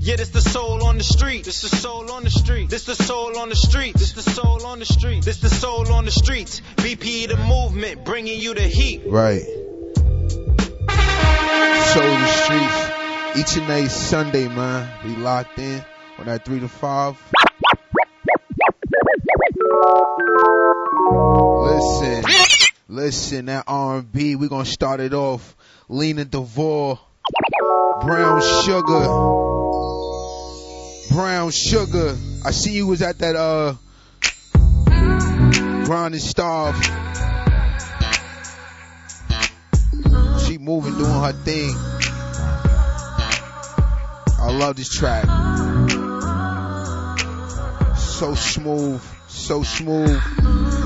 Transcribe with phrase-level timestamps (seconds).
[0.00, 1.44] Yeah, this the soul on the street.
[1.44, 2.68] This the soul on the street.
[2.68, 3.94] This the soul on the street.
[3.94, 5.24] This the soul on the street.
[5.24, 6.62] This the soul on the streets.
[6.76, 9.02] BP the movement, bringing you the heat.
[9.06, 9.42] Right.
[11.92, 12.98] Soul the streets.
[13.38, 14.90] Each and every Sunday, man.
[15.04, 15.84] We locked in
[16.18, 17.16] on that three to five.
[21.62, 22.24] Listen,
[22.88, 25.56] listen, that R&B, we gonna start it off.
[25.88, 26.98] Lena DeVore,
[28.00, 29.04] Brown Sugar,
[31.14, 32.16] Brown Sugar.
[32.44, 33.74] I see you was at that, uh,
[35.84, 36.76] Grind and Starve.
[40.44, 41.74] She moving, doing her thing.
[44.40, 45.26] I love this track.
[47.98, 50.77] So smooth, so smooth.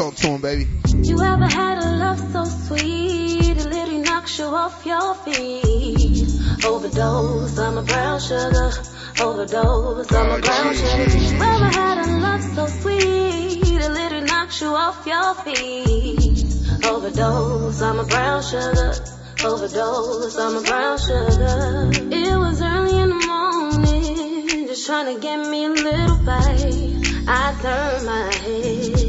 [0.00, 0.66] Talk to him, baby.
[1.02, 6.64] You ever had a love so sweet it literally knocks you off your feet?
[6.64, 8.72] Overdose, I'm a brown sugar.
[9.20, 11.18] Overdose, I'm a brown sugar.
[11.18, 16.46] You ever had a love so sweet it literally knocks you off your feet?
[16.86, 18.94] Overdose, I'm a brown sugar.
[19.44, 21.90] Overdose, I'm a brown sugar.
[21.92, 27.00] It was early in the morning, just trying to get me a little bite.
[27.28, 28.99] I turned my head,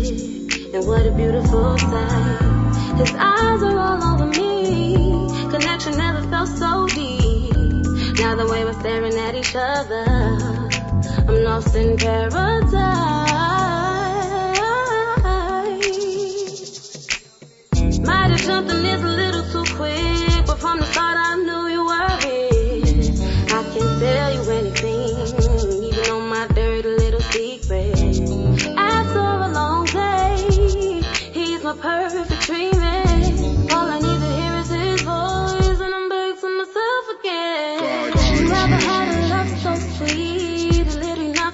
[0.74, 2.98] and what a beautiful sight.
[2.98, 7.54] His eyes are all over me, connection never felt so deep.
[8.20, 10.06] Now the way we're staring at each other,
[11.28, 12.52] I'm lost in paradise.
[18.00, 21.61] Might have jumped in this a little too quick, but from the start I knew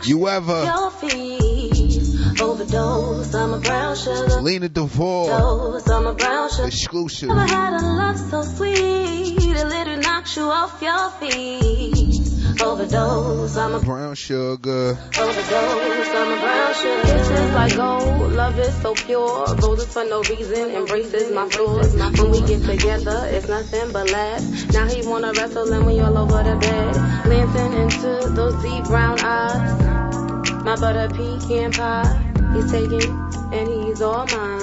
[0.08, 2.40] You ever, your feet.
[2.40, 4.42] Overdose, I'm a brown sugar.
[4.42, 6.68] Lena DeVore, Overdose, I'm a brown sugar.
[6.68, 7.30] exclusive.
[7.30, 12.62] Never had a love so sweet, it literally knocks you off your feet.
[12.62, 14.98] Overdose, I'm a Brown sugar.
[15.20, 17.02] overdose, I'm a brown sugar.
[17.04, 19.46] It's just like gold, love is so pure.
[19.60, 21.94] Gold is for no reason, embraces my flaws.
[22.20, 24.74] When we get together, it's nothing but laughs.
[24.74, 26.94] Now he wanna wrestle and we all over the bed.
[27.26, 29.97] Glancing into those deep brown eyes.
[30.68, 33.10] My butter pecan pie, he's taking
[33.54, 34.60] and he's all mine.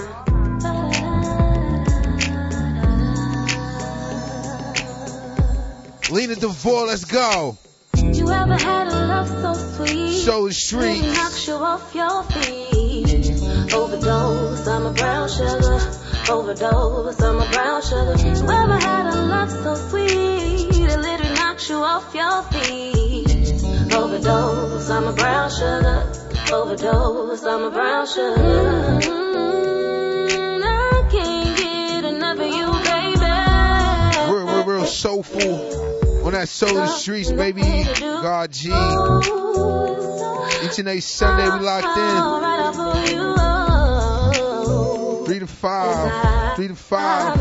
[6.11, 7.57] Lena DeVore, let's go.
[7.97, 10.19] You ever had a love so sweet?
[10.19, 13.73] Soul of the It knocks you off your feet.
[13.73, 15.81] Overdose, I'm a brown sugar.
[16.29, 18.17] Overdose, I'm a brown sugar.
[18.19, 20.11] You ever had a love so sweet?
[20.11, 23.34] It literally knocks you off your feet.
[23.97, 26.13] Overdose, I'm a brown sugar.
[26.53, 28.99] Overdose, I'm a brown sugar.
[30.29, 33.21] Mm, I can't get enough of you, baby.
[34.33, 36.27] Real, real, real soulful.
[36.27, 37.63] On that soul streets, baby.
[37.63, 38.69] God G.
[40.65, 42.45] Each and every Sunday we locked in.
[45.27, 46.57] Three to five.
[46.57, 47.39] Three to five.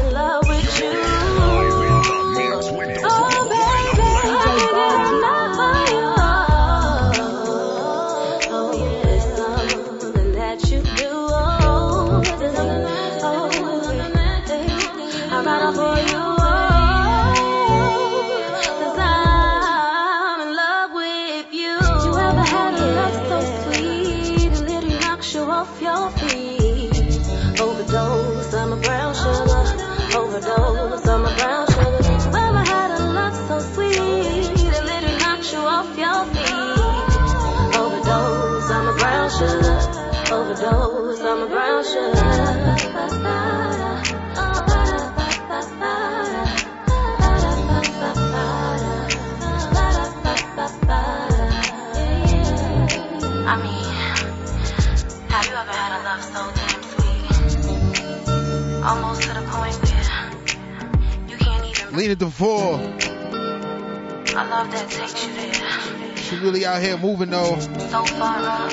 [62.03, 62.75] Lena DeVore.
[62.75, 66.17] I love that takes you there.
[66.17, 67.57] She really out here moving though.
[67.59, 68.71] So far up,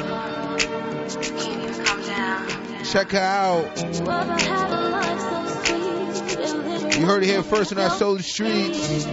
[0.59, 2.85] can't even come down.
[2.85, 3.79] Check her out.
[6.99, 9.07] You heard it here first in our soul streets.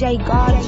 [0.00, 0.59] DJ God.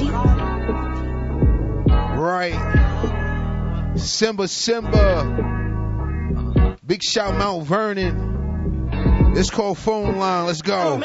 [4.23, 5.49] Simba Simba.
[6.85, 9.33] Big shout Mount Vernon.
[9.35, 10.45] It's called Phone Line.
[10.45, 10.97] Let's go.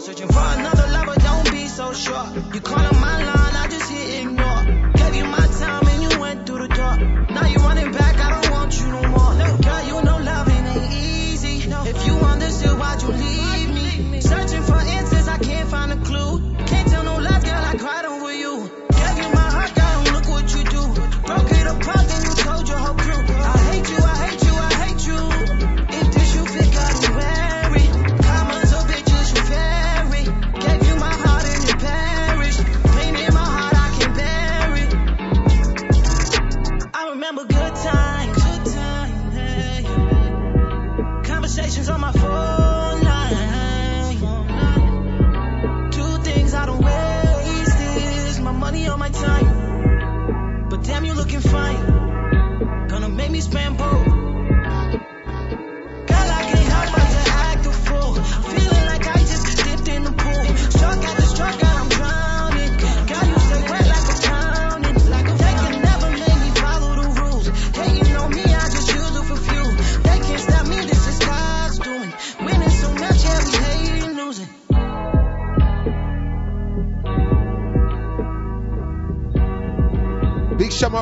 [0.00, 2.26] Searching for another lover, don't be so sure.
[2.54, 4.92] You call on my line, I just hit ignore.
[4.94, 6.96] Gave you my time and you went through the door.
[7.28, 7.99] Now you running back.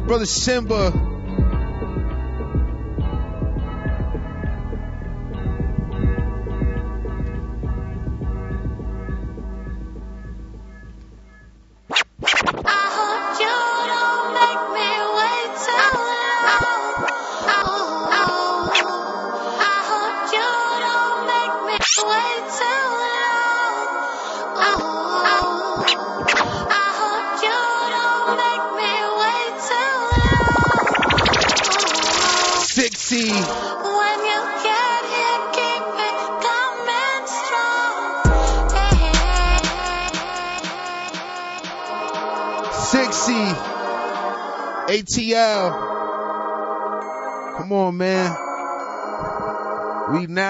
[0.01, 1.08] my brother Simba.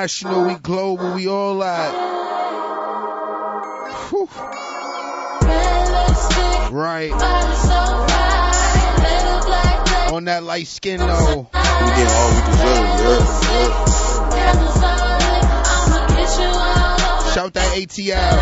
[0.09, 1.93] international, we global, we all out.
[6.73, 7.13] Right.
[10.13, 11.07] On that light skin though.
[11.07, 12.89] We get all we deserve,
[17.35, 18.39] Shout that ATL.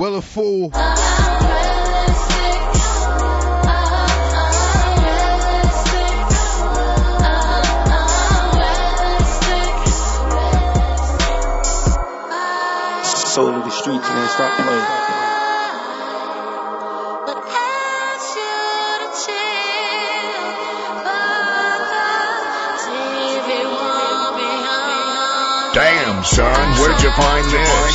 [0.00, 0.70] Will a fool.
[13.38, 14.28] soul of the streets, man.
[14.30, 14.84] Stop playing.
[25.72, 27.94] Damn, son, where'd you find this?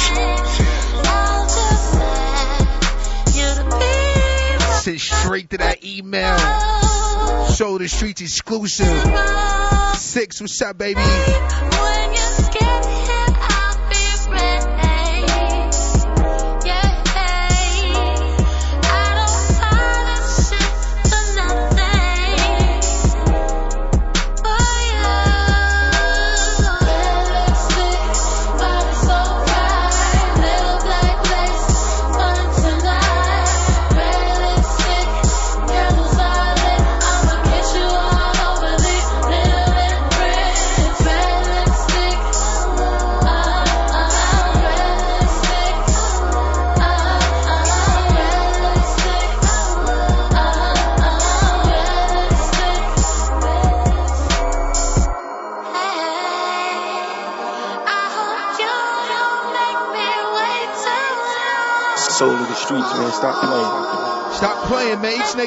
[4.83, 6.37] Sent straight to that email.
[7.53, 9.97] Show the streets exclusive.
[9.97, 11.01] Six, what's up, baby?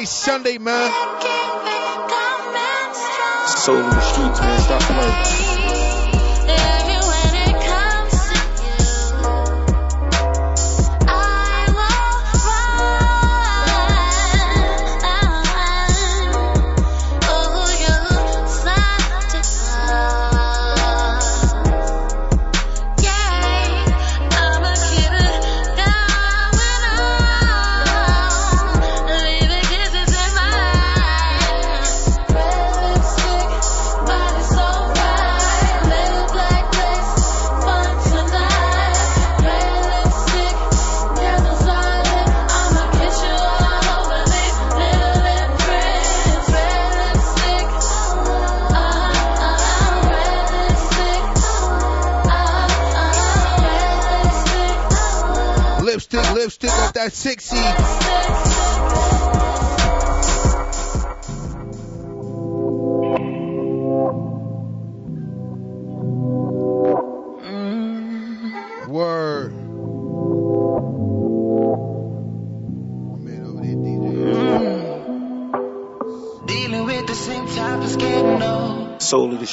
[0.05, 0.91] Playing, man.
[0.91, 3.47] Each and every Sunday, man.
[3.47, 4.61] Soul of the streets, man.
[4.61, 5.56] Stop playing.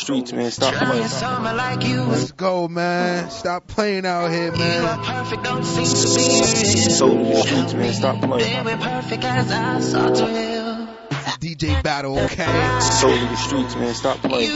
[0.04, 0.50] Streets, man.
[0.50, 1.08] Stop playing.
[1.08, 2.18] summer like you was.
[2.20, 3.30] Let's go, man.
[3.30, 4.84] Stop playing out here, man.
[4.84, 6.90] are perfect, don't seem to be real.
[6.90, 7.92] Soul of the streets, man.
[7.94, 8.64] Stop They playing.
[8.64, 10.88] were perfect as I sought to heal.
[11.40, 12.80] DJ battle, okay?
[12.80, 13.94] Soul of the streets, man.
[13.94, 14.50] Stop playing.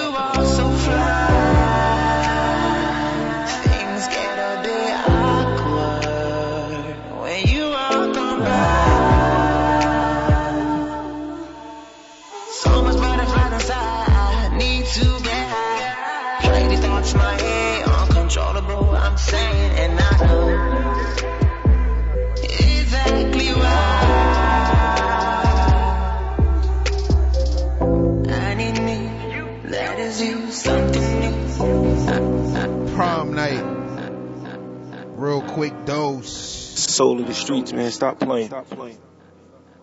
[36.98, 37.92] Soul of the streets, man.
[37.92, 38.48] Stop playing.
[38.48, 38.98] Stop playing.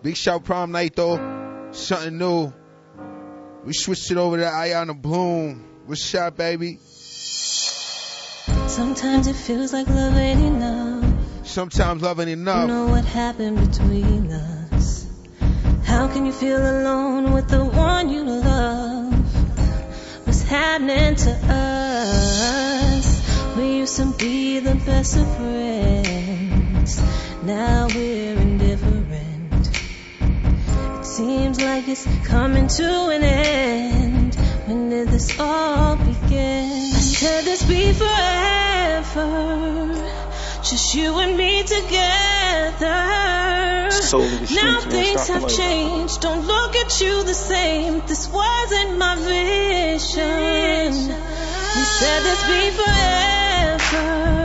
[0.04, 1.70] Big shout prom night though.
[1.72, 2.52] Something new.
[3.64, 5.66] We switched it over to Ayana Bloom.
[5.86, 6.78] What's up, baby?
[8.68, 11.06] Sometimes it feels like love ain't enough.
[11.48, 12.68] Sometimes love ain't enough.
[12.68, 12.88] You enough.
[12.88, 15.08] know what happened between us.
[15.86, 19.14] How can you feel alone with the one you love?
[20.28, 23.08] What's happening to us?
[23.56, 26.15] We used to be the best of friends.
[26.86, 29.70] Now we're indifferent.
[31.00, 34.36] It seems like it's coming to an end.
[34.68, 36.70] When did this all begin?
[36.70, 39.26] I said this be forever.
[40.62, 43.02] Just you and me together.
[43.90, 46.22] Soul of the streets, Now things have changed.
[46.22, 48.04] Don't look at you the same.
[48.06, 50.94] This wasn't my vision.
[51.76, 54.45] We said this be forever.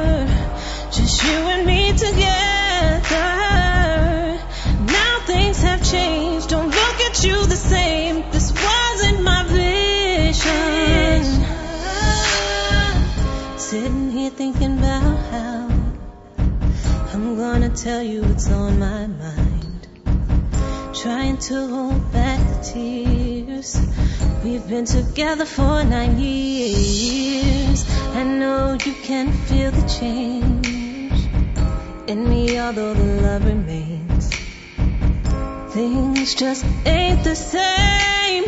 [1.22, 3.18] You and me together.
[4.86, 6.48] Now things have changed.
[6.48, 8.24] Don't look at you the same.
[8.30, 11.24] This wasn't my vision.
[13.58, 15.68] Sitting here thinking about how
[17.12, 19.88] I'm gonna tell you what's on my mind.
[20.94, 23.78] Trying to hold back the tears.
[24.42, 27.84] We've been together for nine years.
[28.14, 30.59] I know you can feel the change
[32.10, 34.30] in me, although the love remains.
[35.72, 38.44] Things just ain't the same.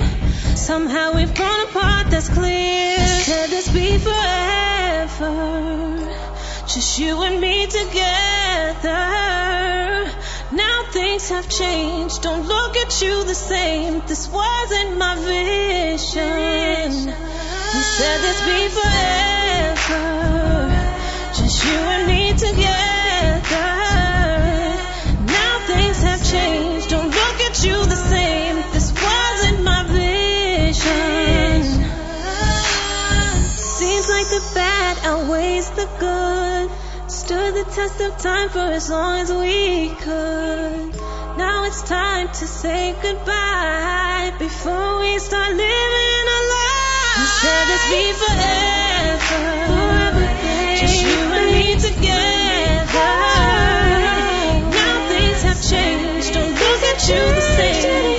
[0.57, 2.99] Somehow we've grown apart, that's clear.
[2.99, 5.33] Said this be forever.
[6.67, 9.01] Just you and me together.
[10.63, 12.21] Now things have changed.
[12.21, 14.03] Don't look at you the same.
[14.09, 16.91] This wasn't my vision.
[17.75, 20.03] We said this be forever.
[21.39, 22.92] Just you and me together.
[35.83, 36.71] The good.
[37.11, 40.95] Stood the test of time for as long as we could.
[41.37, 47.19] Now it's time to say goodbye before we start living our lives.
[47.19, 49.43] We said this be forever.
[49.71, 50.27] Forever,
[50.81, 53.15] Just you and me together.
[54.79, 56.33] Now things have changed.
[56.35, 58.12] Don't look at you the same.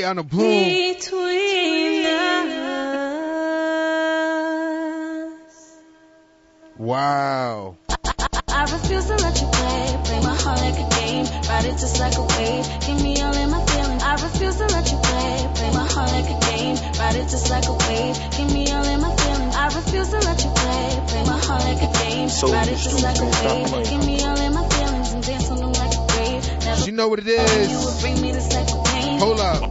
[0.00, 0.68] Happened Ayana Bloom.
[0.68, 2.52] between us?
[6.78, 7.76] Wow.
[8.48, 10.00] I refuse to let you play.
[10.04, 11.26] Play my heart like a game.
[11.48, 12.66] Ride it just like a wave.
[12.86, 14.02] Give me all in my feelings.
[14.02, 15.50] I refuse to let you play.
[15.54, 16.76] Play my heart like a game.
[16.98, 18.16] Ride it just like a wave.
[18.36, 19.56] Give me all in my feelings.
[19.56, 21.02] I refuse to let you play.
[21.08, 22.28] Play my heart like a game.
[22.28, 23.88] So Ride it you just like a wave.
[23.90, 26.64] Give me all in my feelings and dance on them like a grave.
[26.64, 28.71] Never You know what it thought you is.
[29.22, 29.62] Hold up.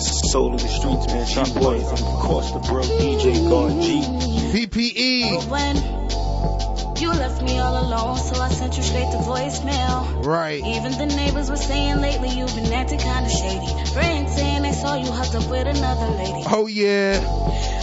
[0.00, 1.26] Soul of the streets, man.
[1.26, 1.86] Shot boys.
[1.90, 4.00] And of course, the bro DJ God G.
[4.52, 5.46] BPE.
[5.50, 5.76] When
[7.00, 10.24] you left me all alone, so I sent you straight to voicemail.
[10.24, 10.62] Right.
[10.64, 13.66] Even the neighbors were saying lately you've been acting kinda shady.
[13.92, 16.42] Friends saying they saw you hooked up with another lady.
[16.46, 17.20] Oh yeah.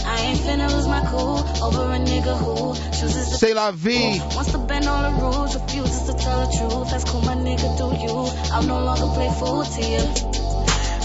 [0.06, 4.18] I ain't finna lose my cool over a nigga who chooses to Say la vie.
[4.34, 6.90] wants to bend all the rules, refuses to tell the truth.
[6.90, 8.14] That's cool, my nigga, do you?
[8.52, 10.02] I'll no longer play fool to you.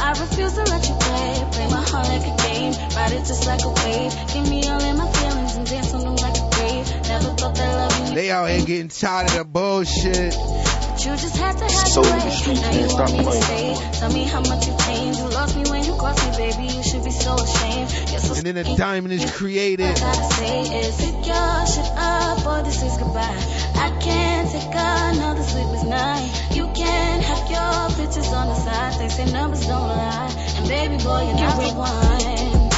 [0.06, 3.46] I refuse to let you play, play my heart like a game, ride it just
[3.46, 4.12] like a wave.
[4.34, 6.86] Give me all in my feelings and dance on them like a grave.
[7.08, 10.34] Never thought that loving you They out here getting tired of the bullshit.
[10.36, 12.30] But you just had to have So your the way.
[12.32, 14.00] streets, Now man, you stop want me to stay.
[14.00, 15.20] Tell me how much you changed.
[15.20, 15.64] You lost me
[16.04, 16.66] when you crossed me, baby.
[16.78, 17.92] You should be so ashamed.
[18.12, 19.96] You're so And then a diamond is All I created.
[19.96, 23.38] gotta say is pick your shit up or this is goodbye.
[23.76, 26.30] I can't take another sleepless night.
[26.54, 29.00] You can have your pictures on the side.
[29.00, 30.30] They say numbers don't lie.
[30.58, 32.70] And baby boy, you're not the one.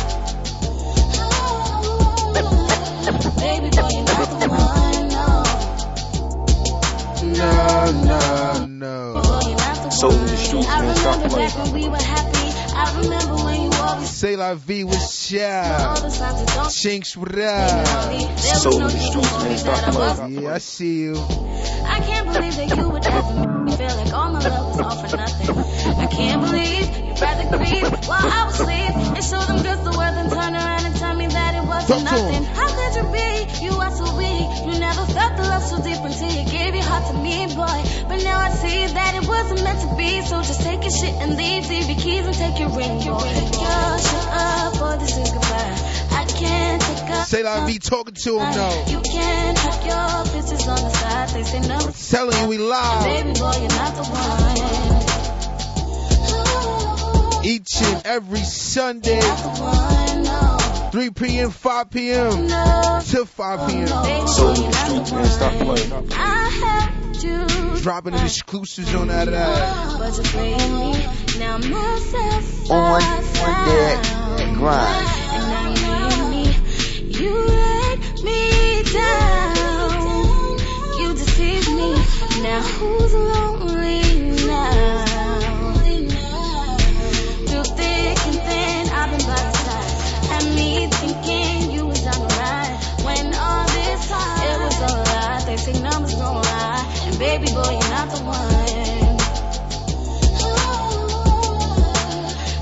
[1.18, 5.08] Oh, baby boy, you're not the one.
[5.10, 5.44] No.
[7.26, 9.14] No, no, no.
[9.22, 10.38] Boy, you're not the Soul in the one.
[10.38, 10.96] streets, I man.
[10.96, 11.52] Stop remember playing.
[12.76, 13.26] Back when we were happy.
[13.26, 16.02] I remember when you always Say la vie with all Shab.
[16.02, 18.12] the that don't Chinks, what up?
[18.12, 19.58] was Soul no in the need streets, man.
[19.58, 21.16] Stop that I Yeah, I see you.
[21.16, 24.80] I can't believe that you would ever make me feel like all my love was
[24.82, 25.58] all for nothing.
[26.00, 29.96] I can't believe you'd rather grieve while I was asleep and show them girls the
[29.98, 32.44] world and turn around and tell me that it wasn't Talk nothing.
[32.44, 33.66] How could you be?
[33.66, 34.50] You are so weak.
[34.68, 37.80] You never felt the love so deep until you gave your heart to me, boy.
[38.15, 40.21] But now I see that it wasn't meant to be.
[40.21, 41.67] So just take your shit and leave.
[41.67, 43.04] Leave your keys and take your ring, boy.
[43.04, 43.19] Your
[43.99, 45.75] shit up or this is goodbye.
[46.15, 48.86] I can't take a Say la vie talking to him though.
[48.88, 51.28] you can't have your pictures on the side.
[51.36, 51.78] They say no.
[52.10, 54.04] Telling you we live Baby boy, you're not the
[57.43, 57.43] one.
[57.43, 59.19] each and every Sunday,
[60.86, 61.13] Not the one, no.
[61.13, 62.32] 3 p.m., 5 p.m.
[63.06, 63.86] To 5 p.m.
[64.04, 65.26] Baby Soul boy, in you're the streets, the man.
[65.26, 65.65] Stop one.
[65.78, 65.91] playing.
[66.12, 67.48] I helped you.
[67.82, 69.98] Dropping the exclusives on that ass.
[69.98, 71.39] But you played me.
[71.39, 74.58] Now myself On- on that found.
[74.58, 75.08] grind.
[75.36, 75.41] You
[75.76, 76.43] need me.
[77.19, 78.39] You let me
[78.93, 80.58] down.
[81.00, 81.89] You deceived me.
[82.43, 83.64] Now who's lonely
[97.17, 99.15] baby boy, you're not the one.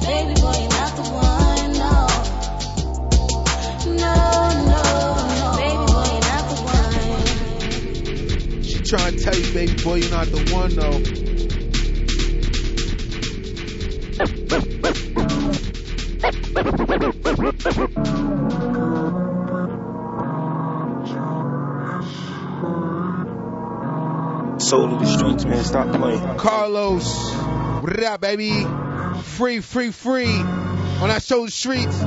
[0.06, 1.72] Baby boy, you're not the one.
[1.84, 2.08] No.
[3.98, 4.16] No,
[4.70, 4.82] no,
[5.40, 5.48] no.
[5.58, 8.64] Baby boy, you're not the one.
[8.64, 11.02] She trying to tell you, baby boy, you're not the one though.
[24.64, 25.64] soul of the streets, man.
[25.64, 26.38] Stop playing.
[26.38, 27.34] Carlos,
[27.82, 28.66] what it up, baby?
[29.24, 31.98] Free, free, free on that show the streets.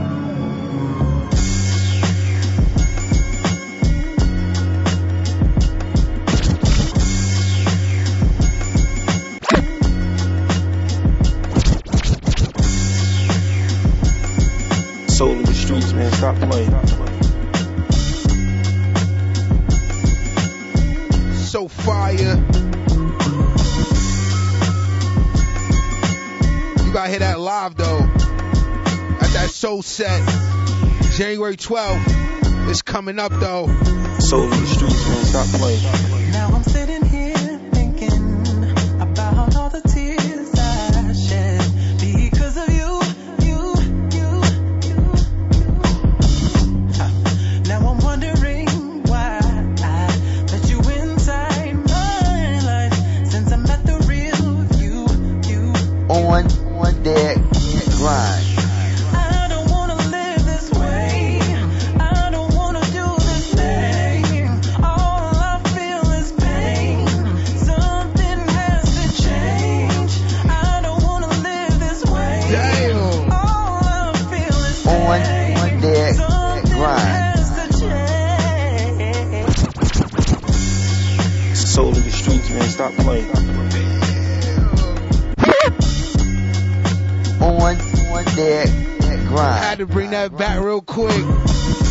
[15.14, 16.12] Soul of the streets, man.
[16.12, 16.68] Stop playing.
[16.68, 17.15] Stop playing.
[21.46, 22.16] So fire.
[26.84, 28.00] You gotta hear that live though.
[28.00, 30.26] At that soul set.
[31.12, 32.68] January 12th.
[32.68, 33.68] It's coming up though.
[34.18, 36.15] Soul in the streets, man, stop playing.
[82.56, 83.30] Man, stop playing.
[87.40, 89.40] On, on deck, Had grind.
[89.40, 91.24] I had to bring that back real quick.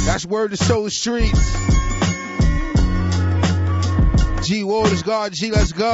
[0.05, 1.53] That's word to Soul Streets.
[4.47, 5.93] G Waters, God G, let's go.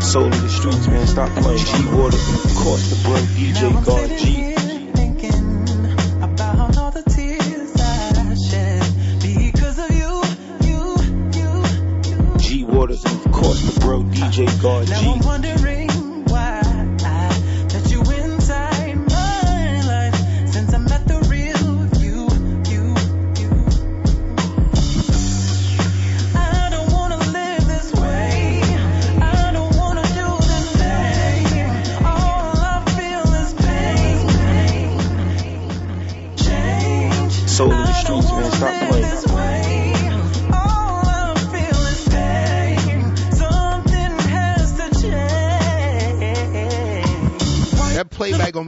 [0.00, 1.58] Soul in the streets, man, stop playing.
[1.58, 4.57] G Water, across the bro, Now DJ I'm God sitting G.
[14.04, 15.77] DJ God G.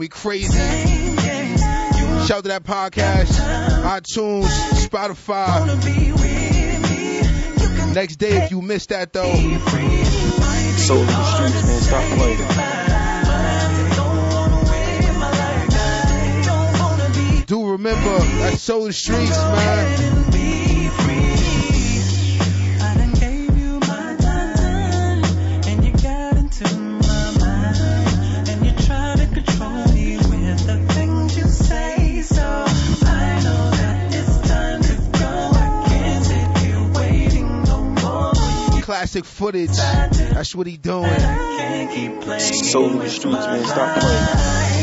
[0.01, 0.57] be crazy.
[2.25, 3.39] Shout out to that podcast,
[3.83, 4.49] iTunes,
[4.87, 5.59] Spotify.
[5.59, 7.17] Wanna be with me.
[7.61, 10.09] You can Next day, if you missed that though, in the streets,
[11.63, 12.39] man, stop playing.
[17.45, 20.10] do remember that Soul the Streets, man.
[39.11, 39.75] Classic footage.
[39.75, 41.03] That's what he doing.
[42.39, 44.80] Soul in the streets, man, stop playing.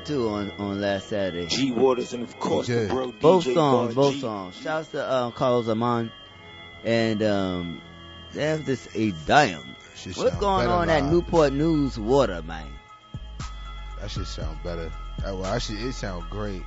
[0.00, 1.46] Killed too on, on last Saturday.
[1.46, 4.20] G Waters, and of course the bro, DJ Both songs, God both G.
[4.20, 4.56] songs.
[4.60, 6.10] Shouts to uh, Carlos Amon.
[6.84, 7.80] And um,
[8.32, 9.76] there's this a dime.
[10.16, 11.04] What's going better on at.
[11.04, 12.66] Newport News Water, man?
[14.00, 14.90] That should sound better.
[15.18, 16.62] That, well, actually, it sound great.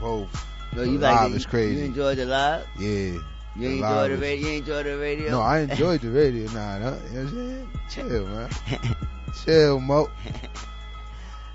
[0.00, 0.30] Both.
[0.74, 1.36] So you The like live it?
[1.36, 1.78] is You- crazy.
[1.80, 2.66] You enjoy the live?
[2.78, 2.86] Yeah.
[2.86, 3.22] You
[3.56, 4.48] The enjoy live the radio?
[4.48, 5.30] You enjoy the radio?
[5.32, 6.50] No, I enjoyed the radio.
[6.52, 7.70] Nah, no, you know what I'm saying?
[7.90, 8.50] Chill, man.
[9.44, 10.08] Chill, Mo.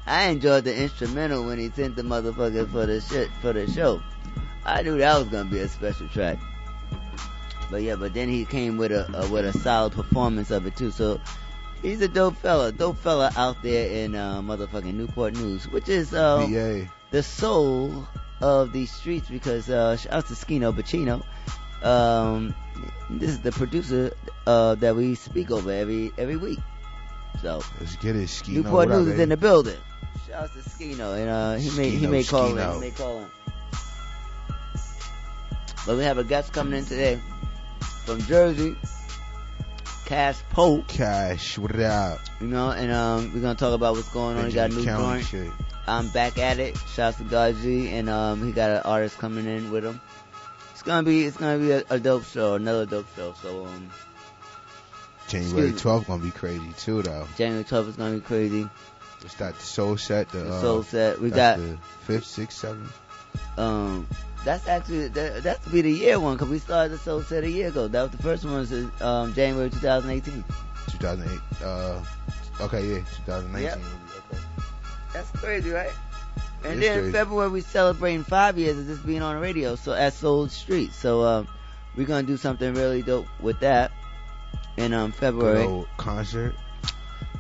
[0.05, 4.01] I enjoyed the instrumental when he sent the motherfucker for the shit for the show.
[4.65, 6.37] I knew that was gonna be a special track.
[7.71, 10.75] But yeah, but then he came with a, a with a solid performance of it
[10.75, 10.91] too.
[10.91, 11.19] So
[11.81, 16.13] he's a dope fella, dope fella out there in uh, motherfucking Newport News, which is
[16.13, 16.87] uh, VA.
[17.11, 18.07] the soul
[18.41, 21.23] of these streets because uh shout out to Skino Bacino.
[21.85, 22.53] Um
[23.09, 24.11] this is the producer
[24.45, 26.59] uh that we speak over every every week.
[27.41, 28.53] So Let's get it, Ski.
[28.53, 29.77] Newport News is in the building.
[30.27, 32.73] Shout out to Skino and uh he may he may call in.
[32.73, 33.27] He may call in.
[35.85, 37.19] But we have a guest coming in today
[38.05, 38.75] from Jersey.
[40.05, 42.19] Cash Pope, Cash, what up?
[42.41, 44.47] you know, and um, we're gonna talk about what's going on.
[44.47, 45.25] He got a new joint.
[45.25, 45.51] shit.
[45.87, 46.77] I'm back at it.
[46.93, 49.99] Shouts to God G, and um, he got an artist coming in with him.
[50.71, 53.33] It's gonna be it's gonna be a, a dope show, another dope show.
[53.41, 53.89] So um,
[55.27, 55.91] January Excuse me.
[55.91, 57.27] 12th gonna be crazy too, though.
[57.37, 58.69] January 12th is gonna be crazy.
[59.23, 60.29] It's that The soul set.
[60.29, 61.19] The, The uh, soul set.
[61.21, 62.91] We got the fifth, sixth, seventh.
[63.57, 64.07] um,
[64.43, 67.43] that's actually that, that's to be the year one because we started the soul set
[67.45, 67.87] a year ago.
[67.87, 70.43] That was the first one was um January 2018.
[70.91, 71.39] 2008.
[71.63, 72.03] Uh,
[72.61, 73.61] okay, yeah, 2019.
[73.63, 73.77] Yep.
[73.77, 74.41] Okay.
[75.13, 75.91] That's crazy, right?
[76.65, 77.11] And It's then in crazy.
[77.13, 80.91] February we celebrating five years of this being on the radio, so at Soul Street.
[80.93, 81.47] So um,
[81.95, 83.91] we're gonna do something really dope with that
[84.75, 85.63] in um February.
[85.63, 86.53] old concert.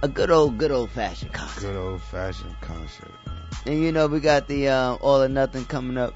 [0.03, 1.61] A good old, good old fashioned concert.
[1.61, 3.11] Good old fashioned concert.
[3.65, 6.13] And you know, we got the uh, All or Nothing coming up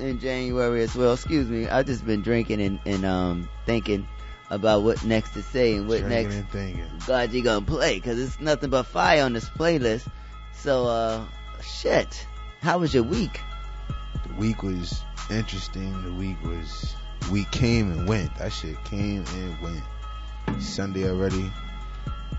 [0.00, 1.12] in January as well.
[1.12, 4.08] Excuse me, I've just been drinking and, and um thinking
[4.50, 6.86] about what next to say and what Drinking next and thinking.
[7.06, 10.08] God you gonna play because it's nothing but fire on this playlist.
[10.54, 11.24] So uh,
[11.62, 12.26] shit.
[12.60, 13.40] How was your week?
[14.26, 16.02] The week was interesting.
[16.02, 16.96] The week was
[17.30, 18.34] we came and went.
[18.38, 20.60] That shit came and went.
[20.60, 21.48] Sunday already.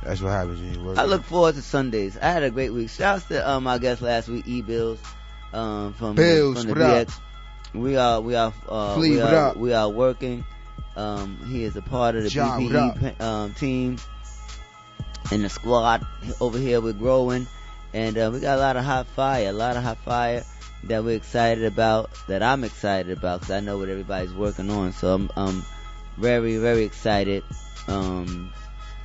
[0.04, 0.98] That's what happens when you work.
[0.98, 2.18] I look forward to Sundays.
[2.18, 2.90] I had a great week.
[2.90, 5.00] Shouts to um our guest last week, E Bills,
[5.54, 7.08] um from Bills, from the what up?
[7.08, 7.20] BX.
[7.74, 10.44] We are we are uh, Flea, we are we are working.
[10.96, 13.98] Um, he is a part of the BPE um, team
[15.32, 16.06] and the squad
[16.42, 16.82] over here.
[16.82, 17.48] We're growing,
[17.94, 20.44] and uh, we got a lot of hot fire, a lot of hot fire
[20.86, 22.10] that we're excited about.
[22.28, 24.92] That I'm excited about because I know what everybody's working on.
[24.92, 25.66] So I'm um
[26.18, 27.44] very very excited
[27.88, 28.52] um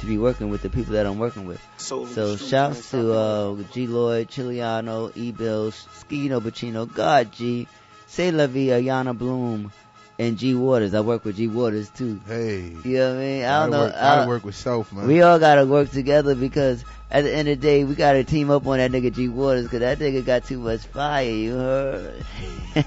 [0.01, 1.61] to be working with the people that I'm working with.
[1.77, 7.67] So shouts to uh, G Lloyd, Chiliano, E Bills, Skino Bacino, God G,
[8.07, 9.73] Say La Via, Yana Bloom,
[10.19, 10.95] and G Waters.
[10.95, 12.21] I work with G Waters too.
[12.27, 12.75] Hey.
[12.85, 13.45] You know what I mean?
[13.45, 13.81] I Gotta don't know.
[13.87, 15.07] Work, gotta I- work with self, man.
[15.07, 18.51] we all gotta work together because at the end of the day, we gotta team
[18.51, 21.29] up on that nigga G Waters because that nigga got too much fire.
[21.31, 22.25] You heard?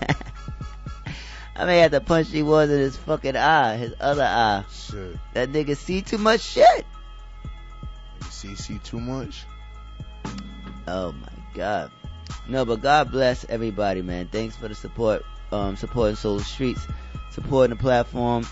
[1.55, 4.63] I may have to punch G Waters in his fucking eye, his other eye.
[4.71, 5.17] Shit.
[5.33, 6.85] That nigga see too much shit.
[8.39, 9.43] See too much.
[10.87, 11.91] Oh my God.
[12.47, 14.29] No, but God bless everybody, man.
[14.31, 16.87] Thanks for the support, um, supporting Soul Streets,
[17.31, 18.47] supporting the platform.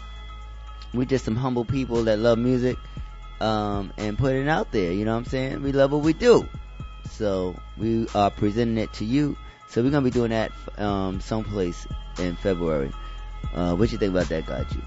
[0.94, 2.78] We just some humble people that love music,
[3.40, 4.92] um, and putting it out there.
[4.92, 5.64] You know what I'm saying?
[5.64, 6.46] We love what we do.
[7.12, 9.38] So we are presenting it to you.
[9.70, 11.88] So we're gonna be doing that, um, someplace
[12.20, 12.92] in February.
[13.54, 14.68] Uh, what you think about that, God?
[14.74, 14.82] You?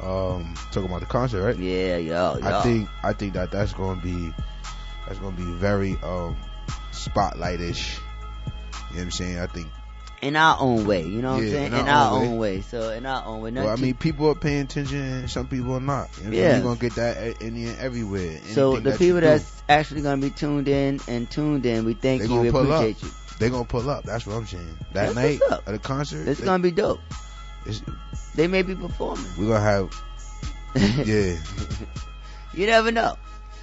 [0.00, 1.56] Um, talking about the concert, right?
[1.58, 2.40] Yeah, yo, yo.
[2.42, 4.32] I think I think that that's going to be
[5.06, 6.36] that's going to be very um
[6.92, 7.98] spotlightish.
[8.90, 9.38] You know what I'm saying?
[9.38, 9.68] I think.
[10.22, 11.02] in our own way.
[11.04, 11.72] You know what I'm saying?
[11.72, 12.60] in In, our our, own own way.
[12.62, 13.50] So in our own way.
[13.52, 16.08] Well, I mean, people are paying attention, and some people are not.
[16.18, 16.54] You know, Yeah.
[16.54, 18.38] you're gonna get that in the everywhere.
[18.46, 21.84] So the that people do, that's actually going to be tuned in and tuned in,
[21.84, 22.80] we thank you, gonna we pull up.
[22.82, 23.10] appreciate you.
[23.38, 24.04] they gonna pull up.
[24.04, 24.78] That's what I'm saying.
[24.94, 27.00] That That's night at the concert, It's they- going to be dope.
[27.68, 27.82] It's-
[28.34, 29.24] They may be performing.
[29.38, 30.02] we're gonna have.
[31.06, 31.36] Yeah,
[32.54, 33.16] you never know.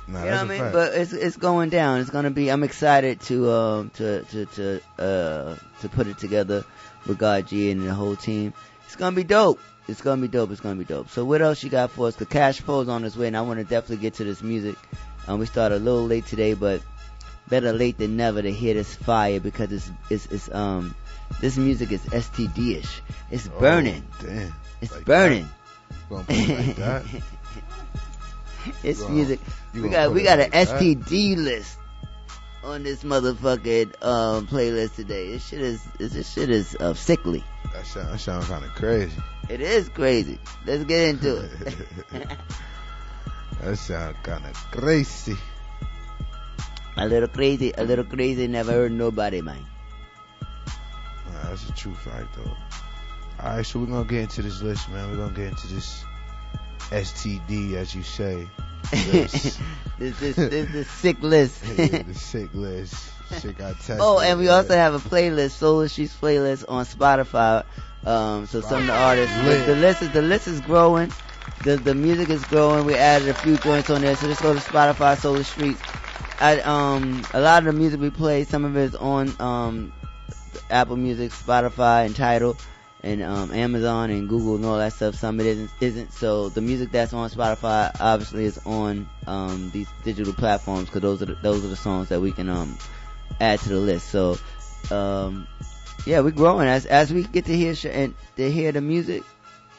[0.07, 0.59] nah, you know what I mean?
[0.59, 0.73] fact.
[0.73, 2.01] But it's it's going down.
[2.01, 2.49] It's going to be.
[2.49, 6.63] I'm excited to um to to to uh to put it together
[7.05, 8.53] with God G and the whole team.
[8.85, 9.59] It's going to be dope.
[9.87, 10.51] It's going to be dope.
[10.51, 11.09] It's going to be dope.
[11.09, 12.15] So what else you got for us?
[12.15, 14.75] The Cash Flo's on his way, and I want to definitely get to this music.
[15.27, 16.81] Um, we started a little late today, but
[17.47, 20.95] better late than never to hear this fire because it's it's it's um
[21.41, 23.01] this music is STD ish.
[23.31, 24.05] It's Oh, burning.
[24.21, 25.49] damn, It's Like burning.
[26.09, 27.05] gonna it like
[28.83, 29.39] it's gonna- music.
[29.73, 30.67] We got we got like an that?
[30.79, 31.77] STD list
[32.63, 35.31] on this motherfucking um playlist today.
[35.31, 37.43] This shit is this shit is uh, sickly.
[37.73, 39.17] That sounds that sound kind of crazy.
[39.49, 40.39] It is crazy.
[40.65, 41.77] Let's get into it.
[43.61, 45.35] that sounds kind of crazy.
[46.97, 48.47] a little crazy, a little crazy.
[48.47, 49.63] Never heard nobody, man.
[51.35, 52.51] Nah, that's a true fact though.
[53.43, 55.11] All right, so we're gonna get into this list, man.
[55.11, 56.03] We're gonna get into this
[56.91, 58.47] STD, as you say.
[59.97, 61.63] This, this, this, this sick list.
[61.77, 63.13] yeah, the sick list.
[63.39, 63.99] Shit got tested.
[64.01, 64.57] Oh, and we yeah.
[64.57, 67.63] also have a playlist, Solar Streets playlist on Spotify.
[68.05, 69.65] Um, so some of the artists, the, Lit.
[69.65, 71.13] the list is the list is growing.
[71.63, 72.85] The the music is growing.
[72.85, 75.81] We added a few joints on there, so just go to Spotify, Solar Streets.
[76.39, 79.93] I, um, a lot of the music we play, some of it is on um,
[80.69, 82.57] Apple Music, Spotify, and Tidal,
[83.03, 85.15] and um, Amazon and Google and all that stuff.
[85.15, 85.71] Some of it isn't.
[85.79, 86.13] isn't.
[86.13, 91.21] So the music that's on Spotify obviously is on um, these digital platforms because those
[91.21, 92.77] are the, those are the songs that we can um,
[93.39, 94.09] add to the list.
[94.09, 94.37] So,
[94.91, 95.47] um,
[96.05, 99.23] yeah, we're growing as as we get to hear sh- and to hear the music,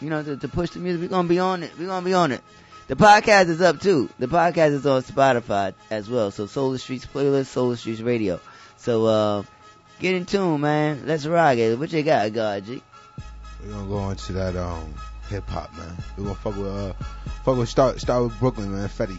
[0.00, 1.02] you know, to, to push the music.
[1.02, 1.72] We're gonna be on it.
[1.78, 2.42] We're gonna be on it.
[2.88, 4.08] The podcast is up too.
[4.20, 6.30] The podcast is on Spotify as well.
[6.30, 8.38] So Solar Streets playlist, Solar Streets Radio.
[8.76, 9.42] So uh,
[10.00, 11.02] get in tune, man.
[11.06, 11.78] Let's rock it.
[11.78, 12.82] What you got, God G?
[13.64, 14.94] We're gonna go into that um
[15.28, 15.96] hip hop, man.
[16.16, 16.92] We're gonna fuck with uh
[17.44, 18.88] fuck with start start with Brooklyn, man.
[18.88, 19.18] Fetty.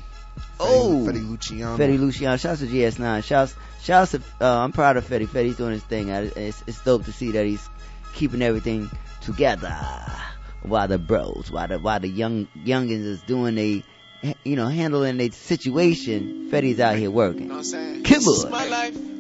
[0.60, 1.78] Oh, Fetty Luciano.
[1.78, 2.38] Fetty Luciano.
[2.38, 3.24] Shouts to GS9.
[3.24, 5.28] Shouts, shouts to, uh, I'm proud of Fetty.
[5.28, 6.10] Fetty's doing his thing.
[6.10, 7.68] It's, it's dope to see that he's
[8.14, 8.90] keeping everything
[9.22, 9.76] together.
[10.64, 13.84] While the bros, while the, while the young, youngins is doing they,
[14.44, 17.48] you know, handling their situation, Fetty's out here working.
[17.48, 18.04] know what I'm saying?
[18.04, 18.52] Come This is on.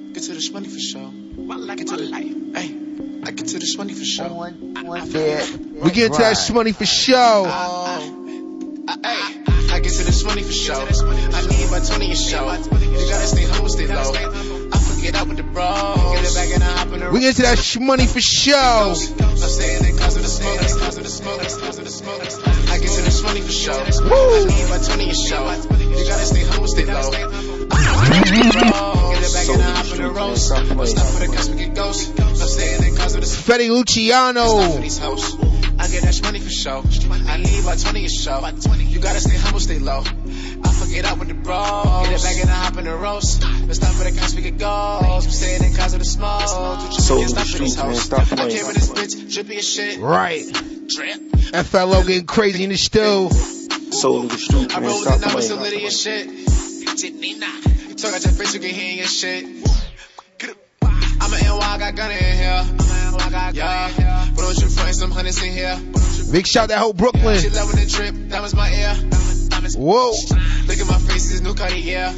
[0.08, 0.14] My life.
[0.14, 1.12] Get to this money for sure.
[1.38, 2.36] My life, get to the life.
[2.56, 2.76] Hey,
[3.24, 4.30] I get to this money for sure.
[4.30, 5.60] One, one dead.
[5.84, 7.44] We get to that money for show.
[7.48, 8.24] I, oh.
[8.88, 9.44] I,
[9.74, 10.76] I get to this money for sure.
[10.76, 12.52] I need my 20 a show.
[12.52, 14.14] You gotta stay humble, stay low.
[14.72, 15.98] I forget out with the bros.
[16.16, 18.94] Get it back and I hop in the We get to that money for show.
[18.94, 22.22] I'm staying in cause of the smoke, cause of the smoke, cause of the smoke.
[22.70, 23.76] I get to this money for sure.
[23.76, 25.52] I need my 20 a show.
[25.78, 28.44] You gotta stay humble, stay low.
[30.46, 30.98] hop in the roast.
[30.98, 32.20] Stop for the cusp, we get ghost.
[32.20, 33.60] I'm staying in cause of the smoke.
[33.60, 34.72] Fetty Luciano.
[34.76, 35.00] for these.
[35.80, 36.84] I get that money for show.
[37.28, 38.46] I need about 20 a show.
[38.78, 40.04] You gotta stay humble, stay low.
[40.64, 42.08] I forget out with the bros.
[42.08, 43.44] Get it back and I hop in the roast.
[43.68, 45.26] Let's stop for the cops, we get goals.
[45.26, 46.42] I'm staying in cause of the smoke.
[46.42, 47.86] Two Soul chickens, of the for these streets, man.
[47.88, 48.02] hoes.
[48.02, 50.00] Stop I came in this bitch, drippy as shit.
[50.00, 50.44] Right.
[50.88, 51.22] Drip.
[51.68, 53.30] FLO getting crazy in the stew.
[53.92, 54.90] Soul of the streets, I man.
[54.90, 55.74] roll with Stop the numbers, so playing.
[55.74, 56.28] litty shit.
[57.98, 59.46] Talk out your face, you can hear your shit.
[66.32, 67.40] Big shout that whole Brooklyn.
[67.40, 68.94] She loving the drip, diamonds my ear.
[69.76, 70.12] Whoa.
[70.68, 72.14] Look at my face, this new Cartier.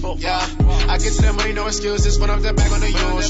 [0.00, 0.40] Yeah,
[0.88, 2.18] I get to that money, no excuses.
[2.18, 3.20] When I'm back on the usual.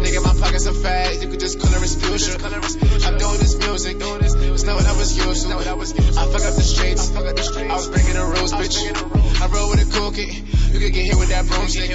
[0.00, 1.20] Nigga, my pockets are fat.
[1.20, 2.40] You could just color exfusion.
[2.40, 3.96] I'm doing this music.
[4.00, 5.56] It's not what I was used to.
[5.56, 5.64] I
[6.30, 7.10] fuck up the streets.
[7.14, 9.40] I was breaking the rules, bitch.
[9.40, 10.34] I roll with a cool kid.
[10.70, 11.90] You can get hit with that broomstick.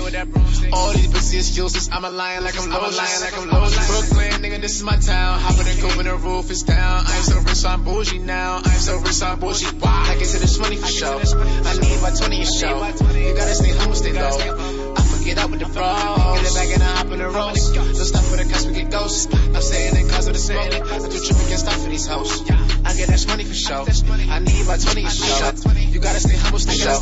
[0.74, 1.90] All these pussy excuses.
[1.92, 3.70] I'm a lion like I'm low, lying like I'm low.
[3.70, 5.40] Brooklyn, nigga, this is my town.
[5.40, 7.06] Hop in the coupe and the roof is down.
[7.08, 8.58] I'm so rich, I'm bougie now.
[8.58, 9.68] I'm so rich, I'm bougie.
[9.80, 10.12] Why?
[10.12, 11.18] I get to this money for show.
[11.18, 12.84] I need my 20 a show.
[13.16, 14.94] You gotta stay humble, stay low.
[14.96, 16.42] I forget out with the bros.
[16.42, 17.74] Get it back and I hop in the roast.
[17.74, 19.34] Don't stop for the cuss, we get ghosts.
[19.34, 20.74] I'm saying it cause of the smoke.
[20.74, 22.42] I do tripping, can't stop for these hoes.
[22.86, 23.86] I get that money for show.
[23.86, 25.52] I need my 20 a show.
[25.94, 27.00] You gotta stay humble, stay low.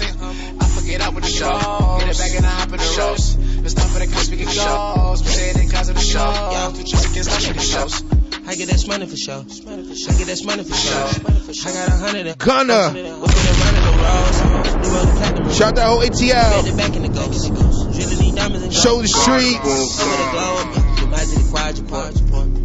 [0.60, 2.04] I forget out with the bros.
[2.04, 3.40] Get it back and I hop in the roast.
[3.40, 5.26] Don't stop for the cuss, we get ghosts.
[5.26, 6.72] I'm saying it cause of the show.
[6.76, 8.23] Do tripping, can't stop for these hoes.
[8.46, 9.36] I get that money for sure.
[9.36, 10.94] I get that money for sure.
[10.96, 12.90] I got a hundred and Gunner.
[12.90, 14.38] Whipping around in the rolls.
[14.84, 15.52] New York platinum.
[15.54, 16.68] Shout that whole ATL.
[16.68, 17.48] it back in the ghost.
[17.48, 20.93] Drilling these diamonds and Show the streets.
[21.14, 22.18] Magic quiet.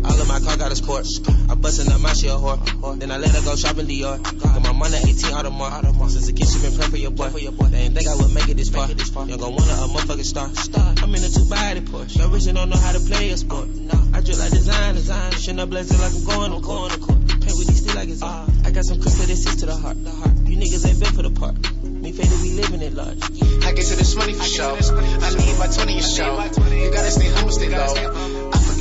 [0.08, 1.06] All of my car got a sport.
[1.50, 2.98] I bustin' up my shit whore.
[2.98, 4.16] Then I let her go shopping Dior.
[4.42, 6.10] Got my money 18 Audemars.
[6.10, 7.28] Since the kid she been praying for your boy.
[7.28, 8.88] They ain't think I would make it this far.
[8.88, 10.48] You gon' want a motherfucking star.
[11.04, 12.16] I'm in a two body Porsche.
[12.16, 13.68] Your rich don't know how to play a sport.
[14.14, 15.32] I drip like design, design.
[15.32, 16.92] Shit up blazing like I'm going to court.
[17.28, 18.48] Paint with these still like it's art.
[18.64, 20.02] I got some crystal that sits to the heart.
[20.02, 20.36] The heart.
[20.48, 21.56] You niggas ain't built for the part.
[21.84, 23.20] Me faded, we living it large.
[23.64, 24.74] I get to this money for show.
[24.74, 26.32] I need my 20 a show.
[26.72, 28.37] You gotta stay humble, stay low.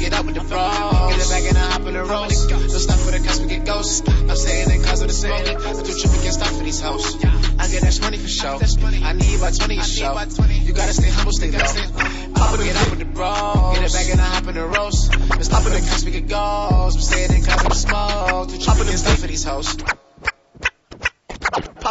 [0.07, 1.11] Forget out with the bros.
[1.11, 2.47] Get it back and I hop in the roast.
[2.47, 4.07] Don't stop for the cuss, we get ghosts.
[4.07, 5.35] I'm saying it cause of the smoke.
[5.35, 7.15] I do tripping, can't stop for these hoes.
[7.59, 8.55] I get that money for show.
[9.03, 10.15] I need my 20 a show.
[10.63, 11.59] You gotta stay humble, stay low.
[11.59, 13.75] I forget out with the bros.
[13.75, 15.11] Get it back and I hop in the roast.
[15.11, 16.95] Don't stop for the cuss, we get ghosts.
[16.95, 18.47] I'm saying it cause of the smoke.
[18.47, 19.75] Do tripping, can't stop for these hoes.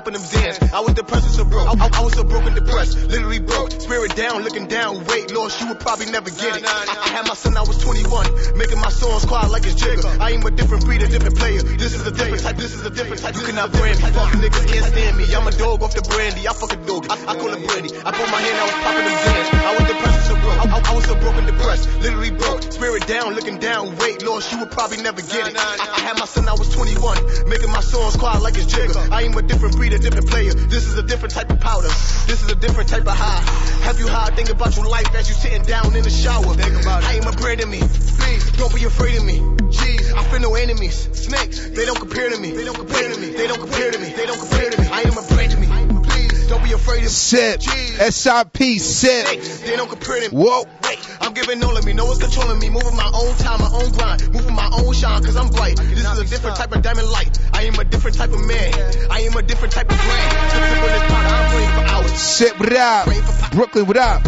[0.07, 0.73] Them Zans.
[0.73, 1.69] I was depressed so broke.
[1.69, 3.71] I, I, I was so broke and depressed, literally broke.
[3.73, 6.65] Spirit down, looking down, weight lost, you would probably never get it.
[6.65, 10.07] I, I had my son, I was 21, making my songs quiet like it's Jigger.
[10.21, 11.61] I am a different breed, a different player.
[11.63, 13.35] This is a different type, this is a different type.
[13.35, 15.25] You cannot brand me, fuck niggas can't stand me.
[15.35, 17.07] I'm a dog off the brandy, I fuck a dog.
[17.11, 17.91] I, I call it brandy.
[17.99, 19.49] I put my hand, I was popping them Zans.
[19.67, 20.59] I was depressed and so broke.
[20.63, 22.63] I, I, was so broken depressed, literally broke.
[22.73, 25.57] Spirit down, looking down, weight lost, you would probably never get it.
[25.59, 28.97] I, I had my son, I was 21, making my songs quiet like it's Jigger.
[29.11, 30.53] I am a different breed, a different player.
[30.53, 31.89] This is a different type of powder.
[32.29, 33.41] This is a different type of high.
[33.85, 34.29] Have you high?
[34.31, 36.55] Think about your life as you sitting down in the shower.
[36.55, 37.09] Think about it.
[37.09, 37.81] I am a brand of me.
[37.81, 39.41] Please, don't be afraid of me.
[39.73, 41.09] Jeez, I feel no enemies.
[41.13, 42.51] Snakes, they don't compare to me.
[42.53, 43.31] They don't compare to me.
[43.31, 44.13] They don't compare to me.
[44.13, 44.89] They don't compare to me.
[44.89, 45.67] I am a brand of me.
[46.11, 47.09] Please, don't be afraid of me.
[47.09, 47.63] Sip.
[47.63, 49.27] SIP, sip.
[49.65, 50.37] They don't compare to me.
[50.37, 50.65] Whoa.
[50.85, 51.95] Wait, I'm giving all of me.
[51.95, 52.69] No one's controlling me.
[52.69, 54.31] Moving my own time, my own grind.
[54.31, 55.77] Moving my own shine, cause I'm bright.
[55.77, 57.39] This is a different type of diamond light.
[57.53, 58.73] I am a different type of man.
[59.11, 60.33] I am a different type of brand.
[60.51, 62.13] Sip, sip on this powder, I'm praying for hours.
[62.13, 63.53] Sip, what up?
[63.53, 64.23] Brooklyn, what up?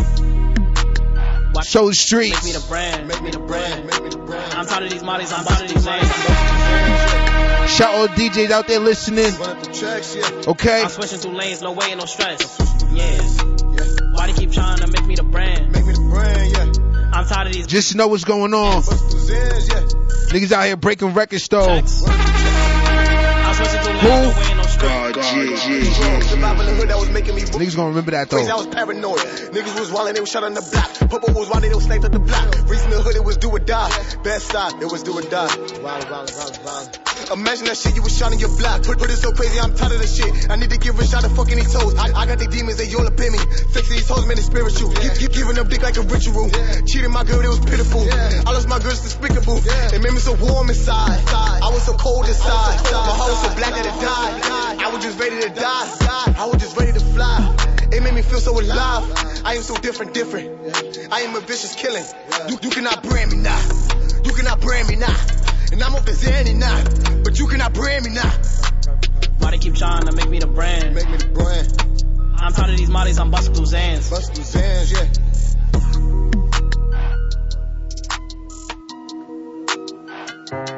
[1.65, 2.45] Show the streets.
[2.45, 3.09] Make me the brand.
[3.09, 3.87] Make me the brand.
[3.87, 4.55] Make me the brand.
[4.55, 5.33] I'm tired of these models.
[5.33, 6.09] I'm tired of these names.
[7.73, 9.33] Shout all DJs out there listening.
[10.47, 10.83] Okay.
[10.83, 12.59] I'm switching through lanes, no way, no stress.
[12.93, 13.21] Yeah.
[14.13, 15.73] Why they keep trying to make me the brand?
[15.73, 17.11] Make me the brand, yeah.
[17.13, 17.67] I'm tired of these.
[17.67, 18.83] Just know what's going on.
[20.29, 22.05] Niggas out here breaking record stores.
[23.51, 26.31] I'm switching through lanes, no way, no stress.
[26.31, 28.57] Surviving the hood that was making me Niggas gonna remember that Crazy, I though.
[28.59, 29.19] was paranoid.
[29.53, 31.11] Niggas was wildin', they was shot on the block.
[31.11, 32.55] Purple was wildin', they was sniped at the block.
[32.69, 33.89] Reaching the hood, it was do or die.
[34.23, 35.49] Best side, it was do or die.
[37.33, 38.83] Imagine that shit you was shot in your block.
[38.85, 40.51] Put, put it so crazy, I'm tired of this shit.
[40.51, 41.95] I need to give a shot of fucking these toes.
[41.99, 43.39] I, I got the demons, they all up in me.
[43.75, 44.93] Sexy these hoes, man, it's spiritual.
[44.95, 46.49] Give, give, giving up dick like a ritual.
[46.87, 48.07] Cheating my girl, it was pitiful.
[48.07, 49.59] I lost my girl, it's despicable.
[49.93, 51.19] It made me so warm inside.
[51.29, 52.79] I was so cold inside.
[52.87, 54.68] My heart was so black that it died.
[54.77, 56.35] I was just ready to die.
[56.37, 57.57] I was just ready to fly.
[57.91, 59.43] It made me feel so alive.
[59.45, 61.09] I am so different, different.
[61.11, 62.05] I am a vicious killing.
[62.49, 63.61] You, you cannot brand me now.
[64.25, 65.17] You cannot brand me now.
[65.73, 67.23] And I'm off the Zanny now.
[67.25, 68.31] But you cannot brand me now.
[69.39, 70.95] Why they keep trying to make me the brand?
[70.95, 72.35] Make me the brand.
[72.37, 73.19] I'm tired of these models.
[73.19, 74.11] I'm busting through Zans.
[74.11, 75.29] Bust through Zans, yeah.
[80.51, 80.78] Pull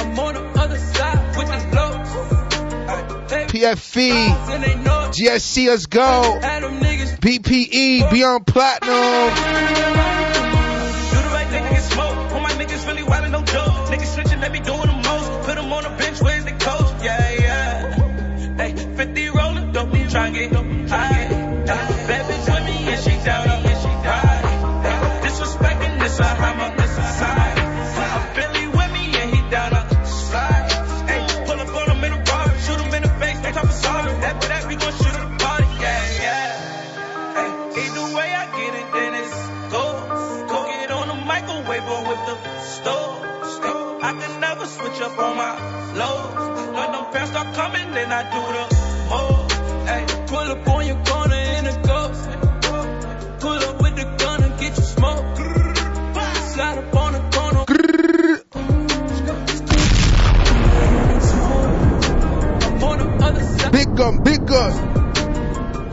[0.00, 2.08] I'm on the other side with the lows.
[3.30, 4.10] Hey, PFE.
[4.10, 5.12] and they know it.
[5.12, 6.38] GSC, let's go.
[7.26, 9.85] BPE, Beyond Platinum.
[63.96, 64.72] Big gun, big gun.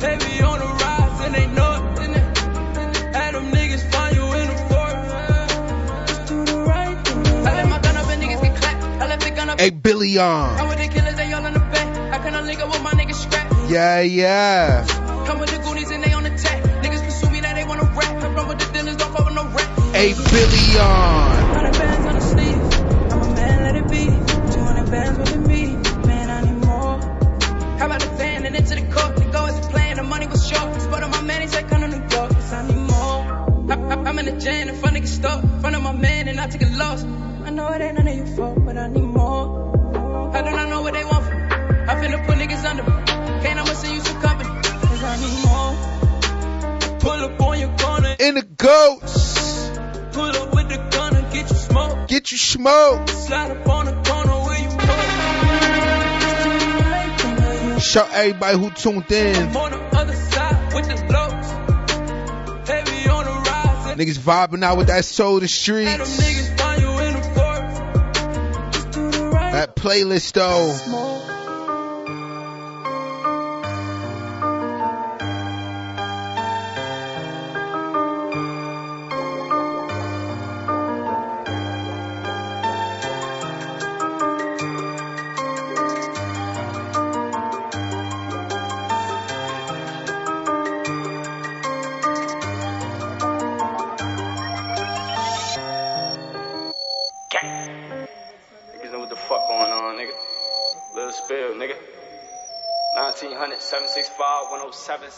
[0.01, 3.16] Heavy on the rise and they know it.
[3.16, 6.08] Had them niggas find you in the forest.
[6.10, 7.47] Just do the right thing.
[7.47, 8.84] I let my gun up and niggas get clapped.
[8.84, 9.58] I left the gun up.
[9.58, 10.58] Hey, Billy on.
[10.58, 12.14] Come with the killers, they all in the back.
[12.14, 13.49] I cannot link up with my niggas scrap.
[13.70, 14.86] Yeah, yeah.
[15.26, 16.62] Come with the goonies and they on attack.
[16.84, 18.22] Niggas pursue me, now they wanna rap.
[18.36, 19.95] Run with the dealers, don't fuck with no rap.
[19.95, 21.62] Hey, Billy on.
[36.44, 37.06] I take a loss.
[37.46, 40.36] I know it ain't none of your fault, but I need more.
[40.36, 41.44] I do know what they want from me.
[41.88, 42.92] I finna put niggas under me.
[43.44, 45.74] Can't I'ma send you some company, cause I need more.
[47.00, 48.16] Pull up on your corner.
[48.20, 49.70] In the goats.
[50.12, 52.10] Pull up with the gun and get you smoke.
[52.10, 53.08] Get you smoke.
[53.08, 54.60] Slide up on the corner where
[57.74, 59.54] you Shout everybody who tuned in.
[64.04, 65.89] Niggas vibing out with that soul the streets.
[65.89, 67.82] Niggas find you in the forest.
[69.54, 70.74] That playlist though.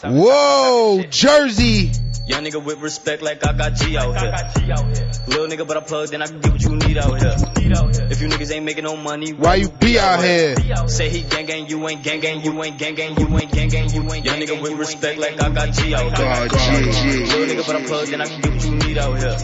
[0.02, 1.90] Whoa, Jersey.
[2.26, 4.32] Young nigga with respect like I got G out here.
[5.28, 7.36] Little nigga, but I plugged in, I can get what you need out here.
[8.10, 10.56] If you niggas ain't making no money, Why you be out here?
[10.88, 13.68] Say he gang gang, you ain't gang gang, you ain't gang gang, you ain't gang
[13.68, 16.26] gang, you ain't Young nigga with respect like I got G out here.
[16.26, 19.36] Little nigga, but I plugged in, I can get what you need out here.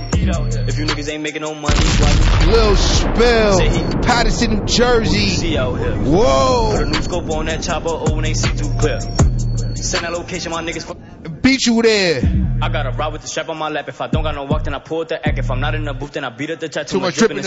[0.68, 5.28] If you niggas ain't making no money, why Lil Spill, Paterson, New Jersey.
[5.28, 5.96] See out here.
[5.96, 6.72] Whoa.
[6.72, 8.98] Put a new scope on that chopper, oh, when they see too clear.
[9.83, 11.43] Send that location, my niggas.
[11.43, 12.22] Beat you there.
[12.62, 13.89] I got a ride with the strap on my lap.
[13.89, 15.39] If I don't got no walk, then I pull the act.
[15.39, 16.87] If I'm not in the booth, then I beat up the chat.
[16.87, 17.45] Too much dripping.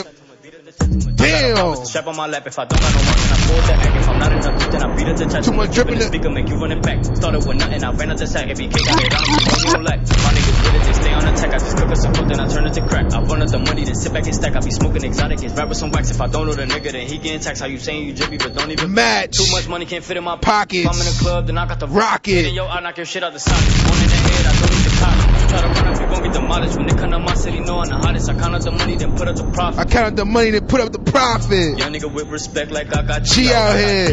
[0.79, 1.85] Damn.
[1.85, 2.45] Strap on my lap.
[2.47, 3.95] If I don't got no walk, then I pull the act.
[3.95, 5.43] If I'm not in the then I beat up the chat.
[5.43, 5.99] Too much dripping.
[5.99, 7.03] The speaker make you running back.
[7.05, 8.49] Started with nothing, I ran out the sack.
[8.49, 9.83] If he kick, I hit on him.
[9.83, 9.99] Lack.
[9.99, 11.53] My niggas with it, they stay on attack.
[11.53, 13.13] I just cook us some food, then I turn it to crack.
[13.13, 14.55] I run up the money, then sit back and stack.
[14.55, 16.11] I be smoking exotic, it's rappers some wax.
[16.11, 17.61] If I don't know the nigga, then he getting taxed.
[17.61, 19.37] How you saying you drippy, but don't even match.
[19.37, 20.85] Too much money can't fit in my Pockets.
[20.85, 22.51] If I'm in the club, then I got the Rocket.
[22.51, 23.89] Yo, I knock your shit out the socket.
[23.89, 25.44] One in the head, I don't need the cops.
[25.55, 26.77] Try to run up, you gon' get demolished.
[26.77, 28.29] When they come to my city, know I'm the hottest.
[28.29, 29.79] I count up the money, then put up the profit.
[29.79, 31.77] I counted the money, then put up the profit.
[31.79, 34.07] Young nigga with respect like I got G out here.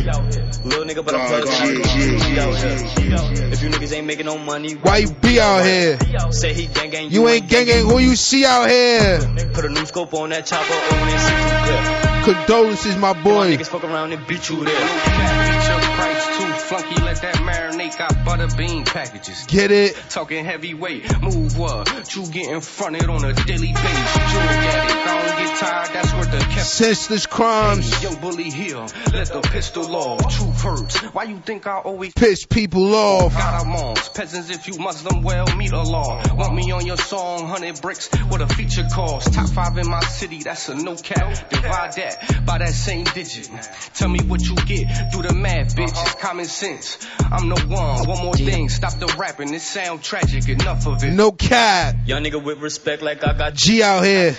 [0.65, 1.83] Little nigga, but I'm oh, plugged in.
[1.83, 3.53] G out here.
[3.53, 5.99] If you niggas ain't making no money, Why you be out here?
[6.31, 7.11] say he gang gang.
[7.11, 7.85] You ain't gang gang.
[7.87, 9.19] Who you see out here?
[9.53, 12.35] Put a new scope on that chopper, oh, when they see too clear.
[12.37, 13.57] Condolences, my My boy.
[13.57, 16.22] niggas fuck around and beat you there.
[16.63, 17.99] Feature price too flunky, let that marinate.
[17.99, 19.47] Got butter bean packages.
[19.47, 19.97] Get it?
[20.09, 22.15] Talking heavyweight, move what?
[22.15, 24.17] You getting fronted on a daily basis.
[24.17, 25.91] I don't get tired.
[25.93, 26.67] That's worth the kept.
[26.67, 28.03] Senseless crimes.
[28.03, 30.35] Young bully here, let the pistol off.
[30.37, 30.99] Truth hurts.
[31.15, 33.33] Why you think I always Piss people off.
[33.35, 34.09] got our moms?
[34.11, 36.23] Peasants, if you Muslim, well, meet Allah.
[36.35, 39.33] Want me on your song, 100 bricks, what a feature cost.
[39.33, 41.51] Top five in my city, that's a no cap.
[41.51, 43.51] Divide that by that same digit.
[43.95, 45.91] Tell me what you get, do the math, bitch.
[45.91, 46.99] It's common sense.
[47.21, 48.09] I'm the one.
[48.09, 49.51] One more thing, stop the rapping.
[49.51, 51.13] This sound tragic, enough of it.
[51.13, 51.97] No cap.
[52.07, 54.35] Young nigga with respect like I got G out here.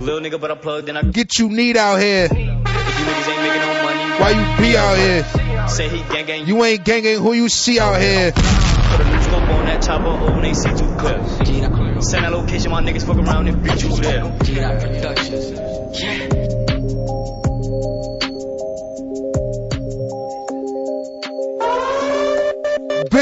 [0.00, 0.96] Little nigga, but I plugged in.
[0.96, 2.24] I Get you need out here.
[2.24, 5.68] If you niggas ain't making no Why you be out here?
[5.68, 6.46] say he gang gang.
[6.46, 7.18] You ain't gang gang.
[7.18, 8.32] Who you see out here?
[8.32, 11.22] Put a new scope on that chopper, oh, when they see too clear.
[12.00, 14.24] Send that location, my niggas fuck around and beat you there.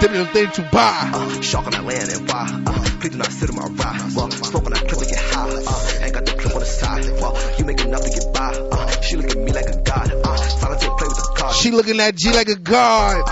[0.00, 1.10] Dip it thing to buy.
[1.12, 2.46] Uh, shark on that land and why?
[2.66, 4.14] Uh, please do not sit on my ride.
[4.14, 5.50] Well, smoke on that clip and get high.
[5.50, 7.04] Uh, ain't got the clip on the side.
[7.18, 8.54] Well, you make enough to get by.
[8.70, 10.12] Uh, she look at me like a god.
[10.12, 11.58] Uh, silence play with the cards.
[11.58, 13.24] She looking at G like a god.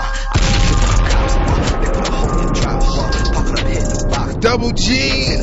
[4.41, 5.37] Double G.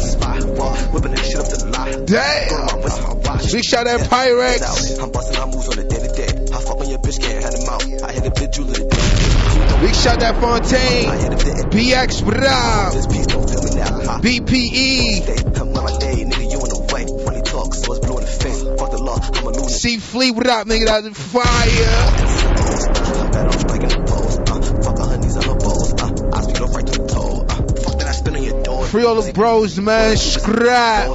[2.04, 2.74] Damn.
[3.50, 5.00] Big shout out Pyrex.
[5.00, 6.54] I'm busting our moves on the day to day.
[6.54, 8.02] I fuck on your bitch, can't hand them out.
[8.02, 9.23] I hit a bit jewelry today.
[9.84, 11.10] Big shout out Fontaine.
[11.68, 12.92] BX Brown.
[14.22, 15.54] BPE.
[15.54, 17.04] Come on my day, nigga, you in the way.
[17.26, 18.62] Funny talk, so it's blue the face.
[18.62, 19.68] Fuck the law, I'm a lunatic.
[19.68, 20.86] See Fleet, what up, nigga?
[20.86, 21.44] That's fire.
[21.44, 24.38] I bet I'm striking the pose.
[24.38, 25.92] Uh, fuck her honeys on the bowls.
[25.92, 27.44] Uh, I speed off right to the toe.
[27.84, 28.86] Fuck that I spin on your door.
[28.86, 30.16] Free all the bros, man.
[30.16, 31.10] Scrap.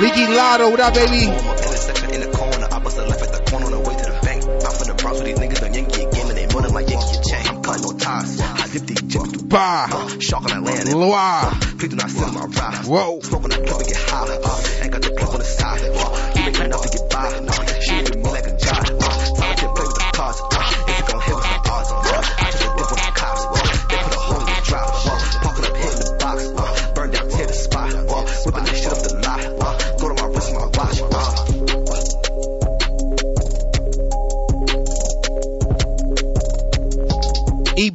[0.00, 1.51] Leaky Lotto, what up, baby?
[9.52, 9.86] Bah.
[9.92, 11.50] uh, Shark on and- Loire.
[11.78, 12.86] Please do not sit on my ride.
[12.86, 13.20] Whoa.
[13.20, 14.24] Smoke on that and get high.
[14.42, 15.82] Uh, ain't got the clip on the side.
[15.94, 17.61] Uh, you make enough to get by.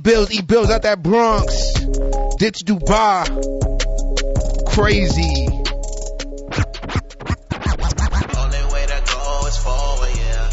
[0.08, 1.74] Bills, eat bills out that Bronx.
[2.40, 3.28] Ditch Dubai.
[4.72, 5.22] Crazy.
[5.22, 5.52] The
[8.38, 10.50] only way to go is forward, yeah.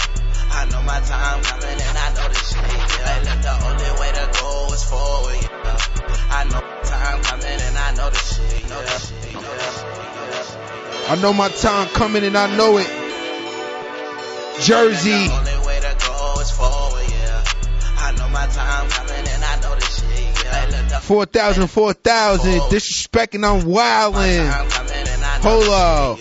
[0.51, 2.65] I know my time coming and I know this shit,
[21.15, 22.61] 4,000, 4,000.
[22.63, 24.51] Disrespecting, I'm wildin'.
[25.43, 26.19] Hold up.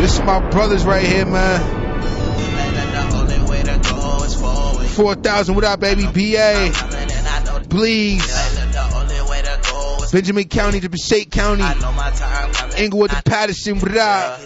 [0.00, 1.60] This is my brothers right here, man.
[3.12, 4.86] only way to go is forward.
[4.86, 6.04] 4,000, what up, baby?
[6.04, 6.70] BA.
[7.68, 8.24] Please.
[8.24, 11.64] The only way to go is Benjamin County to Passaic County.
[11.64, 12.76] I know my time coming.
[12.78, 14.40] Inglewood to Paterson, what up?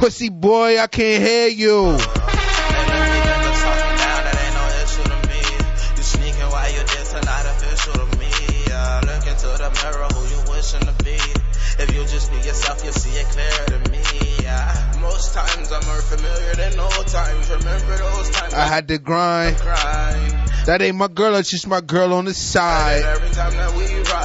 [0.00, 1.98] Pussy boy, I can't hear you.
[11.80, 14.00] If you just be yourself, you see it to me.
[14.42, 17.50] Yeah, most times I'm more familiar than old times.
[17.50, 19.58] Remember those times I had to grind.
[19.58, 20.50] grind.
[20.66, 23.02] That ain't my girl, that's just my girl on the side.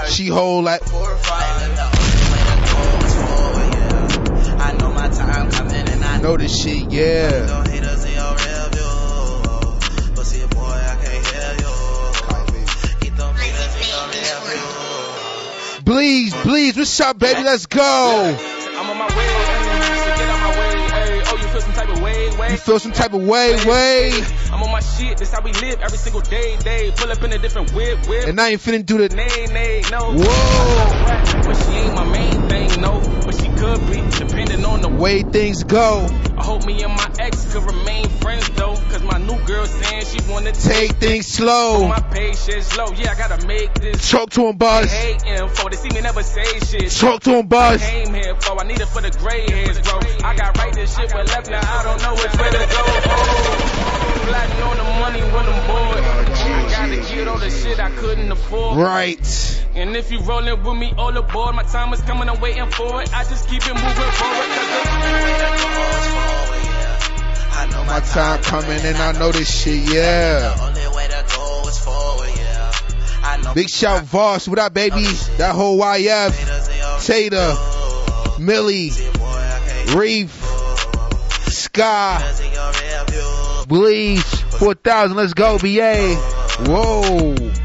[0.09, 0.81] She hold like
[13.77, 15.83] in your rear view.
[15.85, 17.43] Please, please, what's up, baby?
[17.43, 17.81] Let's go.
[17.83, 21.21] I'm on my way, so get out my way, ayy.
[21.27, 22.51] Oh, you feel some type of way, way.
[22.51, 24.11] You feel some type of way, way.
[24.51, 26.91] I'm on my shit, this how we live every single day, day.
[26.95, 28.27] Pull up in a different whip, whip.
[28.27, 29.15] And I ain't finna do the.
[29.15, 30.13] Nay, nay, no.
[30.15, 31.43] Whoa.
[31.45, 32.99] But she ain't my main thing, no.
[33.23, 36.07] But she could be, depending on the way things go.
[36.37, 40.05] I hope me and my ex could remain friends though, cause my new girl saying
[40.05, 41.87] she wanna Take things slow.
[41.87, 44.09] My patience low, yeah, I gotta make this.
[44.09, 44.91] Talk to him, boss.
[44.91, 46.91] They hating for, they see me never say shit.
[46.91, 47.81] Talk to him, boss.
[47.81, 49.99] I came here for, I need it for the gray hairs, bro.
[50.23, 52.83] I got right this shit, but left now I don't know which way to go.
[53.07, 56.03] Oh, plotting on the money when I'm bored.
[56.03, 58.77] Oh, I gotta get all the shit I couldn't afford.
[58.77, 59.55] Right.
[59.75, 63.01] And if you rolling with me all aboard, my time is coming, I'm waiting for
[63.01, 63.13] it.
[63.13, 64.85] I just keep it moving forward, cause the
[67.57, 70.55] I know My time coming and I know this shit, yeah.
[70.61, 72.71] only way to go is forward, yeah.
[73.23, 75.05] I know Big shout Voss, what up, baby?
[75.37, 77.55] That whole YF, Tater,
[78.39, 78.91] Millie,
[79.93, 80.31] Reef,
[81.51, 82.21] Sky,
[83.67, 84.21] Bleach,
[84.59, 86.15] 4,000, let's go, BA.
[86.67, 87.64] Whoa.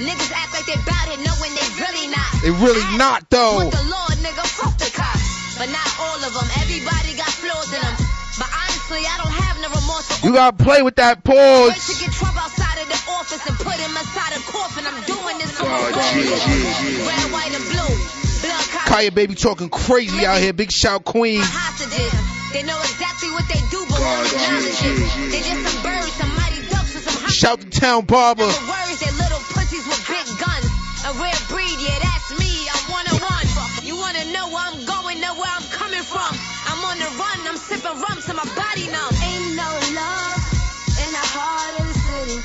[0.00, 2.30] Niggas act like they bout it, knowing they really not.
[2.40, 3.68] They really not though.
[3.68, 5.60] Fuck the Lord, nigga, fuck the cops.
[5.60, 6.48] But not all of them.
[6.56, 7.96] Everybody got flaws in them.
[8.40, 12.00] But honestly, I don't have no remorse You gotta play with that Wait to pause.
[12.00, 14.88] get Trump outside of the office and put him inside a coffin.
[14.88, 15.92] I'm doing this for my.
[15.92, 17.92] Red, white, and blue.
[18.40, 20.54] Blood Kaya baby talking crazy out here.
[20.54, 21.44] Big shout Queens.
[22.52, 25.30] They know exactly what they do, but won't acknowledge it.
[25.30, 28.42] They just some birds, some mighty ducks, and some Shout to Town Barber.
[28.42, 30.66] the words, they little pussies with big guns.
[31.06, 32.66] A rare breed, yeah, that's me.
[32.66, 33.46] I'm one on one.
[33.86, 36.34] You wanna know where I'm going, know where I'm coming from.
[36.66, 39.14] I'm on the run, I'm sipping rum to my body numb.
[39.22, 40.42] Ain't no love
[41.06, 42.38] in the heart of the city.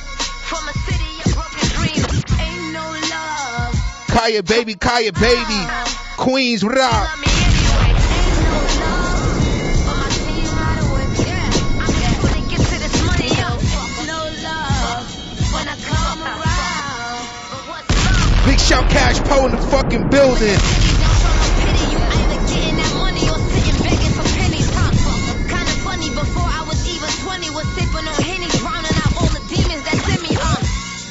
[0.46, 2.22] From a city of broken dreams.
[2.38, 3.74] Ain't no love.
[4.14, 5.60] Kaya baby, Kaya baby.
[5.66, 6.24] Uh-huh.
[6.24, 7.35] Queens, what up?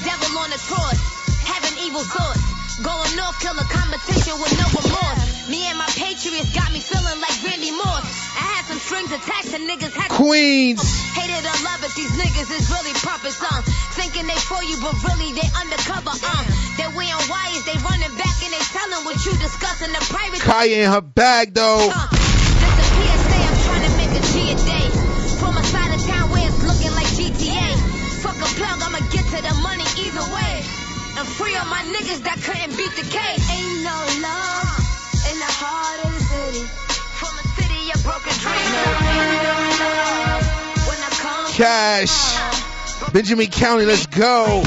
[0.02, 0.98] Devil on the cross,
[1.46, 2.42] having evil thoughts.
[2.82, 5.48] Going off, kill a competition with no remorse.
[5.48, 8.03] Me and my patriots got me feeling like Randy Moss.
[8.95, 10.78] I strings attached to niggas had Queens.
[11.18, 13.59] Hated or love it, these niggas is really puppets, uh.
[13.99, 16.42] Thinking they for you, but really they undercover, uh.
[16.78, 20.38] They wearing wires, they running back and they telling what you discussing the private.
[20.38, 21.90] Kaya in her bag though.
[21.90, 24.86] Uh, this a PSA, I'm trying to make a G a day.
[25.42, 27.66] From a side of town where it's looking like GTA.
[28.22, 30.55] Fuck a plug, I'ma get to the money either way.
[31.18, 33.42] And free all my niggas that couldn't beat the case.
[33.51, 34.43] Ain't no love
[41.55, 43.12] Cash.
[43.12, 44.64] Benjamin County, let's go.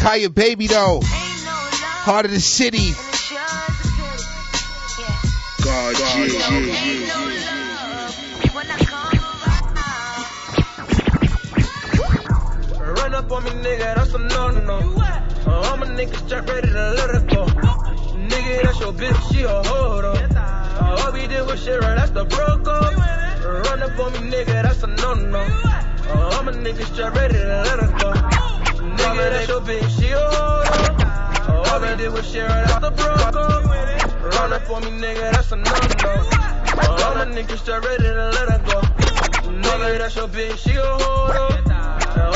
[0.00, 1.00] Kaya baby though.
[1.04, 2.96] Heart of the city.
[5.62, 6.40] God, yeah,
[12.80, 14.78] Run up on me, nigga, that's a no-no.
[15.46, 17.44] Uh, I'm a nigga straight ready to let her go.
[18.16, 20.14] Nigga, that's your bitch, she a hoe though.
[20.14, 22.96] Uh, all we did was shit right, that's the bro code.
[23.66, 25.40] Run up on me, nigga, that's a no-no.
[25.40, 28.39] Uh, I'm a nigga straight ready to let her go.
[29.00, 31.64] Nigga, that's your bitch, she a hoe.
[31.72, 33.64] All we did was shit right, that's the bro code.
[34.34, 36.12] Run up on me, nigga, that's a no-no.
[36.76, 38.80] Uh, I'm a straight ready to let her go.
[39.50, 41.32] Nigga, that's your bitch, she a hoe.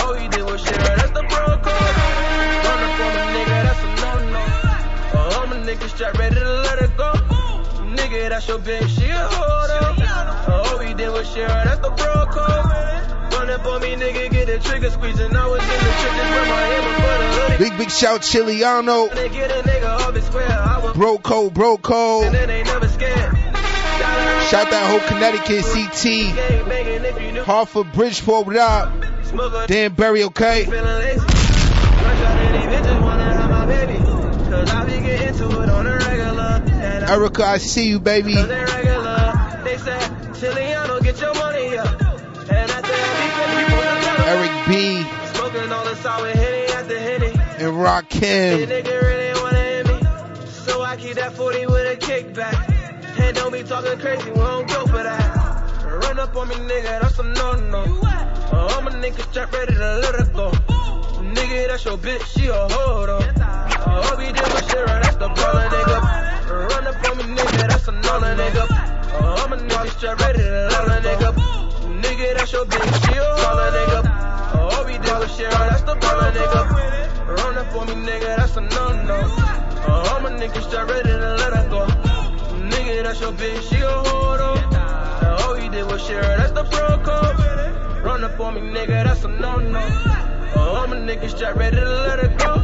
[0.01, 1.45] All we did was right, that's the bro.
[2.65, 4.41] Run up on me, nigga, that's a no-no.
[5.21, 7.13] Uh, I'm a straight ready to let her go.
[7.93, 9.53] Nigga, that's your bitch, she a hoe.
[10.51, 13.04] All we did was shit right, that's the bro code.
[13.45, 15.37] Run up on me, nigga, get the trigger squeezing.
[15.37, 17.59] I was in the chicken with my hammer for the.
[17.59, 19.15] Big big shout Chiliano.
[19.15, 20.49] They get a nigga off his square.
[20.49, 22.35] I was Bro code, bro code.
[22.35, 23.37] and they never scared.
[24.49, 27.45] Shout that whole Connecticut CT.
[27.45, 29.69] Hartford, Bridgeport, what up?
[29.69, 30.65] Danbury, okay?
[30.65, 31.21] Feeling lazy.
[31.21, 32.75] Crush out any
[46.05, 47.29] sour Henny after Henny.
[47.29, 48.21] and Rakim.
[48.21, 49.97] Hey, nigga really wanna hit me.
[50.67, 52.59] So I keep that 40 with a kickback.
[53.21, 56.03] And don't be talking crazy, we don't go for that.
[56.05, 57.85] Run up on me, nigga, that's a no-no.
[58.05, 60.51] Uh, I'm a nigga strap ready to let her go.
[61.37, 62.55] Nigga, that's your bitch, she a.
[62.55, 66.69] Uh, all we did was shit right, that's the baller, nigga.
[66.69, 68.65] Run up on me, nigga, that's a no nigga.
[68.69, 71.33] Uh, I'm a nigga straight ready to a nigga.
[72.03, 73.07] Nigga, that's your bitch.
[73.07, 73.25] She a
[73.73, 74.14] nigga.
[74.55, 77.05] All we did was share, that's the call nigga.
[77.27, 79.15] Run up for me, nigga, that's a no-no.
[79.15, 81.87] Uh, I'm a nigga straight ready to let her go.
[82.71, 83.69] Nigga, that's your bitch.
[83.69, 84.41] She a on.
[84.75, 88.05] Uh, all we did was share, that's the pro code.
[88.05, 89.79] Run up on me, nigga, that's a no-no.
[89.79, 92.55] Uh, I'm a nigga straight ready to let her go.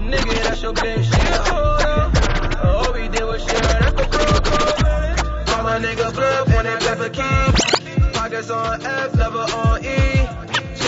[0.00, 1.04] Nigga, that's your bitch.
[1.04, 1.82] She a on.
[1.84, 5.46] Uh, all we did was share, that's the pro code.
[5.46, 8.12] Call a nigga bluff when they pepper key.
[8.12, 10.17] Pockets on F, never on E.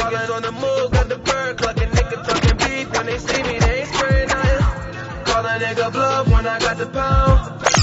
[0.00, 1.90] Chickens on the move, got the bird clucking.
[1.90, 5.24] Nigga talking beef when they see me, they ain't spraying nothing.
[5.28, 7.36] Call a nigga bluff when I got the pound.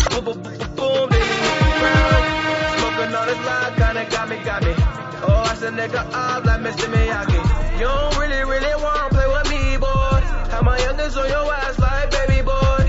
[0.09, 2.24] Boom, boom, boom, boom, they leave me ground.
[2.80, 4.74] Smoking all this loud, kinda got me, got me.
[5.30, 6.89] Oh, I said nigga up like Mr.
[6.89, 7.39] Miyagi.
[7.80, 10.20] You don't really, really wanna play with me, boy.
[10.49, 12.82] Have my youngest on your ass like baby boy.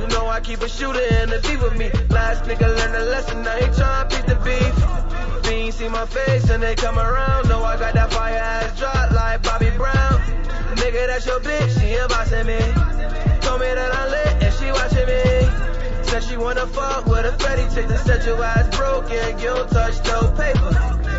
[0.00, 1.88] You know I keep a shooter in the deep with me.
[2.10, 5.11] Last nigga learned a lesson, now he tryna piece the beef.
[5.72, 7.48] See my face and they come around.
[7.48, 10.20] Know I got that fire ass drop like Bobby Brown.
[10.76, 11.96] Nigga, that's your bitch, she
[12.44, 12.58] me.
[13.40, 16.04] Told me that I'm lit and she watching me.
[16.04, 19.70] Said she wanna fuck with a fatty chick that said your ass broken, you don't
[19.70, 20.70] touch no paper.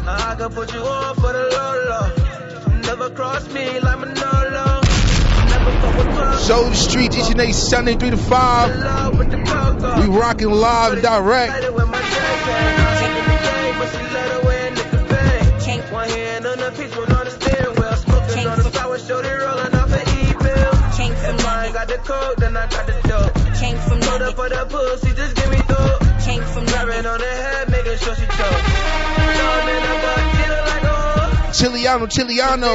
[0.08, 2.80] I can put you on for the low low.
[2.82, 4.82] Never cross me like Manolo.
[5.50, 6.46] Never fuck with clubs.
[6.46, 10.00] Show the street each and every Sunday, 3 to 5.
[10.00, 11.74] We rocking live and direct.
[19.08, 20.74] Shorty rolling off an E-pill.
[21.26, 23.34] If I got the coke, then I got the dope.
[23.60, 26.00] Came from Hold up for the pussy, just give me dope.
[26.24, 28.64] Came from Grabbing on the head, making sure she choke.
[29.38, 31.52] Throwing in the butt, feeling like a hoe.
[31.52, 32.74] Chiliano, Chiliano.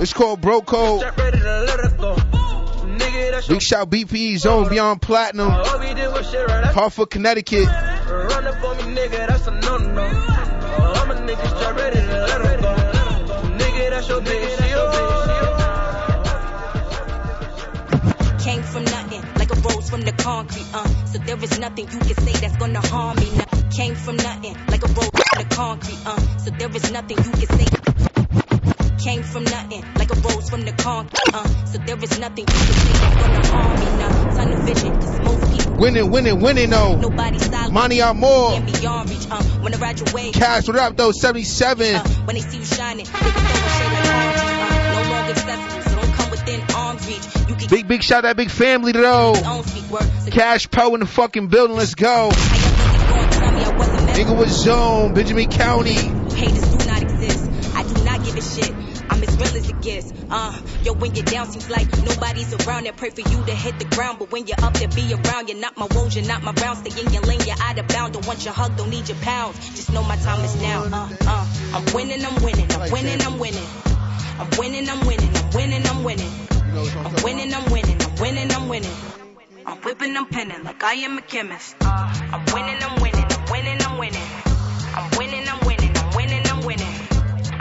[0.00, 1.02] It's called Bro Code.
[1.16, 1.74] Ready to let.
[2.98, 5.50] Nigga, that's Big shout BP Zone Beyond Platinum.
[5.50, 6.62] all we did was shit, right?
[6.62, 7.66] That's Hartford, Connecticut.
[7.66, 10.02] Run up on me, nigga, that's a no-no.
[10.02, 12.74] Oh, I'm a nigga straight ready to let go.
[13.58, 14.43] Nigga, that's your bitch,
[20.24, 20.88] concrete, uh.
[21.12, 23.28] So there is nothing you can say that's gonna harm me.
[23.36, 23.44] Nah.
[23.76, 26.20] Came from nothing, like a rose from the concrete, uh.
[26.38, 27.66] So there is nothing you can say.
[29.04, 31.46] Came from nothing, like a rose from the concrete, uh.
[31.66, 33.86] So there is nothing you can say that's gonna harm me.
[34.00, 34.34] Nah.
[34.36, 36.96] Tunnel vision, cause most people Winning, winning, winning, though.
[36.96, 37.72] nobody solid.
[37.72, 38.58] Money out more.
[38.60, 39.42] Beyond reach, uh.
[39.62, 41.12] When I ride your wave, Cash, what up, though?
[41.12, 41.96] 77.
[42.26, 44.92] when they see you shining, they can throw a shade like palm uh.
[44.94, 47.48] No longer accessible, so don't come within arm's reach.
[47.48, 49.34] You can Big, big shout out that big family, though.
[49.44, 50.08] own speak word.
[50.30, 51.76] Cash Pro in the fucking building.
[51.76, 52.30] Let's go.
[54.16, 55.94] Inglewood Zone, Benjamin County.
[55.94, 57.50] Haters do not exist.
[57.74, 58.72] I do not give a shit.
[59.10, 60.12] I'm as real as it gets.
[60.30, 62.86] Uh, yo, when you're down, seems like nobody's around.
[62.86, 65.48] I pray for you to hit the ground, but when you're up there, be around.
[65.48, 66.78] You're not my wounds, you're not my rounds.
[66.80, 68.16] Stay in your lane, you're out of bounds.
[68.16, 69.58] Don't want your hug, don't need your pounds.
[69.76, 70.84] Just know my time is now.
[70.84, 73.66] Uh, uh, I'm winning, I'm winning, I'm winning, I'm winning.
[74.38, 76.30] I'm winning, I'm winning, I'm winning, I'm winning.
[76.74, 79.23] I'm winning, I'm winning, I'm winning, I'm winning.
[79.66, 81.74] I'm whipping, I'm pinning like I am a chemist.
[81.80, 84.28] I'm winning, I'm winning, I'm winning, I'm winning.
[84.94, 86.94] I'm winning, I'm winning, I'm winning, I'm winning.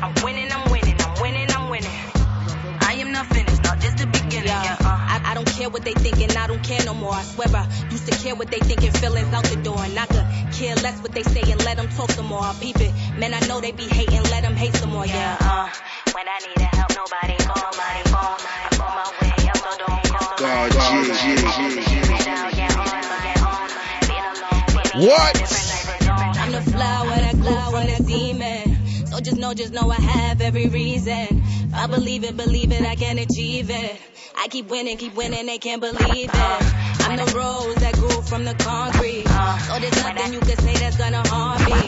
[0.04, 1.92] I'm winning, I'm winning, I'm winning, I'm winning.
[2.82, 4.48] I am not finished, no, this the beginning.
[4.48, 7.14] Yeah, I, I don't care what they thinking, I don't care no more.
[7.14, 9.80] I swear I used to care what they thinking, feelings out the door.
[9.80, 12.42] And I could care less what they say and let them talk some more.
[12.44, 15.06] I peep it, man, I know they be hating, let them hate some more.
[15.06, 15.70] Yeah, uh,
[16.14, 18.48] when I need help, nobody call my phone.
[18.72, 19.23] I'm on my
[20.44, 20.78] God, G,
[25.08, 25.36] What?
[26.38, 29.08] I'm the flower that grew from the demon.
[29.08, 31.14] So just know, just know I have every reason.
[31.14, 33.96] If I believe it, believe it, I can achieve it.
[34.36, 36.34] I keep winning, keep winning, they can't believe it.
[36.34, 39.26] I'm the rose that grew from the concrete.
[39.26, 41.88] So there's nothing you can say that's gonna harm me.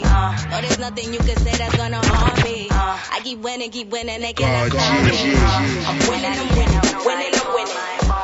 [0.50, 2.68] No, there's nothing you can say that's gonna harm me.
[2.70, 5.36] I keep winning, keep winning, they cannot harm me.
[5.84, 8.15] I'm winning, I'm winning, winning, I'm winning.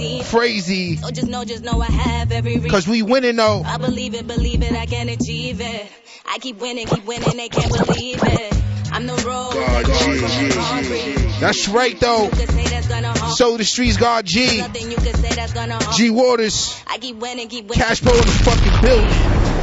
[0.00, 0.26] Seed.
[0.26, 0.96] Crazy.
[0.96, 2.70] So just know, just know I have every reason.
[2.70, 3.62] Cause we winning, though.
[3.64, 5.86] I believe it, believe it, I can achieve it.
[6.26, 8.62] I keep winning, keep winning, they can't believe it.
[8.92, 11.40] I'm the rose that grew from the concrete.
[11.40, 12.24] That's right, though.
[12.24, 14.56] You can say that's gonna harm So the streets, God G.
[14.56, 16.80] You can say that's gonna G Waters.
[16.86, 17.84] I keep winning, keep winning.
[17.84, 19.10] Cash Pro in the fucking building.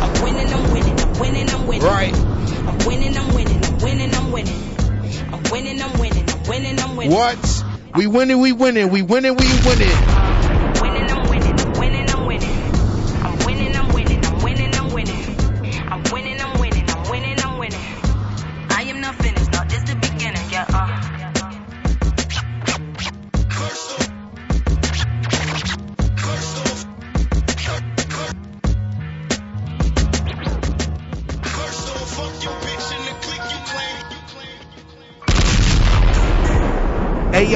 [0.02, 1.88] I'm winning, I'm winning, I'm winning, I'm winning.
[1.88, 2.16] Right.
[2.16, 4.78] I'm winning, I'm winning, I'm winning, I'm winning.
[5.34, 6.17] I'm winning, I'm winning,
[6.48, 7.14] winning, I'm winning.
[7.14, 7.64] What?
[7.96, 10.17] We winning, we winning, we winning, we winning.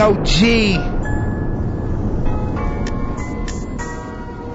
[0.02, 0.74] AOG.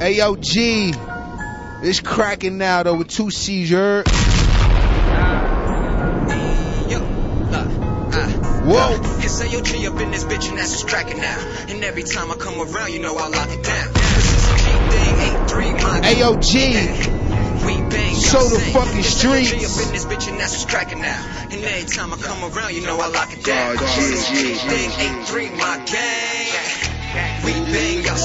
[0.00, 1.84] AOG.
[1.84, 4.08] It's cracking now though with two C's, you heard?
[4.08, 4.10] Uh,
[7.52, 7.62] uh,
[8.12, 8.28] uh.
[8.64, 8.98] Whoa.
[9.22, 11.38] It's AOG up in this bitch and that's what's cracking now.
[11.68, 13.92] And every time I come around, you know I lock it down.
[13.94, 15.14] This is a G thing,
[15.46, 17.25] 8-3, my AOG.
[17.66, 19.50] We bang, So y'all the fucking streets.
[19.50, 21.18] up in this bitch and that's what's cracking now.
[21.50, 23.74] And every time I come around, you know I lock it down.
[23.74, 24.90] God, a G yeah, thing,
[25.26, 26.86] 8-3, my gang.
[27.44, 28.16] We bang, y'all.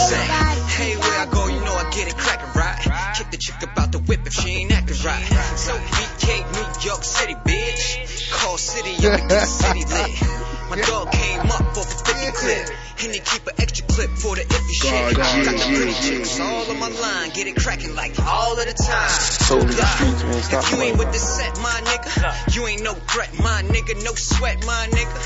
[0.70, 3.14] Hey, where I go, you know I get it cracking, right?
[3.18, 5.24] Kick the chick about the whip if she ain't acting right.
[5.58, 8.32] So BK, New York City, bitch.
[8.32, 10.61] Call City, yo, get the city lit.
[10.72, 12.68] My dog came up off a 50 clip.
[13.04, 15.16] And they keep an extra clip for the iffy shit.
[15.18, 18.14] God, yeah, Got the pretty yeah, chicks all on my line, get it cracking like
[18.24, 19.10] all of the time.
[19.10, 20.98] So in the streets, man, stop If you ain't playing.
[21.02, 25.18] with the set, my nigga, you ain't no threat, my nigga, no sweat, my nigga.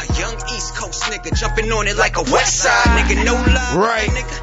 [0.00, 3.74] A young East Coast nigga jumping on it like a West Side nigga, no lie,
[3.76, 4.08] Right.
[4.08, 4.36] my nigga.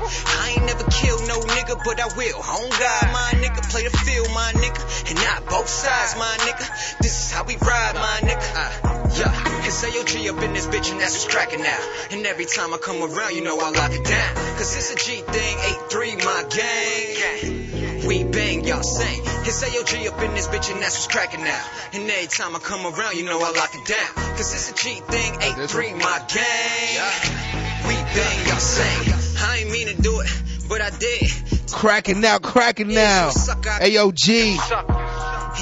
[0.43, 2.41] I ain't never killed no nigga, but I will.
[2.43, 6.67] Home God, my nigga, play the field, my nigga, and not both sides, my nigga.
[6.99, 8.43] This is how we ride, my nigga.
[8.53, 11.79] Uh, yeah, it's AOG up in this bitch, and that's what's cracking now.
[12.11, 14.35] And every time I come around, you know I lock it down.
[14.57, 15.57] Cause it's a G thing,
[15.89, 18.07] 8-3, my gang.
[18.07, 19.21] We bang, y'all sing.
[19.45, 21.65] It's AOG up in this bitch, and that's what's cracking now.
[21.93, 24.35] And every time I come around, you know I lock it down.
[24.35, 27.87] Cause it's a G thing, 8-3, my gang.
[27.87, 29.13] We bang, y'all sing.
[29.39, 30.29] I ain't mean to do it,
[30.67, 31.31] but I did.
[31.71, 33.29] Cracking now, cracking now.
[33.29, 34.57] AOG.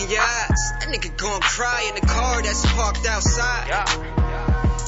[0.09, 4.20] Yes, that nigga gon' cry in the car that's parked outside.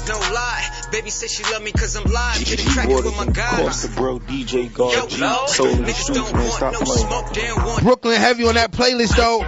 [0.08, 2.40] No lie, baby say she love me cause I'm live.
[2.40, 3.60] Get it G crackin' with my and guys.
[3.60, 6.54] Costa Bro, DJ Yo, God G, Lord, Soul in the niggas streets, don't man, want
[6.54, 7.08] stop no playing.
[7.08, 9.40] smoke, they don't want Brooklyn heavy on that playlist though.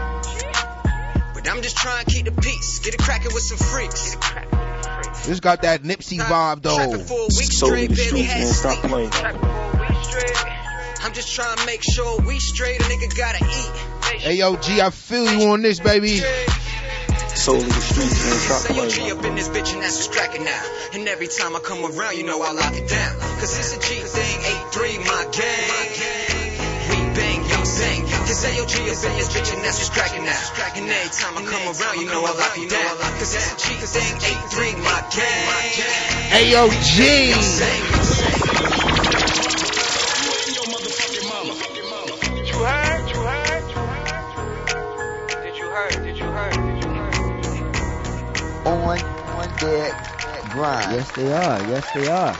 [1.33, 2.79] But I'm just trying to keep the peace.
[2.79, 4.15] Get it crackin' with some freaks.
[5.27, 6.99] This got that Nipsey vibe though.
[6.99, 8.91] For a week Soul in straight, the streets, had man, stop sleep.
[8.91, 9.11] playing.
[11.03, 12.79] I'm just trying to make sure we straight.
[12.79, 14.21] A nigga gotta eat.
[14.21, 16.21] Hey yo, G, I feel you on this, baby.
[17.35, 18.95] Soul in the streets, man, stop Say your playing.
[18.95, 20.63] G up in this bitch and that's what's cracking now.
[20.93, 23.19] And every time I come around, you know I lock it down.
[23.37, 24.39] Cause it's a G thing,
[24.71, 25.67] 8-3, my gang.
[26.89, 28.05] We bang, y'all sing.
[28.07, 30.39] Cause say your G up in this bitch and that's what's cracking now.
[30.79, 32.95] And every time I come around, you know I lock it down.
[33.19, 35.43] Cause it's a G thing, 8-3, my gang.
[36.39, 37.35] AOG.
[48.65, 49.91] On on their
[50.51, 50.91] grind.
[50.91, 51.59] Yes, they are.
[51.69, 52.35] Yes, they are.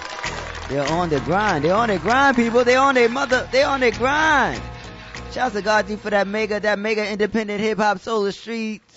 [0.70, 1.64] They're on the grind.
[1.64, 2.64] They're on the grind, people.
[2.64, 3.48] They're on their mother.
[3.52, 4.62] They're on their grind.
[5.32, 8.96] Shouts to God G for that mega, that mega independent hip hop solar streets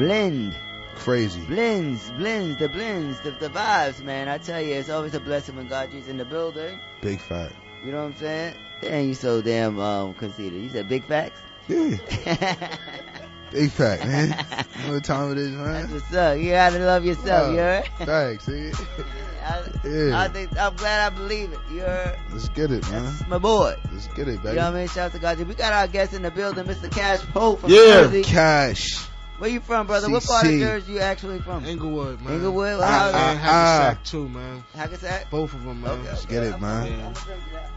[0.00, 0.56] blend.
[0.96, 1.44] Crazy.
[1.44, 4.28] Blends, blends, the blends, the, the vibes, man.
[4.28, 6.80] I tell you, it's always a blessing when God G's in the building.
[7.02, 7.54] Big fact.
[7.84, 8.54] You know what I'm saying?
[8.80, 10.62] Dang, you so damn um conceited.
[10.62, 11.40] You said big facts?
[11.68, 12.78] Yeah.
[13.52, 14.46] Big fact, man.
[14.80, 15.90] You know what time it is, man?
[15.92, 16.38] What's up?
[16.38, 17.84] You gotta love yourself, Oh, you heard?
[17.98, 18.70] Thanks, see?
[19.44, 20.20] I, Yeah.
[20.20, 21.58] I think I'm glad I believe it.
[21.70, 22.18] You heard?
[22.32, 23.04] Let's get it, man.
[23.04, 23.76] That's my boy.
[23.92, 24.50] Let's get it, baby.
[24.50, 24.88] You know what I mean?
[24.88, 25.38] Shout out to God.
[25.38, 26.90] We got our guest in the building, Mr.
[26.90, 28.22] Cash Pope from Yeah, Jersey.
[28.22, 29.04] Cash.
[29.38, 30.08] Where you from, brother?
[30.10, 30.60] What part of CC.
[30.60, 31.64] Jersey you actually from?
[31.66, 32.34] Englewood, man.
[32.34, 32.78] Englewood?
[32.78, 33.42] Well, and, how- and Ah.
[33.42, 34.64] Hackensack too, man.
[34.74, 35.30] Hackensack?
[35.30, 36.04] Both of them, man.
[36.04, 36.86] Let's get it, man.
[36.86, 37.14] Yeah.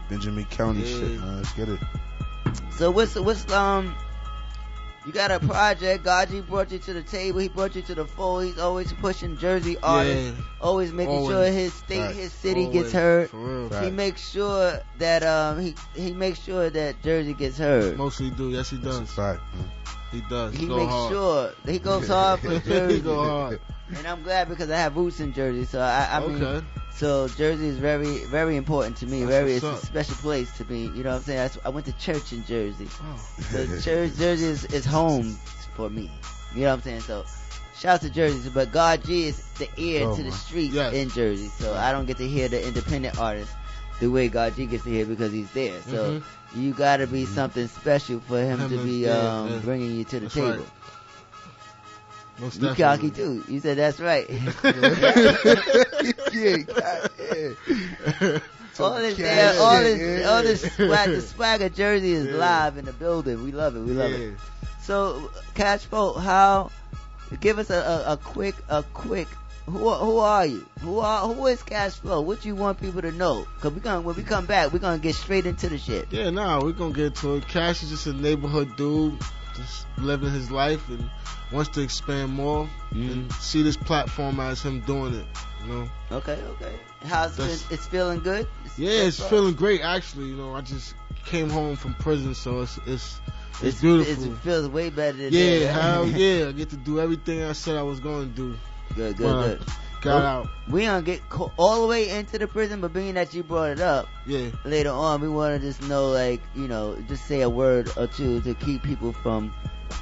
[0.08, 0.86] Benjamin County Yeah.
[0.98, 1.36] shit, man.
[1.38, 1.80] Let's get it.
[2.78, 3.94] So what's what's um?
[5.06, 6.02] You got a project.
[6.04, 7.38] God G brought you to the table.
[7.40, 8.44] He brought you to the fold.
[8.44, 10.30] He's always pushing Jersey artists.
[10.38, 10.44] Yeah.
[10.62, 11.30] Always making Always.
[11.30, 12.16] sure his state, Facts.
[12.16, 12.82] his city Always.
[12.82, 13.30] gets heard.
[13.84, 17.98] He makes sure that um he he makes sure that Jersey gets heard.
[17.98, 18.48] Mostly do.
[18.50, 19.10] Yes, he does.
[19.12, 19.40] fact.
[20.14, 20.54] He does.
[20.54, 21.12] He go makes hard.
[21.12, 22.96] sure he goes hard for Jersey.
[22.96, 23.60] he go hard.
[23.96, 27.66] And I'm glad because I have roots in Jersey, so I, I mean, so Jersey
[27.68, 29.20] is very, very important to me.
[29.20, 30.84] That's very, it's a special place to me.
[30.84, 31.38] You know what I'm saying?
[31.38, 33.28] That's, I went to church in Jersey, Oh.
[33.50, 35.36] so church, Jersey is, is home
[35.76, 36.10] for me.
[36.54, 37.00] You know what I'm saying?
[37.00, 37.24] So,
[37.76, 40.94] shout out to Jersey, but God G is the ear Oh, to the street Yes.
[40.94, 43.54] in Jersey, so I don't get to hear the independent artists
[44.00, 45.80] the way God G gets to hear because he's there.
[45.82, 46.22] So Mhm.
[46.56, 49.58] you got to be something special for him, Him to be um, yeah.
[49.58, 50.48] bringing you to the That's table.
[50.50, 50.66] right.
[52.40, 53.44] Most You cocky too.
[53.48, 54.28] You said that's right.
[56.32, 58.38] yeah, yeah.
[58.80, 60.28] all this, Yeah, all this, yeah.
[60.28, 62.34] all this swag, the swag of Jersey is Yeah.
[62.36, 63.42] live in the building.
[63.44, 63.80] We love it.
[63.80, 64.34] We love it.
[64.82, 66.70] So, Cash Flow, how?
[67.40, 67.76] Give us a,
[68.06, 69.28] a, a quick, a quick.
[69.66, 70.66] Who who are you?
[70.80, 72.20] Who are who is Cash Flow?
[72.20, 73.46] What do you want people to know?
[73.60, 76.08] Cause we gonna when we come back, we're gonna get straight into the shit.
[76.10, 77.48] Yeah, nah, we're gonna get to it.
[77.48, 79.18] Cash is just a neighborhood dude.
[79.54, 81.08] just living his life and
[81.50, 83.10] wants to expand more mm-hmm.
[83.10, 85.26] and see this platform as him doing it.
[85.62, 85.88] You know.
[86.12, 86.74] Okay, okay.
[87.04, 87.66] How's it?
[87.70, 88.46] It's feeling good.
[88.76, 90.26] Yeah, it's That's feeling great actually.
[90.26, 90.94] You know, I just
[91.24, 93.20] came home from prison, so it's it's
[93.54, 94.24] it's, It's, beautiful.
[94.24, 95.72] it feels way better than yeah, that.
[95.72, 96.48] hell yeah!
[96.48, 98.58] I get to do everything I said I was going to do.
[98.94, 99.62] Good, good, When good.
[100.00, 100.48] Got out.
[100.68, 103.70] We don't get co- all the way into the prison, but being that you brought
[103.70, 104.48] it up, Yeah.
[104.64, 108.06] later on, we want to just know, like, you know, just say a word or
[108.06, 109.54] two to keep people from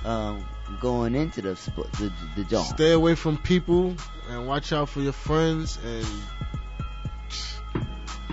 [0.05, 0.45] um,
[0.80, 2.66] going into the sp- the, the joint.
[2.66, 3.95] Stay away from people
[4.28, 6.07] and watch out for your friends and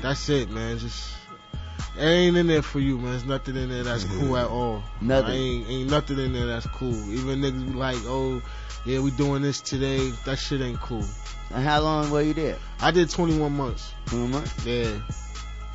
[0.02, 0.80] that's it, man.
[0.80, 1.14] Just
[1.98, 3.12] it ain't in there for you, man.
[3.12, 4.84] There's nothing in there that's cool at all.
[5.02, 5.36] Nothing.
[5.36, 6.94] Ain't ain't nothing in there that's cool.
[7.12, 8.42] Even niggas be like, oh,
[8.86, 10.12] yeah, we doing this today.
[10.26, 11.06] That shit ain't cool.
[11.54, 12.58] And how long were you there?
[12.80, 13.94] I did 21 months.
[14.08, 14.66] 21 months?
[14.66, 15.00] Yeah.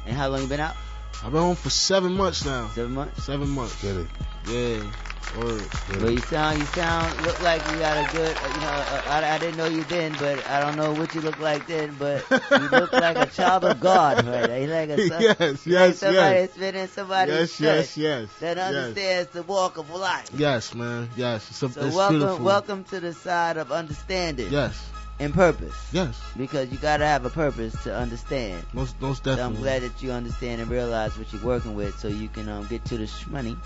[0.07, 0.77] And how long you been out?
[1.25, 2.69] I've been home for seven months now.
[2.75, 3.25] Seven months?
[3.25, 3.83] Seven months.
[3.83, 4.07] Get it.
[4.49, 4.91] Yeah.
[5.37, 5.69] Word.
[6.01, 9.03] Well, you sound, you sound, look like you got a good, uh, you know, uh,
[9.07, 11.95] I, I didn't know you then, but I don't know what you look like then,
[11.99, 14.63] but you look like a child of God, right?
[14.63, 16.47] You like a son, Yes, yes, like somebody yes.
[16.49, 18.67] that's been in somebody's Yes, yes, yes, that yes.
[18.75, 20.31] understands the walk of life.
[20.37, 21.09] Yes, man.
[21.17, 21.49] Yes.
[21.51, 22.45] It's, a, So it's welcome, beautiful.
[22.45, 24.53] welcome to the side of understanding.
[24.53, 24.91] Yes.
[25.21, 25.75] And purpose.
[25.93, 26.21] Yes.
[26.37, 28.67] Because you gotta have a purpose to understand.
[28.73, 32.09] Most, most So I'm glad that you understand and realize what you're working with, so
[32.09, 33.57] you can um, get to the money.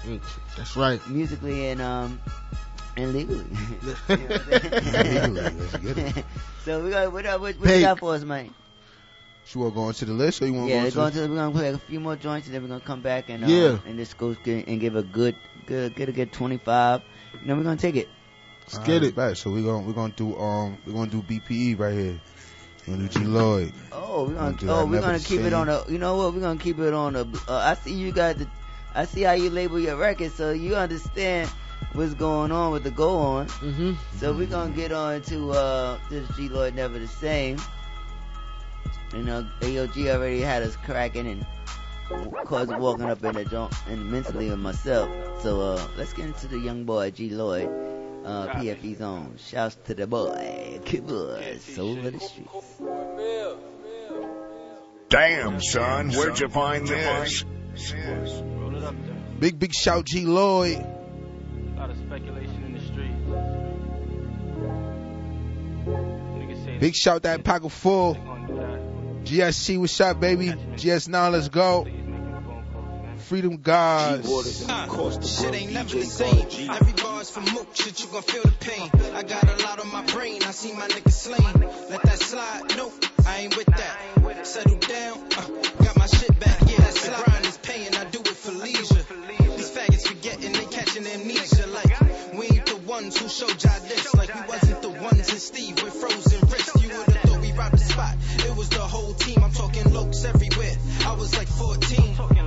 [0.57, 1.01] That's right.
[1.09, 2.21] Musically and um
[2.97, 3.47] and legally.
[4.09, 6.25] Legally, let's get it.
[6.65, 8.55] so we got what, what, what you got for us, man?
[9.55, 11.07] You want to go on to the list or you want Yeah, to go going
[11.09, 13.31] into to we're gonna play a few more joints and then we're gonna come back
[13.31, 13.79] and um, Yeah.
[13.87, 17.01] and just go and give a good good get a good 25.
[17.41, 18.09] You know we're gonna take it.
[18.73, 19.37] Let's get it back.
[19.37, 22.21] So we're gonna we're gonna do um we're gonna do BPE right here.
[22.87, 23.73] We're gonna do G Lloyd.
[23.93, 25.85] Oh, we're gonna do oh that we're gonna the keep it on a.
[25.89, 26.35] You know what?
[26.35, 27.23] We're gonna keep it on a.
[27.23, 28.47] Uh, I see you got the.
[28.95, 31.49] I see how you label your record, so you understand
[31.93, 33.47] what's going on with the go on.
[33.47, 33.93] Mm-hmm.
[34.19, 37.59] So we're gonna get on to uh this G Lloyd Never the Same.
[39.15, 41.47] You know, AOG already had us cracking and
[42.45, 45.11] caused walking up in the joint and mentally with myself.
[45.43, 47.98] So uh let's get into the young boy G Lloyd.
[48.29, 49.37] Uh, BPE's on.
[49.39, 52.83] Shouts to the boy, Kid Boy, Soul of the Streets.
[55.09, 57.43] Damn, son, where'd you find this?
[59.39, 60.77] Big big shout G Lloyd.
[60.77, 62.81] A lot of speculation in the
[66.67, 66.81] street.
[66.81, 68.15] Big shout that pocket full.
[69.25, 70.49] GSC, what's up, baby?
[70.49, 71.87] GS9, let's go.
[73.29, 74.27] Freedom Gods.
[75.39, 76.71] Shit ain't never the same.
[76.71, 78.91] Every bar's for mook, shit, you gon' feel the pain.
[79.15, 81.61] I got a lot on my brain, I see my niggas slain.
[81.91, 82.91] Let that slide, no,
[83.27, 84.47] I ain't with that.
[84.47, 86.59] Settle down, uh, got my shit back.
[86.71, 87.45] Yeah, that slide.
[87.45, 89.05] is paying, I do it for leisure.
[89.59, 91.67] These faggots forgetting they catching amnesia.
[91.67, 92.01] Like,
[92.33, 94.15] we ain't the ones who showed y'all this.
[94.15, 96.83] Like, we wasn't the ones in Steve with frozen wrists.
[96.83, 98.17] You would've thought we robbed the spot.
[98.39, 100.77] It was the whole team, I'm talking lokes everywhere.
[101.05, 102.38] I was like 14.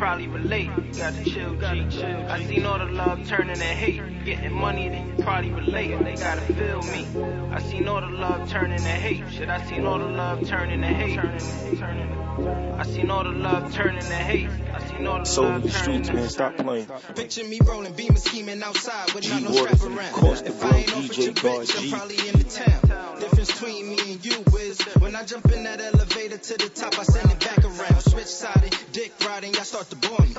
[0.00, 0.70] Probably relate.
[0.86, 2.02] You gotta chill, G.
[2.02, 4.24] I seen all the love turn into hate.
[4.24, 6.02] Getting money, then you probably relate.
[6.02, 7.06] They gotta feel me.
[7.52, 9.30] I seen all the love turn into hate.
[9.30, 12.29] Shit, I seen all the love turn into hate.
[12.46, 14.48] I seen all the love turn into hate.
[14.72, 16.28] I seen all the Soul love the streets, man.
[16.28, 16.86] Stop playing.
[17.14, 20.14] Picture me rolling, beamer scheming outside with not no G-Water strap from around.
[20.14, 21.90] across the If I road, ain't off with DJ your bitch, I'm G.
[21.90, 23.20] probably in the town.
[23.20, 26.98] Difference between me and you is when I jump in that elevator to the top,
[26.98, 28.00] I send it back around.
[28.00, 30.34] Switch sided, dick riding, y'all start to bore me.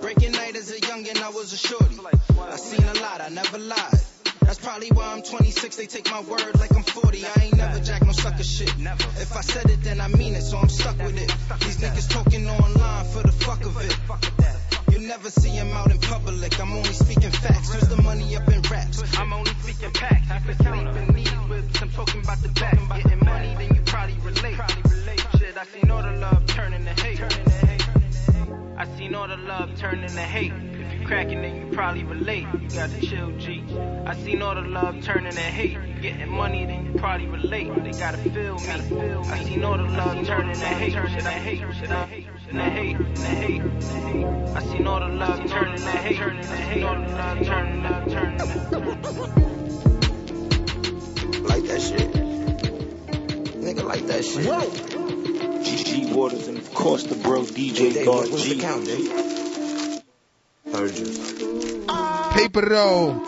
[0.00, 1.96] Breaking night as a youngin', I was a shorty.
[2.38, 4.00] I seen a lot, I never lied.
[4.50, 7.24] That's probably why I'm 26, they take my word like I'm 40.
[7.24, 8.76] I ain't never jack no sucker shit.
[8.78, 9.04] Never.
[9.22, 11.32] If I said it, then I mean it, so I'm stuck with it.
[11.60, 13.96] These niggas talking online for the fuck of it.
[14.90, 17.72] You never see him out in public, I'm only speaking facts.
[17.72, 19.00] Use the money up in raps.
[19.20, 20.28] I'm only speaking packs.
[20.28, 21.82] I can sleep in these whips.
[21.82, 22.76] I'm talking about the back.
[23.04, 24.58] Getting money, then you probably relate.
[25.38, 27.22] Shit, I seen all the love turn into hate.
[28.76, 30.79] I seen all the love turn into hate.
[31.10, 32.46] If you cracking, then you probably relate.
[32.60, 33.64] You gotta chill, G.
[34.06, 36.00] I seen all the love turn into hate.
[36.00, 37.66] Getting money, then you probably relate.
[37.82, 38.68] They gotta feel me.
[38.68, 40.92] I seen all the love turn into hate.
[40.92, 41.58] Shit, I hate.
[41.74, 42.26] Shit, I hate.
[42.46, 42.96] Shit, I hate.
[42.96, 43.62] Shit, I hate.
[44.54, 46.20] I seen all the love turn into hate.
[46.20, 48.46] I seen all the love turn, love turn into
[51.42, 52.12] Like that shit.
[53.58, 54.46] Nigga like that shit.
[55.64, 59.49] G Waters, and of course the bro DJ God G.
[60.72, 61.86] Heard you.
[62.30, 63.18] Paper though.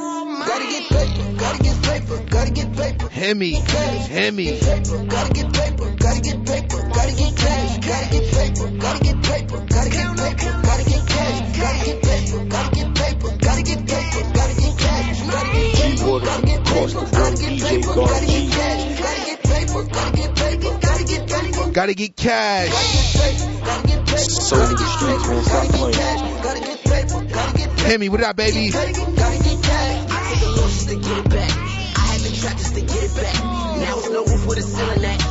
[0.47, 3.09] Gotta get paper, gotta get paper, gotta get paper.
[3.09, 4.61] Hemi, Hemi.
[4.61, 9.59] Gotta get paper, gotta get paper, gotta get cash, gotta get paper, gotta get paper,
[9.67, 14.33] gotta get paper, gotta get cash, gotta get paper, gotta get paper, gotta get paper,
[14.33, 18.99] gotta get cash, gotta get paper, gotta get paper, gotta get paper, gotta get cash,
[19.01, 22.71] gotta get paper, gotta get paper, gotta get Gotta get cash.
[23.65, 26.43] gotta get paper, So in the streets, man, stop playing.
[26.43, 28.71] gotta get paper, gotta get Hemi, what up, baby?
[28.71, 30.11] Gotta get cash.
[30.11, 31.51] I take a loss to get it back.
[31.97, 33.35] I had been trapped to get it back.
[33.81, 35.22] Now it's no roof with a ceiling at.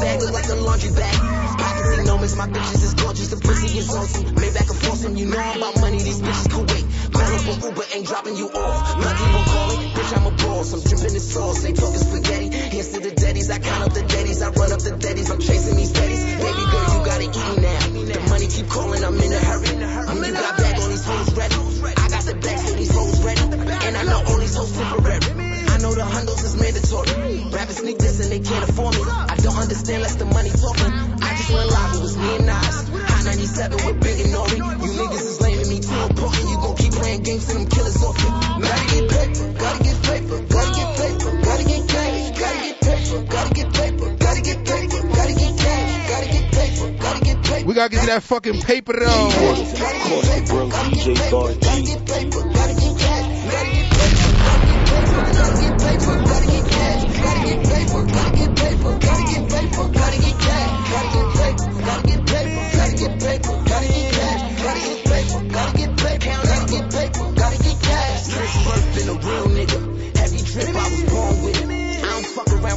[0.00, 1.18] Bag look like a laundry bag.
[1.60, 3.28] Pockets enormous, my bitches is gorgeous.
[3.28, 4.34] The pussy is awesome.
[4.34, 5.98] Back and and you know I'm about money.
[5.98, 6.84] These bitches can wait.
[7.40, 8.96] A Uber, ain't dropping you off.
[8.98, 9.78] Lucky won't call it.
[9.94, 10.72] Bitch, I'm a boss.
[10.72, 11.62] I'm dripping in sauce.
[11.62, 12.48] They talking spaghetti.
[12.50, 13.50] Hands to the daddies.
[13.50, 14.42] I count up the daddies.
[14.42, 15.30] I run up the daddies.
[15.30, 16.24] I'm chasing these daddies.
[16.24, 18.12] Baby girl, you gotta eat me now.
[18.12, 19.04] The money keep calling.
[19.04, 19.72] I'm in a hurry.
[20.06, 21.28] When you got back on these hoes.
[21.38, 23.40] I got the back so these hoes ready.
[23.40, 25.39] And I know all these hoes temporary.
[25.90, 27.50] I know the hundos is mandatory.
[27.50, 29.02] Rappers sneak this and they can't afford me.
[29.02, 30.86] I don't understand less the money talking.
[31.18, 32.88] I just went live, it was me and Nas.
[33.10, 34.54] Hot 97 with Big and Nori.
[34.54, 36.46] You niggas is lame and me too important.
[36.46, 38.30] You gon' keep playing games till them killers off you.
[38.30, 43.18] Gotta get paper, gotta get paper, gotta get paper, gotta get cash, gotta get paper,
[43.26, 47.66] gotta get paper, gotta get paper, gotta get cash, gotta get paper, gotta get paper.
[47.66, 49.26] We gotta get to that fucking paper though.
[49.26, 52.59] Of course, the bro DJ God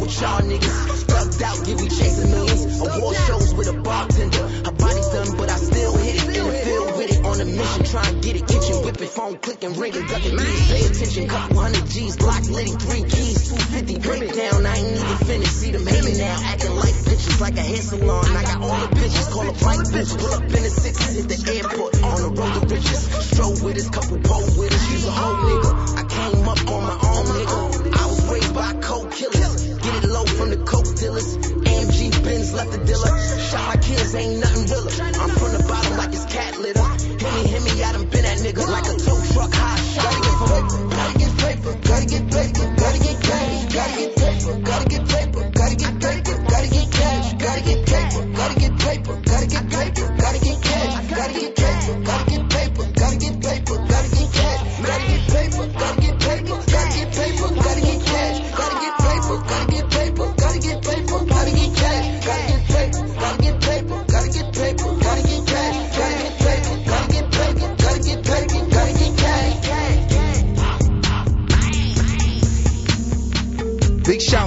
[0.08, 0.24] G.
[0.24, 2.80] Y'all niggas thugged out, give we chasing millions.
[2.80, 4.48] Award shows with a bartender.
[4.64, 6.38] Her body done, but I still hit it.
[6.38, 8.48] In the field with it on a mission, try and get it.
[8.48, 10.72] Kitchen whipping, phone clicking, ringing, ducking keys.
[10.72, 14.66] Pay attention, couple hundred G's, block litty, three keys, 250 breakdown.
[14.66, 15.54] I ain't even finished.
[15.54, 18.26] See them hating now, acting like bitches, like a hair salon.
[18.36, 20.12] I got all the bitches, call a bike bitch.
[20.20, 23.02] Pull up in the sixes, hit the airport, on the road to riches.
[23.32, 24.84] Stroll with us, couple pole with us.
[24.88, 26.00] She's a whole nigga.
[26.00, 28.00] I came up on my own nigga.
[28.00, 29.64] I was raised by coke killers.
[29.84, 31.38] Get it low from the coke dealers.
[31.38, 33.12] AMG Benz left the dealer.
[33.50, 34.92] Shot my kids, ain't nothing realer.
[35.20, 36.88] I'm from the bottom like it's cat litter.
[37.24, 39.80] Hit me, hit me, I done been that nigga like a tow truck high.
[40.00, 44.54] Gotta get paper, gotta get paper, gotta get paper, gotta get cash, gotta get paper,
[44.64, 49.16] gotta get paper, gotta get paper, gotta get cash, gotta get paper, gotta get paper,
[49.28, 52.23] gotta get paper, gotta get cash,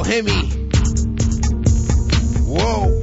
[0.07, 0.66] Big shout Hemi.
[2.47, 3.03] Whoa.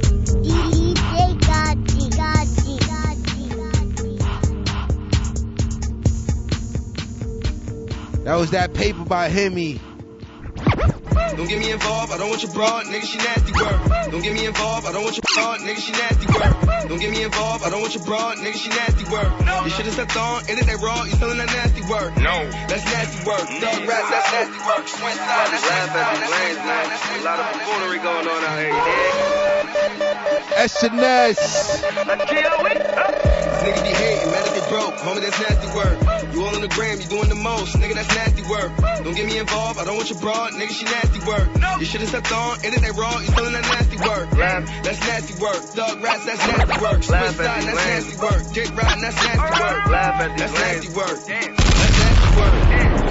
[8.24, 9.80] That was that paper by Hemi.
[11.36, 14.10] Don't get me involved, I don't want your broad, nigga, she nasty work.
[14.10, 16.88] Don't get me involved, I don't want your broad, nigga, she nasty work.
[16.88, 19.32] Don't get me involved, I don't want your broad, nigga, she nasty work.
[19.64, 22.16] You should've stepped on, ended that raw, you selling that nasty work.
[22.18, 23.42] No, that's nasty work.
[23.60, 24.86] Dog rats, that's nasty work.
[24.86, 26.22] Twin side, that's nasty work.
[26.22, 26.86] That's nasty work.
[26.94, 29.74] That's A lot of buffoonery going on out here, you dig?
[30.54, 31.40] SNS.
[32.30, 33.33] These
[33.64, 34.94] niggas be hating, mad if they broke.
[35.00, 35.96] Homie, that's nasty work.
[36.32, 37.76] You all on the gram, you doing the most.
[37.76, 38.70] Nigga, that's nasty work.
[39.02, 40.52] Don't get me involved, I don't want your broad.
[40.52, 41.48] Nigga, she nasty work.
[41.80, 44.30] You should've stepped on, ended that raw, you selling that nasty work.
[44.30, 45.60] That's nasty work.
[45.74, 47.02] Dog rats, that's nasty work.
[47.02, 48.42] Switch Laugh side, that's nasty work.
[48.52, 49.86] Dick riding, that's nasty work.
[49.88, 51.08] Laugh at these That's nasty work.
[51.08, 52.54] That's nasty work.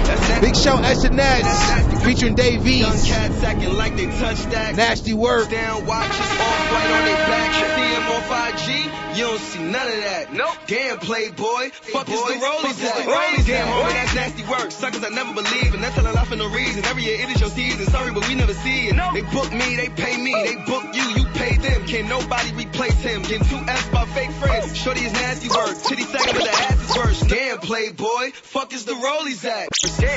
[0.04, 2.04] That's nasty Big show SNS.
[2.04, 3.06] Featuring Dave Young East.
[3.08, 4.76] cats acting like they touched that.
[4.76, 5.48] Nasty work.
[5.50, 7.54] Down watches off white on their back.
[7.54, 10.32] See them on 5G, you don't see none of that.
[10.32, 10.56] Nope.
[10.66, 11.70] Damn, playboy.
[11.92, 13.46] Fuck is the rollies at?
[13.46, 14.70] Damn, homie, that's nasty work.
[14.70, 16.84] Suckers I never believe, and that's telling a lie for no reason.
[16.84, 17.86] Every year it is your season.
[17.86, 18.96] Sorry, but we never see it.
[19.14, 20.32] They book me, they pay me.
[20.32, 21.86] They book you, you pay them.
[21.86, 23.22] Can nobody replace him?
[23.22, 24.76] Getting two F's by fake friends.
[24.76, 25.76] Shorty is nasty work.
[25.84, 27.20] Titty sagging with the ass is worse.
[27.22, 28.30] Damn, playboy.
[28.32, 29.68] Fuck is the rollies at?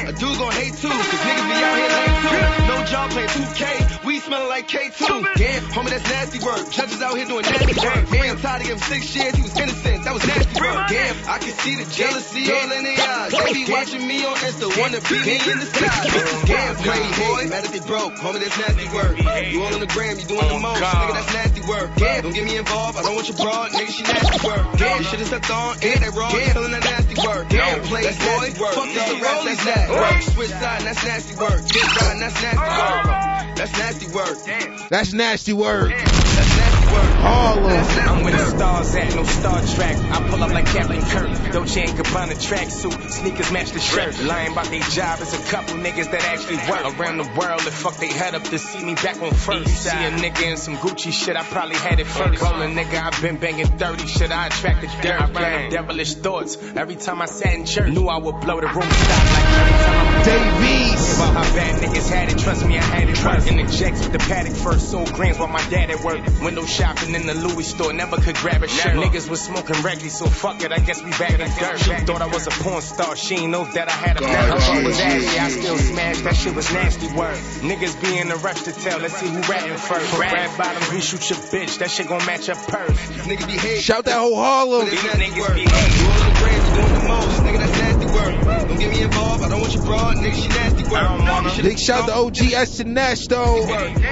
[0.07, 2.67] A dude gon' hate too, cause niggas be out here lame too.
[2.67, 4.05] No job playing 2K.
[4.05, 5.35] We smelling like K2.
[5.35, 6.69] Damn, homie, that's nasty work.
[6.71, 7.96] Judges out here doing nasty work.
[8.05, 10.03] Damn, tired of him six years, he was innocent.
[10.03, 10.87] That was nasty work.
[10.89, 13.31] Damn, I can see the jealousy all in their eyes.
[13.31, 15.87] They be watching me on Insta, wanna beat me in the sky.
[15.87, 17.49] Bitches damn playboy.
[17.49, 19.17] Mad that they broke, homie, that's nasty work.
[19.51, 20.81] You all on the gram, you doing the most.
[20.81, 21.89] Nigga, that's nasty work.
[21.95, 23.71] Damn, don't get me involved, I don't want your broad.
[23.71, 24.77] Nigga, she nasty work.
[24.77, 26.31] Damn, shit is stepped on, ain't that wrong?
[26.31, 27.49] Feeling that nasty work.
[27.49, 28.53] Damn, playboy.
[28.53, 30.21] Fuck this the rest, that's nasty work.
[30.21, 31.59] Switch side, that's nasty work.
[31.67, 33.27] Get side, that's nasty work.
[33.57, 34.89] That's nasty work.
[34.89, 36.76] That's nasty word.
[36.95, 38.07] Harlem.
[38.07, 39.97] I'm where the stars at, no Star Trek.
[39.97, 41.51] I pull up like Captain Kirk.
[41.51, 44.19] Dolce and Gabbana tracksuit, sneakers match the shirt.
[44.23, 47.73] Lying about their job is a couple niggas that actually work around the world and
[47.73, 49.69] fuck they head up to see me back on first.
[49.69, 52.41] See a nigga in some Gucci shit, I probably had it first.
[52.41, 55.21] Rolling nigga, I've been banging 30 shit, I attracted dirt.
[55.21, 56.57] I ran devilish thoughts.
[56.75, 59.77] Every time I sat in church, knew I would blow the room stop like every
[59.83, 61.15] time I'm Davies.
[61.17, 63.47] About how bad niggas had it, trust me, I had it worse.
[63.47, 66.21] In the checks with the paddock first, sold grams while my dad at work.
[66.41, 68.93] Window shopping in the Louis store, never could grab a shirt.
[68.93, 71.79] Niggas was smoking Reggie, so fuck it, I guess we back in the dirt.
[71.79, 74.29] She thought I was a porn star, she ain't know that I had a God,
[74.29, 74.53] nerve.
[74.53, 75.35] Her phone was Jesus.
[75.35, 77.35] ashy, I still smashed, that shit was nasty work.
[77.65, 80.17] Niggas be in a rush to tell, let's see who ratting first.
[80.19, 82.97] Red bottoms, we shoot your bitch, that shit gon' match your purse.
[83.25, 83.81] Nigga behave.
[83.81, 84.85] Shout that whole Harlem.
[84.85, 85.97] These niggas behave.
[85.97, 87.41] You all the gram, doing the most.
[87.41, 87.76] Nigga, that's
[88.17, 88.67] nasty.
[88.67, 90.15] Don't get me involved, I don't want your broad.
[90.17, 90.93] Nigga, she nasty work.
[90.93, 91.61] I don't wanna.
[91.63, 93.65] Big shout to OG SNS though.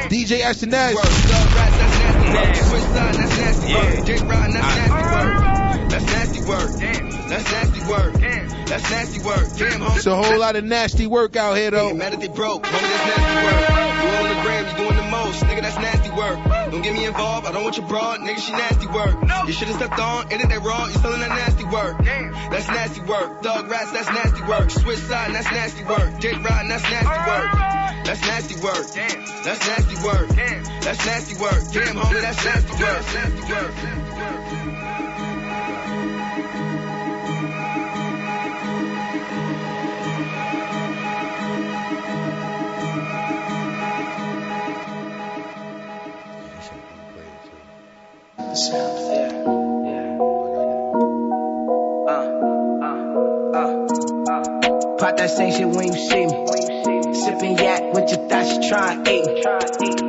[0.09, 0.93] DJ SNS.
[2.55, 4.05] Switch side, that's nasty work.
[4.05, 5.89] Dick riding, that's nasty work.
[5.89, 6.71] That's nasty work.
[7.29, 8.13] That's nasty work.
[8.67, 9.47] That's nasty work.
[9.57, 9.95] Damn, homie.
[9.97, 11.93] It's a whole lot of nasty work out here though.
[11.93, 13.69] Mad that they broke, homie, that's nasty work.
[14.05, 14.94] You on the gram, you doing
[15.39, 16.39] the nigga, that's nasty work.
[16.71, 19.15] Don't get me involved, I don't want your broad, nigga, she nasty work.
[19.47, 21.97] You should've stepped on, ended that raw, you selling that nasty work.
[22.03, 23.43] That's nasty work.
[23.43, 24.69] Thug rats, that's nasty work.
[24.71, 26.19] Switch side, that's nasty work.
[26.19, 27.75] Dick riding, that's nasty work.
[28.05, 28.85] That's nasty work.
[29.43, 30.27] That's nasty work.
[30.29, 31.61] That's nasty work.
[31.73, 33.03] Damn, homie, that's nasty work.
[33.13, 34.64] Nasty work.
[48.55, 49.27] The sound, yeah.
[54.97, 57.13] Pop that same shit when you see me.
[57.15, 59.41] Sipping yak with your thoughts, you try and eat me.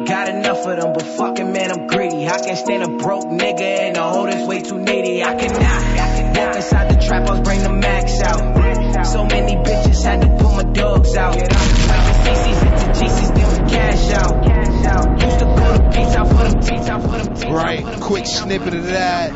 [0.04, 2.28] Got enough of them, but fucking man, I'm greedy.
[2.28, 5.24] I can't stand a broke nigga and the hoe that's way too needy.
[5.24, 9.06] I cannot walk inside the trap house, bring the max out.
[9.06, 11.34] So many bitches had to put my dogs out.
[11.34, 14.46] Like the CC's into GC's, then we cash out.
[16.96, 19.32] Right, quick snippet of that.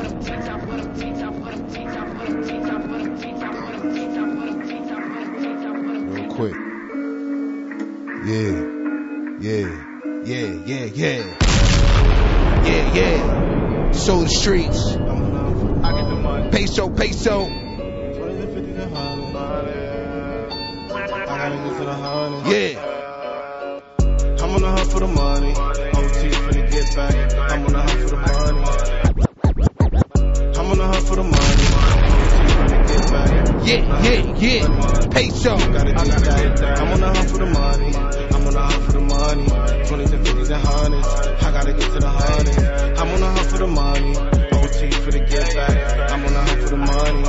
[6.09, 6.55] Real quick.
[8.24, 8.70] Yeah.
[9.41, 9.87] Yeah.
[10.24, 11.23] Yeah, yeah, yeah.
[12.65, 13.93] Yeah, yeah.
[13.93, 14.97] Soul the streets.
[16.55, 17.47] Peso, peso.
[22.47, 22.91] Yeah.
[24.43, 25.90] I'm on the hunt for the money.
[26.91, 27.53] OT for the get back.
[27.53, 28.62] I'm on the hunt for the money.
[30.57, 31.67] I'm on the hunt for the money.
[32.21, 33.31] OT for the get back.
[33.67, 35.09] Yeah, yeah, yeah.
[35.11, 35.53] Peso.
[35.57, 36.79] Gotta get that.
[36.81, 37.95] I'm on the hunt for the money.
[37.95, 39.47] I'm on the hunt for the money.
[39.47, 41.09] 20s and 50s and hundreds.
[41.09, 43.01] I gotta get to the hundreds.
[43.01, 44.17] I'm on the hunt for the money.
[44.17, 45.80] OT for the get back.
[46.71, 47.23] For the money.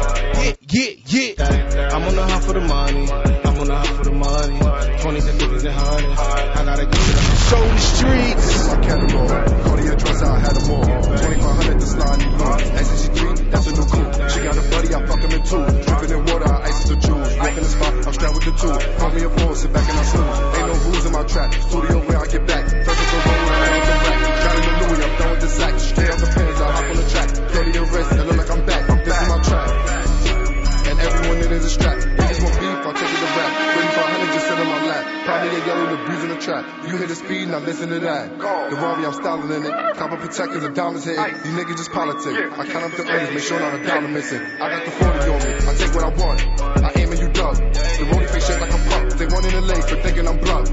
[0.70, 1.90] Yeah, yeah, yeah.
[1.92, 3.12] I'm on the hunt for the money.
[3.12, 4.60] I'm on the hunt for the money.
[4.60, 6.20] 20s and 50s and hundreds.
[6.22, 8.46] I gotta get the Soul the streets.
[8.46, 9.30] This is my catalog.
[9.66, 10.84] Cartier dress, I had them all.
[10.86, 12.58] 2500 to slide new low.
[12.86, 14.30] SSG, that's a new coupe.
[14.30, 15.66] She got a buddy, I fuck him in two.
[15.90, 17.38] Dripping in water, I ice the jewels.
[17.38, 18.98] Walking the spot, I'm strapped with the two.
[19.00, 20.01] Call me a fool, sit back and
[39.12, 39.98] I'm styling in it.
[39.98, 41.32] Copper protectors, and diamonds hit it.
[41.44, 42.32] You niggas just politic.
[42.32, 44.40] I count up the earnings, make sure not a dollar missing.
[44.40, 46.40] I got the 40 on me, I take what I want.
[46.80, 47.58] I aim and you duck.
[47.60, 49.20] The roadie face shaped like a puck.
[49.20, 50.68] They one in the lane for thinking I'm blunt.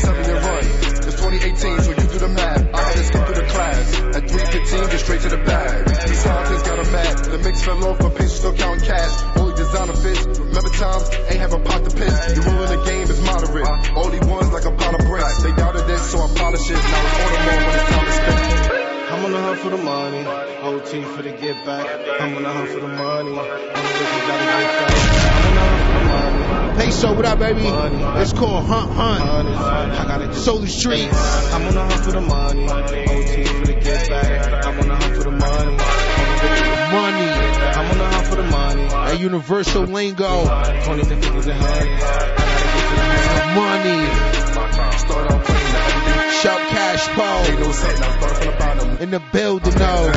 [0.00, 0.64] Seven year run.
[1.04, 2.64] It's 2018, so you do the math.
[2.72, 3.84] I had to skip through the class.
[4.16, 5.84] At 315, get straight to the bag.
[6.08, 7.18] These scientists got a mad.
[7.28, 9.12] The mix fell off, but patients still count cash.
[9.36, 10.40] Only designer fits.
[10.40, 12.16] Remember times, ain't have a pot to piss.
[12.32, 13.68] The rule in the game is moderate.
[14.00, 14.41] Only ones
[19.62, 20.26] for the money.
[20.62, 21.86] OT for the get back.
[22.20, 23.30] I'm on the hunt for the money.
[23.30, 23.42] I'm the
[24.26, 24.90] gotta get back.
[25.36, 26.84] I'm on the hunt for the money.
[26.84, 27.62] Peso, what up, baby?
[27.62, 28.20] Money.
[28.20, 29.20] It's called Hunt Hunt.
[29.20, 31.52] I gotta get Solar Streets.
[31.52, 32.64] I'm on the hunt for the money.
[32.64, 34.66] OT for the get back.
[34.66, 35.76] I'm on the hunt for the money.
[36.92, 37.30] Money.
[37.78, 38.88] I'm on the hunt for the money.
[38.88, 40.44] That universal lingo.
[40.44, 42.02] 20s and 50s and hundreds.
[43.54, 44.98] Money.
[44.98, 45.51] Start off the.
[46.42, 48.96] Shout Cash Ain't no set, now start from the bottom.
[48.98, 50.10] In the building, no.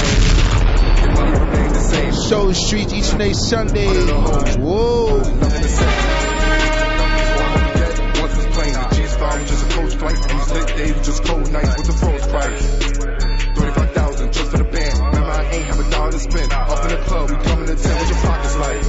[1.06, 3.86] Your money remain the Streets each and every Sunday.
[4.58, 5.20] Whoa.
[5.20, 5.86] Nothing the same.
[8.24, 11.52] Once was playing, the G-Star just a coach flight, and these lit days just cold
[11.52, 12.66] nights with the froze price.
[13.62, 14.98] 35,000 just for the band.
[14.98, 16.52] Remember, I ain't have a dollar to spend.
[16.52, 18.82] Up in the club, we coming to 10, what your pockets like?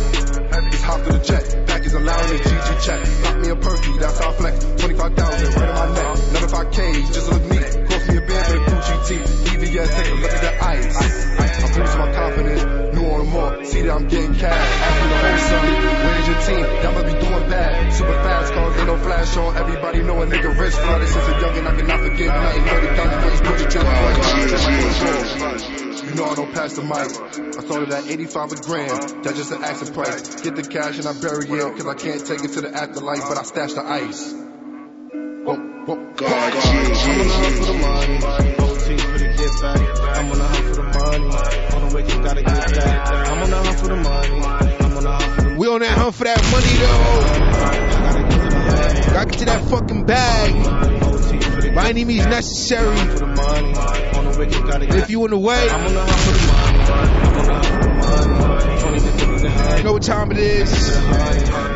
[0.73, 3.05] Just hop to the jet, package allowing the GG check.
[3.25, 4.65] Pop me a perky, that's our flex.
[4.81, 6.06] 25,000 right on my neck.
[6.47, 7.89] Another 5K, just look neat.
[7.91, 9.19] Cost me a band for the Gucci tee.
[9.51, 10.95] EVS, take a look at the ice.
[10.97, 12.63] I'm boosting my confidence,
[12.95, 13.65] new on the more.
[13.65, 15.03] See that I'm getting cash.
[15.03, 15.67] Me the whole sum.
[16.07, 16.67] Where's your team?
[16.83, 17.93] Y'all must be doing bad.
[17.93, 19.57] Super fast cars, ain't no flash on.
[19.57, 21.67] Everybody know a nigga rich flooded since a youngin'.
[21.67, 22.63] I cannot forget nothing.
[22.63, 23.85] 30,000 for this put your trip.
[26.07, 27.11] You know I don't pass the mic.
[27.59, 29.23] I started at 85 a gram.
[29.23, 30.43] That's just an asking price.
[30.43, 31.77] Get the cash and I bury it.
[31.77, 34.46] Cause I can't take it to the afterlife, but I stash the ice.
[35.89, 38.19] Oh, God, I'm on the hunt for the money.
[38.19, 39.79] For the get back.
[40.19, 41.31] I'm on the hunt for the money.
[41.77, 43.09] On the way, you gotta get back.
[43.31, 44.41] I'm on the hunt for the money.
[44.81, 47.21] I'm on the hunt for the We on that hunt for that money though.
[49.15, 50.55] Gotta get to that fucking bag.
[51.05, 52.97] OT for the By any means necessary.
[52.97, 53.75] for the money.
[54.19, 56.21] On the way, you gotta get If you in the way, I'm on the hunt
[56.21, 56.81] for the money.
[56.81, 58.75] I'm on the hunt for the money.
[58.83, 61.76] 20s and 50s and you know what time it is.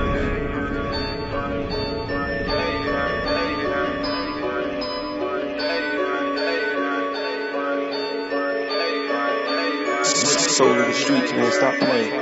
[10.93, 11.53] The streets, man.
[11.53, 12.13] Stop playing.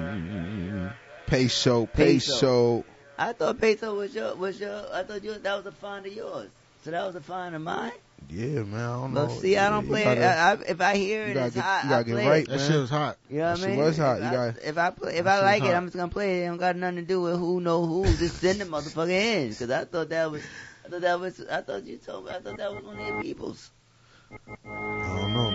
[0.00, 0.92] Yeah.
[1.26, 1.86] Peso, Peso.
[1.86, 2.84] peso.
[3.18, 4.84] I thought peso was your was your.
[4.92, 6.48] I thought you that was a find of yours.
[6.84, 7.92] So that was a find of mine.
[8.30, 8.74] Yeah, man.
[8.80, 9.26] I don't know.
[9.26, 10.24] But see, I don't play gotta- it.
[10.24, 11.84] I, I, if I hear it, it's get- hot.
[11.84, 12.48] you gotta I get play right, it.
[12.48, 12.70] That man.
[12.70, 13.16] shit was hot.
[13.28, 13.84] You know what That I shit mean?
[13.84, 14.16] was hot.
[14.16, 15.74] If You I, gotta- if I play, if I like it.
[15.74, 16.44] I'm just gonna play it.
[16.44, 18.04] It don't got nothing to do with who know who.
[18.16, 19.48] Just send the motherfucker in.
[19.50, 20.42] Because I thought that was,
[20.86, 23.06] I thought that was, I thought you told me, I thought that was one of
[23.06, 23.70] your peoples.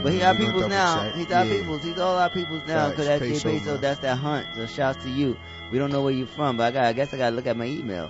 [0.06, 0.27] I don't know, But he man.
[0.27, 1.03] our peoples now.
[1.03, 1.15] check.
[1.15, 1.57] He's our Yeah.
[1.57, 1.84] peoples.
[1.84, 2.90] He's all our peoples now.
[2.90, 3.77] Because that's Peso, J Peso.
[3.77, 4.48] That's that hunt.
[4.56, 5.38] So shouts to you.
[5.76, 6.86] We don't know where you're from, but I got.
[6.86, 8.10] I guess I gotta look at my email.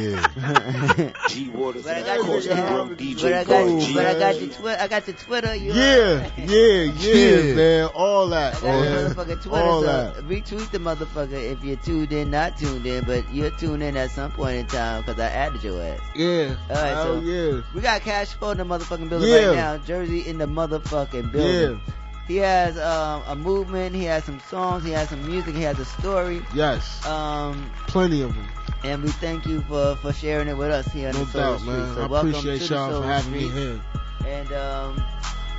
[0.00, 1.12] Yeah.
[1.28, 3.94] G Waters, But I got course, your, the but I got, G.
[3.94, 4.78] but I got your Twitter.
[4.80, 5.54] I got your Twitter.
[5.54, 7.54] You Yeah, yeah, yeah, Yeah.
[7.54, 7.84] man.
[7.94, 9.14] All that, I got man.
[9.36, 10.16] Twitter, All so that.
[10.26, 14.10] retweet the motherfucker if you're tuned in, not tuned in, but you're tuned in at
[14.10, 16.00] some point in time because I added your ass.
[16.16, 16.56] Yeah.
[16.70, 17.60] All right, Hell so yeah.
[17.74, 19.46] we got Cash Flow in the motherfucking building Yeah.
[19.48, 19.76] right now.
[19.76, 21.80] Jersey in the motherfucking building.
[21.86, 21.94] Yeah.
[22.28, 23.94] He has um, a movement.
[23.96, 24.84] He has some songs.
[24.84, 25.54] He has some music.
[25.54, 26.42] He has a story.
[26.54, 27.04] Yes.
[27.06, 28.46] Um, Plenty of them.
[28.84, 31.40] and we thank you for, for sharing it with us here on No the Soul
[31.40, 31.72] doubt, Street.
[31.72, 31.94] man.
[31.94, 33.80] So I welcome appreciate to the y'all Soul for having me here.
[34.26, 34.96] And um,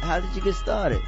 [0.01, 1.01] how did you get started?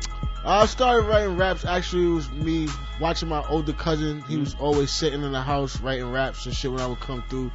[0.44, 1.64] I started writing raps.
[1.66, 2.68] Actually, it was me
[3.00, 4.22] watching my older cousin.
[4.24, 4.40] He Mm-hmm.
[4.44, 7.52] was always sitting in the house writing raps and shit when I would come through.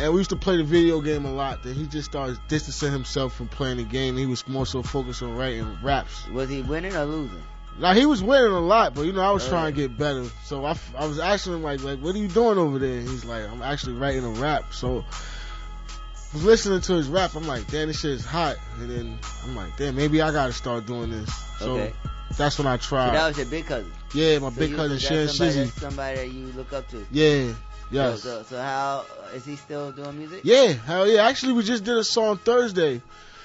[0.00, 1.62] And we used to play the video game a lot.
[1.62, 4.16] Then he just started distancing himself from playing the game.
[4.16, 6.26] He was more so focused on writing raps.
[6.28, 7.42] Was he winning or losing?
[7.78, 9.82] Now he was winning a lot, but you know I was Oh, trying yeah.
[9.82, 10.24] to get better.
[10.44, 12.98] So I, I was asking him like, like, what are you doing over there?
[12.98, 14.72] And he's like, I'm actually writing a rap.
[14.74, 17.34] So I was listening to his rap.
[17.34, 18.56] I'm like, damn, this shit is hot.
[18.78, 21.30] And then I'm like, damn, maybe I gotta start doing this.
[21.58, 21.92] So Okay.
[22.36, 23.14] that's when I So tried.
[23.14, 23.92] that was your big cousin.
[24.14, 25.70] yeah, my So big cousin Sharon Shizzy.
[25.80, 27.06] somebody that you look up to.
[27.10, 27.52] Yeah,
[27.92, 28.22] yes.
[28.22, 29.04] So, so, so how
[29.34, 30.40] is he still doing music?
[30.44, 31.26] Yeah, hell yeah.
[31.26, 33.00] Actually, we just did a song Thursday.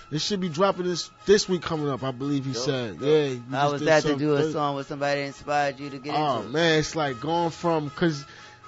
[0.10, 2.02] It should be dropping this this week coming up.
[2.04, 3.00] I believe he Dope, said.
[3.00, 3.08] dope.
[3.10, 3.36] Yeah.
[3.58, 6.38] How was that to do a song with somebody that inspired you to get Oh
[6.38, 6.52] into it?
[6.54, 8.26] man, it's like going from because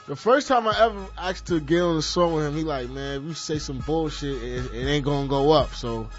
[0.07, 2.89] the first time I ever asked to get on the song with him, he like,
[2.89, 5.75] man, if you say some bullshit, it, it ain't gonna go up.
[5.75, 6.09] So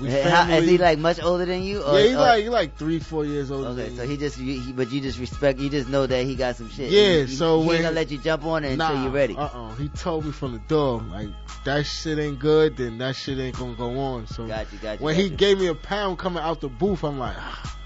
[0.00, 1.82] we how- is he like much older than you?
[1.82, 3.68] Or, yeah, he's or- like he like three, four years older.
[3.70, 6.24] Okay, than so he just, you, he, but you just respect, you just know that
[6.24, 6.90] he got some shit.
[6.90, 9.12] Yeah, He- so he, when- ain't gonna let you jump on it nah, until you're
[9.12, 9.36] ready.
[9.36, 11.28] Uh uh He told me from the door, like
[11.64, 14.26] that shit ain't good, then that shit ain't gonna go on.
[14.26, 15.04] So Got you, got you.
[15.04, 15.36] when got he you.
[15.36, 17.76] gave me a pound coming out the booth, I'm like, ah,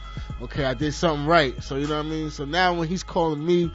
[0.43, 1.61] okay, I did something right.
[1.63, 2.31] So you know what I mean.
[2.31, 3.71] So now when he's calling me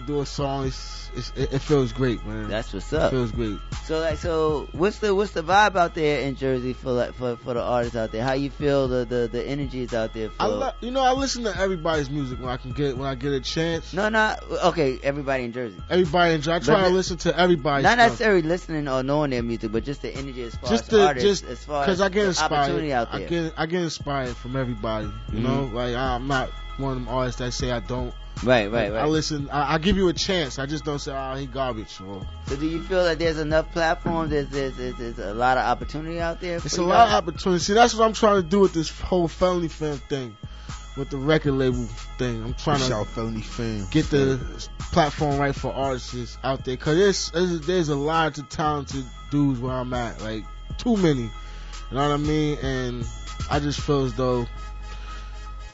[0.00, 2.48] to do a song, it's, it's it, it feels great, man.
[2.48, 3.10] That's what's It up.
[3.10, 3.58] feels great.
[3.84, 7.36] So like, so what's the what's the vibe out there in Jersey for like for
[7.36, 8.22] for the artists out there?
[8.24, 10.42] How you feel the the the energy is out there for?
[10.42, 13.14] I lo- you know I listen to everybody's music when I can get when I
[13.14, 13.92] get a chance.
[13.92, 14.98] no, not okay.
[15.02, 15.76] Everybody in Jersey.
[15.88, 16.54] Everybody enjoy.
[16.54, 17.82] I try But to the- listen to everybody.
[17.82, 18.10] Not stuff.
[18.10, 21.06] necessarily listening or knowing their music, but just the energy as far just as to
[21.06, 22.92] artists, just as far because as I get the inspired.
[23.10, 25.06] I get I get inspired from everybody.
[25.32, 25.42] You Mhm.
[25.42, 28.12] know, like I'm not one of them artists that say I don't.
[28.44, 29.02] Right, right, right.
[29.02, 29.48] I listen.
[29.50, 30.58] I, I give you a chance.
[30.58, 32.00] I just don't say, oh, he garbage.
[32.00, 34.30] Or, So do you feel that there's enough platforms?
[34.30, 36.56] There's, there's, there's, there's a lot of opportunity out there.
[36.56, 37.08] It's a lot guys?
[37.18, 37.62] of opportunity.
[37.64, 40.36] See, that's what I'm trying to do with this whole felony fam thing,
[40.98, 41.84] with the record label
[42.18, 42.42] thing.
[42.44, 43.86] I'm trying to Shout felony fam.
[43.90, 44.38] get the
[44.92, 49.60] platform right for artists out there, cause there's there's, there's a lot of talented dudes
[49.60, 50.44] where I'm at, like
[50.76, 51.22] too many.
[51.22, 52.58] You know what I mean?
[52.58, 53.06] And
[53.50, 54.46] I just feel as though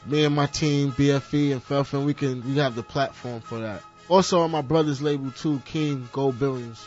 [0.05, 3.59] me and my team, BPE and Fel Fam, we can we have the platform for
[3.59, 3.81] that.
[4.09, 6.85] Also on my brother's label too, King Gold Billions.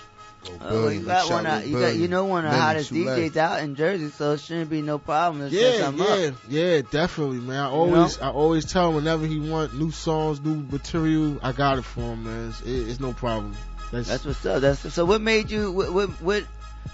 [0.61, 1.47] Oh, you got one.
[1.47, 4.41] Of, you got, you know, one of the hottest DJs out in Jersey, so it
[4.41, 6.35] shouldn't be no problem to set Yeah, something yeah, up.
[6.49, 7.59] yeah, definitely, man.
[7.59, 11.51] I You always, I always tell him whenever he want new songs, new material, I
[11.53, 12.51] got it for him, man.
[12.51, 13.57] It's, it, it's no problem.
[13.93, 14.61] That's, That's what's up.
[14.61, 15.05] That's so.
[15.05, 15.71] What made you?
[15.73, 16.45] What, what, what?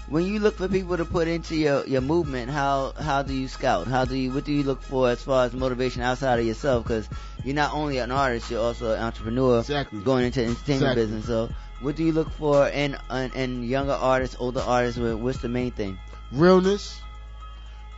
[0.07, 3.47] When you look for people to put into your your movement, how how do you
[3.47, 3.87] scout?
[3.87, 4.31] How do you?
[4.31, 6.83] What do you look for as far as motivation outside of yourself?
[6.83, 7.07] Because
[7.43, 9.59] you're not only an artist, you're also an entrepreneur.
[9.59, 9.99] Exactly.
[10.01, 11.03] Going into the entertainment Exactly.
[11.05, 11.25] business.
[11.25, 11.49] So,
[11.81, 14.99] what do you look for in in, in younger artists, older artists?
[14.99, 15.97] What- What's the main thing?
[16.31, 16.99] realness.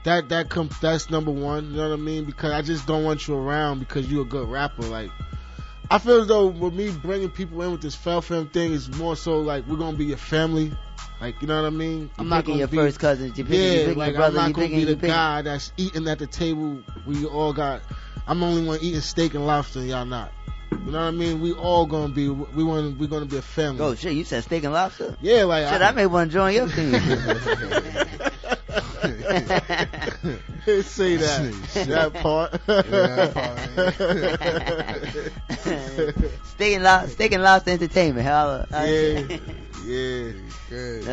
[0.04, 1.72] That that comes that's number one.
[1.72, 2.26] You know what I mean?
[2.26, 4.84] Because I just don't want you around because you're a good rapper.
[4.84, 5.10] Like
[5.90, 8.90] I feel as though with me bringing people in with this Fel Fam thing is
[8.98, 10.72] more so like we're gonna be your family.
[11.22, 12.10] Like you know what I mean?
[12.20, 13.38] You're picking your be, first cousins.
[13.38, 14.40] You're picking, yeah, you're picking like your brother.
[14.40, 16.82] I'm not gonna picking, be the guy that's eating at the table.
[17.06, 17.82] We all got.
[18.28, 20.32] I'm the only one eating steak and lobster, and y'all not.
[20.72, 21.42] You know what I mean?
[21.42, 22.30] We all gonna be.
[22.30, 23.00] We want.
[23.00, 23.82] We're gonna be a family.
[23.82, 24.14] Oh shit!
[24.14, 25.16] You said steak and lobster.
[25.22, 26.94] Yeah, like Shit, I, may want to join your team.
[30.84, 31.54] Say that.
[31.88, 32.52] that part.
[36.46, 38.28] steak and lobster, steak and lobster entertainment.
[38.28, 38.68] Holla.
[38.72, 39.38] Yeah,
[39.86, 40.32] yeah.
[40.70, 41.04] Good.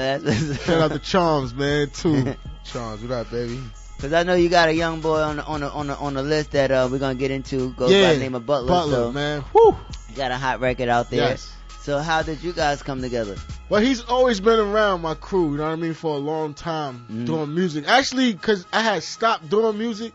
[0.60, 2.34] Shout out to Charms, man, too.
[2.64, 3.60] Charms, what up, baby?
[3.98, 6.14] Cause I know you got a young boy on the on the on the, on
[6.14, 7.72] the list that uh, we're gonna get into.
[7.74, 8.68] Goes Yeah, by the name of Butler.
[8.68, 9.42] Butler, so man.
[9.52, 9.76] Whew.
[10.16, 11.20] Got a hot record out there.
[11.20, 11.54] Yes.
[11.82, 13.34] So how did you guys come together?
[13.68, 16.54] Well, he's always been around my crew, you know what I mean, for a long
[16.54, 17.24] time Mm-hmm.
[17.24, 17.88] doing music.
[17.88, 20.12] Actually, because I had stopped doing music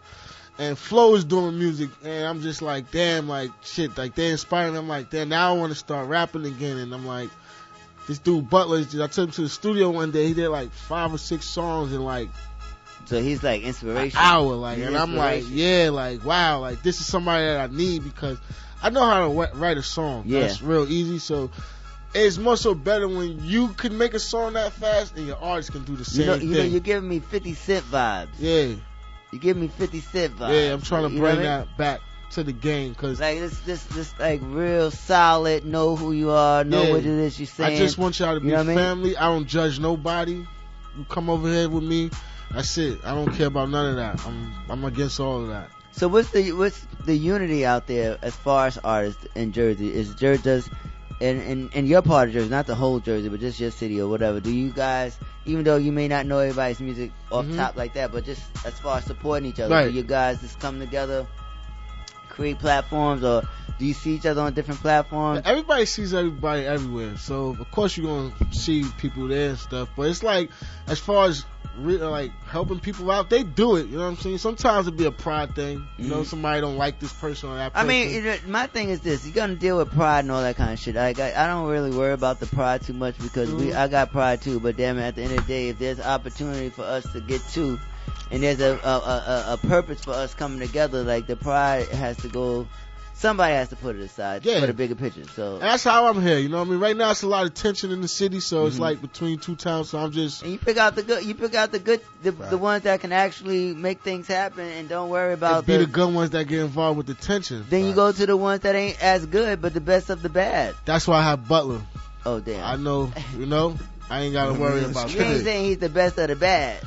[0.60, 4.72] and Flo is doing music, and I'm just like, damn, like, shit, like, they inspired
[4.72, 4.80] me.
[4.80, 6.78] I'm like, damn, now I want to start rapping again.
[6.78, 7.30] And I'm like,
[8.08, 11.14] this dude Butler, I took him to the studio one day, he did like five
[11.14, 12.30] or six songs in like
[13.06, 14.18] So he's like inspiration.
[14.18, 18.04] hour, like, and I'm like, yeah, like, wow, like, this is somebody that I need
[18.06, 18.38] because
[18.82, 20.24] I know how to write a song.
[20.28, 20.42] Yeah.
[20.42, 21.20] That's real easy.
[21.20, 21.50] So
[22.14, 25.72] it's more so better when you can make a song that fast and your artist
[25.72, 26.72] can do the same You know, you know, thing.
[26.72, 28.28] you're giving me 50 Cent vibes.
[28.40, 28.74] yeah,
[29.32, 30.50] You give me 50 Cent vibes.
[30.68, 31.68] yeah, I'm trying to You bring what I mean?
[31.68, 32.02] that back
[32.32, 35.66] to the game because Like this, this, this, like real solid.
[35.66, 36.64] Know who you are.
[36.64, 36.92] Know Yeah.
[36.92, 37.74] what it is you're saying.
[37.76, 38.78] I just want y'all to be You know what I mean?
[38.78, 39.18] family.
[39.18, 40.34] I don't judge nobody.
[40.98, 42.10] You come over here with me.
[42.52, 43.00] That's it.
[43.04, 44.26] I don't care about none of that.
[44.26, 45.70] I'm I'm against all of that.
[45.98, 49.92] So what's the what's the unity out there as far as artists in Jersey?
[49.92, 50.70] Is Jersey does
[51.20, 54.00] in, in in your part of Jersey, not the whole Jersey, but just your city
[54.00, 54.40] or whatever?
[54.40, 57.56] Do you guys, even though you may not know everybody's music off Mhm.
[57.58, 59.90] top like that, but just as far as supporting each other, Right.
[59.90, 61.26] do you guys just come together,
[62.30, 63.42] create platforms, or
[63.80, 65.42] do you see each other on different platforms?
[65.46, 69.90] Everybody sees everybody everywhere, so of course you're gonna see people there and stuff.
[69.98, 70.52] But it's like,
[70.88, 71.44] as far as
[71.78, 73.88] re- like helping people out, they do it.
[73.88, 74.38] You know what I'm saying?
[74.40, 75.88] Sometimes it'd be a pride thing.
[75.98, 76.26] You know, Mhm.
[76.26, 77.74] somebody don't like this person or that.
[77.74, 77.86] Person.
[77.86, 80.42] I mean, you know, my thing is this: you're gonna deal with pride and all
[80.42, 80.96] that kind of shit.
[80.96, 83.76] Like, I, I don't really worry about the pride too much because we, Mhm.
[83.76, 84.60] I got pride too.
[84.60, 87.22] But damn it, at the end of the day, if there's opportunity for us to
[87.22, 87.80] get to,
[88.32, 92.18] and there's a, a, a- a purpose for us coming together, like the pride has
[92.18, 92.68] to go.
[93.18, 94.60] Somebody has to put it aside Yeah.
[94.60, 95.24] for the bigger picture.
[95.36, 96.38] So, that's how I'm here.
[96.38, 96.80] You know what I mean?
[96.80, 98.82] Right now it's a lot of tension in the city, so it's Mhm.
[98.82, 99.90] like between two towns.
[99.90, 101.26] So I'm just and you pick out the good.
[101.26, 104.88] You pick out the good, the, the ones that can actually make things happen, and
[104.88, 105.80] don't worry about be the.
[105.80, 107.66] the good ones that get involved with the tension.
[107.70, 110.30] then you go to the ones that ain't as good, but the best of the
[110.30, 110.76] bad.
[110.86, 111.82] That's why I have Butler.
[112.24, 112.64] Oh damn!
[112.64, 113.78] I know, you know,
[114.12, 116.82] I ain't gotta worry about You ain't saying he's the best of the bad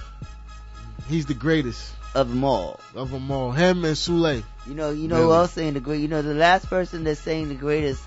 [1.09, 2.81] He's the greatest of them all.
[2.95, 3.53] of them all.
[3.53, 4.43] Him and Sule.
[4.67, 5.37] You know, you know who Really?
[5.37, 6.01] else saying the great?
[6.01, 8.07] You know, the last person that's saying the greatest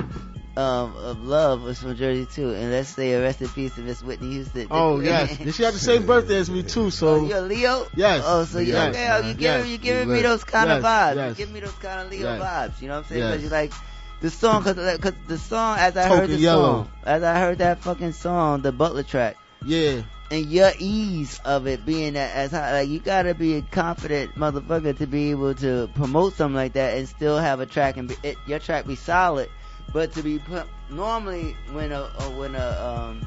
[0.55, 2.51] um, of love was from Jersey too.
[2.53, 4.67] And let's say a rest in peace to Miss Whitney Houston.
[4.69, 6.91] Oh yes, And she had the same birthday as me too.
[6.91, 7.87] So you a Leo?
[7.95, 8.23] Yes.
[8.25, 9.09] Oh, so you Yes, okay?
[9.09, 9.35] Oh, you man.
[9.37, 9.67] giving Yes.
[9.69, 11.15] you giving me those kind of vibes.
[11.15, 11.29] Yes.
[11.39, 12.41] You give me those kind of Leo Yes.
[12.41, 12.81] vibes.
[12.81, 13.21] You know what I'm saying?
[13.21, 13.31] Yes.
[13.31, 13.73] Because you like
[14.21, 16.83] the song, cause, cause the song as I heard the Yellow.
[16.83, 19.37] song, as I heard that fucking song, the Butler track.
[19.65, 20.03] Yeah.
[20.31, 24.33] And your ease of it being that as high, like you gotta be a confident
[24.35, 28.07] motherfucker to be able to promote something like that and still have a track and
[28.07, 29.49] be, it, your track be solid,
[29.91, 32.67] but to be put, normally when a, a when a
[33.09, 33.21] um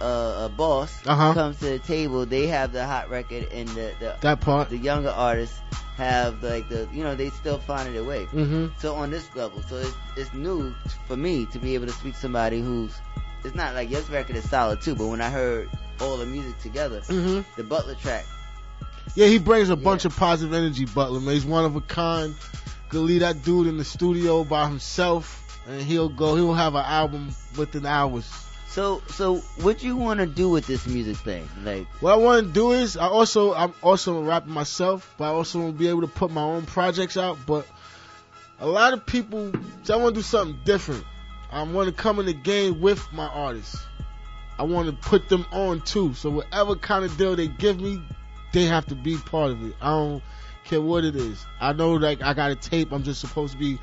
[0.00, 0.04] a,
[0.46, 1.32] a boss Uh-huh.
[1.32, 4.68] comes to the table, they have the hot record and the, the That part.
[4.68, 5.58] the younger artists
[5.96, 8.26] have like the you know they still finding their way.
[8.32, 8.72] Mhm.
[8.80, 10.74] So on this level, so it's, it's new
[11.06, 12.92] for me to be able to speak to somebody who's
[13.44, 15.68] it's not like yes record is solid too, but when I heard
[16.00, 17.44] all the music together, Mhm.
[17.56, 18.24] the Butler track,
[19.14, 21.34] Yeah, he brings a bunch of positive energy, Butler, man.
[21.34, 22.34] He's one of a kind.
[22.88, 26.84] Could leave that dude in the studio by himself, and he'll go, he'll have an
[26.84, 28.28] album within hours.
[28.70, 31.48] So, so what you want to do with this music thing?
[31.62, 35.26] Like, What I want to do is, I also, I'm also a rapper myself, but
[35.26, 37.38] I also want to be able to put my own projects out.
[37.46, 37.66] But
[38.58, 39.52] a lot of people,
[39.84, 41.04] so I want to do something different.
[41.54, 43.86] I want to come in the game with my artists.
[44.58, 46.12] I want to put them on too.
[46.14, 48.02] So whatever kind of deal they give me,
[48.52, 49.76] they have to be part of it.
[49.80, 50.22] I don't
[50.64, 51.46] care what it is.
[51.60, 52.90] I know like I got a tape.
[52.90, 53.78] I'm just supposed to be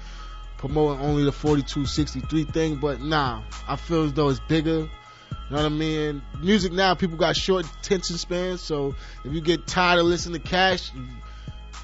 [0.57, 4.80] promoting only the 4263 thing, but nah, I feel as though it's bigger.
[4.80, 6.22] You know what I mean?
[6.41, 10.48] Music now, people got short attention spans, so if you get tired of listening to
[10.48, 10.91] Cash,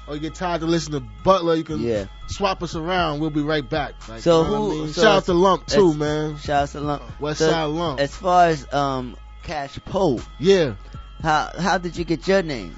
[0.08, 2.06] or you get tired to listen to Butler, you can Yeah.
[2.28, 3.20] swap us around.
[3.20, 4.08] We'll be right back.
[4.08, 4.70] Like, so you know who?
[4.70, 4.92] I mean?
[4.92, 6.38] so Shout out to Lump too, man.
[6.38, 7.02] Shout out to Lump.
[7.20, 8.00] West So, Side Lump.
[8.00, 10.74] As far as um Cash Poe, Yeah.
[11.22, 12.74] how how did you get your name?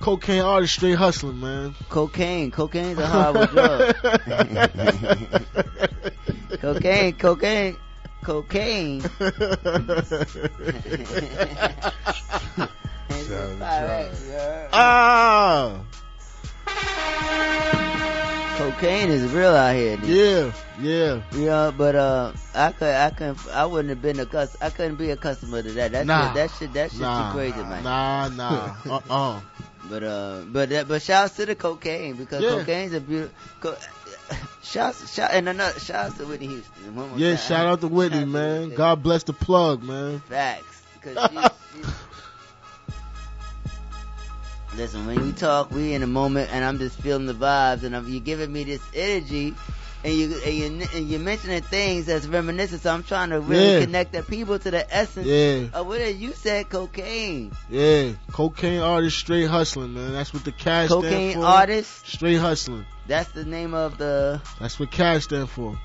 [0.00, 1.74] Cocaine artist, straight hustling, man.
[1.88, 3.96] Cocaine, cocaine's a horrible drug.
[6.60, 7.76] cocaine, cocaine,
[8.22, 9.02] cocaine.
[14.72, 15.80] Ah.
[18.56, 19.96] Cocaine is real out here.
[19.96, 20.08] Dude.
[20.08, 21.22] Yeah, yeah.
[21.32, 24.96] Yeah, but uh, I could, I couldn't, I wouldn't have been a cus, I couldn't
[24.96, 25.92] be a customer to that.
[25.92, 26.26] That Nah.
[26.26, 27.30] shit, that shit, that shit Nah.
[27.32, 27.84] too crazy, man.
[27.84, 28.74] Nah, nah.
[29.08, 29.40] Uh-uh.
[29.88, 32.50] But uh, but that, but shouts to the cocaine because Yeah.
[32.58, 33.32] cocaine's a beautiful.
[33.60, 33.76] Co-
[34.62, 36.94] shouts, shout, and another shouts to Whitney Houston.
[37.16, 37.36] Yeah, time.
[37.38, 38.74] shout out to Whitney, man.
[38.74, 40.18] God bless the plug, man.
[40.28, 40.82] Facts.
[41.00, 41.36] Cause she,
[41.82, 41.88] she,
[44.78, 47.94] listen, when we talk, we in a moment, and I'm just feeling the vibes, and
[47.94, 49.54] I'm, you're giving me this energy,
[50.04, 52.82] and you and you and you're mentioning things that's reminiscent.
[52.82, 53.80] So I'm trying to really Yeah.
[53.80, 55.66] connect the people to the essence Yeah.
[55.78, 56.68] of what it- you said.
[56.70, 57.50] Cocaine.
[57.68, 60.12] Yeah, cocaine artist, straight hustling, man.
[60.12, 61.48] That's what the cash Cocaine stand for.
[61.48, 62.06] artist.
[62.08, 62.86] straight hustling.
[63.08, 64.40] That's the name of the.
[64.60, 65.76] That's what cash stand for.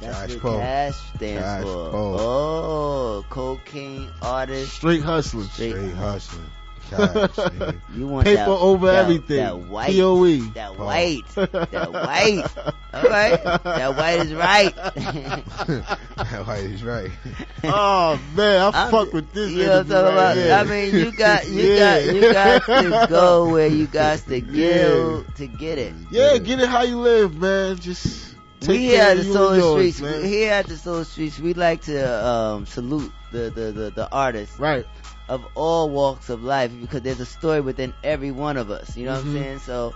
[0.00, 0.58] That's Cash what Poe.
[0.58, 1.90] cash stands Cash for.
[1.90, 2.16] Poe.
[2.18, 4.72] Oh, cocaine artist.
[4.72, 5.48] Straight hustling.
[5.48, 6.46] Straight, hustling.
[7.94, 9.36] You want Paper that, over that- everything.
[9.38, 9.92] That white.
[9.96, 10.36] POE.
[10.54, 11.26] That white.
[11.34, 12.44] That white.
[12.94, 13.42] All right.
[13.64, 14.74] That white is right.
[14.74, 17.10] that white is right.
[17.64, 19.50] oh man, I I'm- fuck with this.
[19.50, 20.36] You know what I'm talking right about?
[20.36, 20.52] here.
[20.54, 22.06] I mean, you got, you Yeah.
[22.06, 25.94] got, you got to go where you got to go to get it.
[26.10, 27.76] Yeah, get it how you live, man.
[27.78, 30.00] Just take we here at the Soul yours, Streets.
[30.00, 30.22] man.
[30.22, 34.08] we- Here at the Soul Streets, we like to um, salute the, the, the, the
[34.10, 34.84] artists, right,
[35.30, 38.96] of all walks of life because there's a story within every one of us.
[38.96, 39.32] You know what I'm Mhm.
[39.32, 39.58] saying?
[39.60, 39.94] So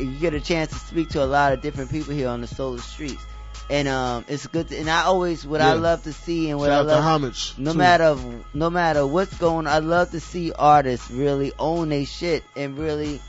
[0.00, 2.48] you get a chance to speak to a lot of different people here on the
[2.48, 3.22] Soul Streets.
[3.70, 4.68] And um, it's good.
[4.68, 7.54] To, and I always, what I love to see, and what Shout I love, Homage,
[7.58, 7.78] no too.
[7.78, 8.16] matter,
[8.52, 13.20] no matter what's going, I love to see artists really own their shit and really,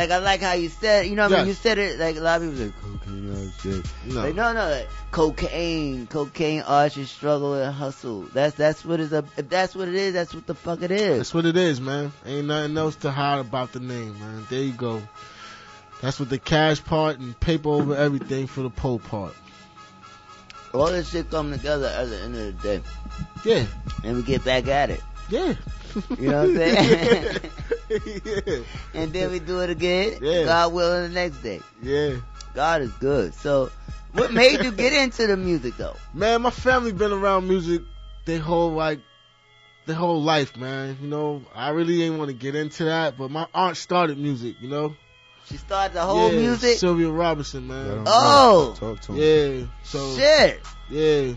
[0.00, 1.56] like I like how you said, you know, what I mean, Yes.
[1.56, 4.14] you said it like a lot of people like cocaine artist shit.
[4.14, 4.20] No.
[4.22, 8.22] Like no, no, like, cocaine, cocaine artists struggle and hustle.
[8.32, 9.24] That's that's what is a.
[9.36, 11.18] If that's what it is, that's what the fuck it is.
[11.18, 12.12] That's what it is, man.
[12.24, 14.46] Ain't nothing else to hide about the name, man.
[14.48, 15.02] There you go.
[16.00, 19.34] That's what the cash part and paper over everything for the pole part.
[20.72, 22.80] All this shit come together at the end of the day.
[23.44, 23.66] Yeah.
[24.02, 25.02] And we get back at it.
[25.28, 25.54] Yeah.
[26.18, 27.38] You know what I'm saying?
[28.06, 28.62] yeah.
[28.94, 30.18] and then we do it again.
[30.22, 30.44] Yeah.
[30.44, 31.60] God willing the next day.
[31.82, 32.16] Yeah.
[32.54, 33.34] God is good.
[33.34, 33.70] So,
[34.12, 35.96] what made you get into the music though?
[36.14, 37.82] Man, my family been around music
[38.26, 39.00] their whole like
[39.86, 40.98] their whole life, man.
[41.00, 44.56] You know, I really ain't want to get into that, but my aunt started music,
[44.60, 44.94] you know.
[45.46, 46.78] She started the whole yeah, music.
[46.78, 48.04] Sylvia Robinson, man.
[48.06, 48.76] Oh.
[48.78, 49.18] Talk to him.
[49.60, 49.66] Yeah.
[49.82, 50.60] So Shit.
[50.88, 51.32] Yeah.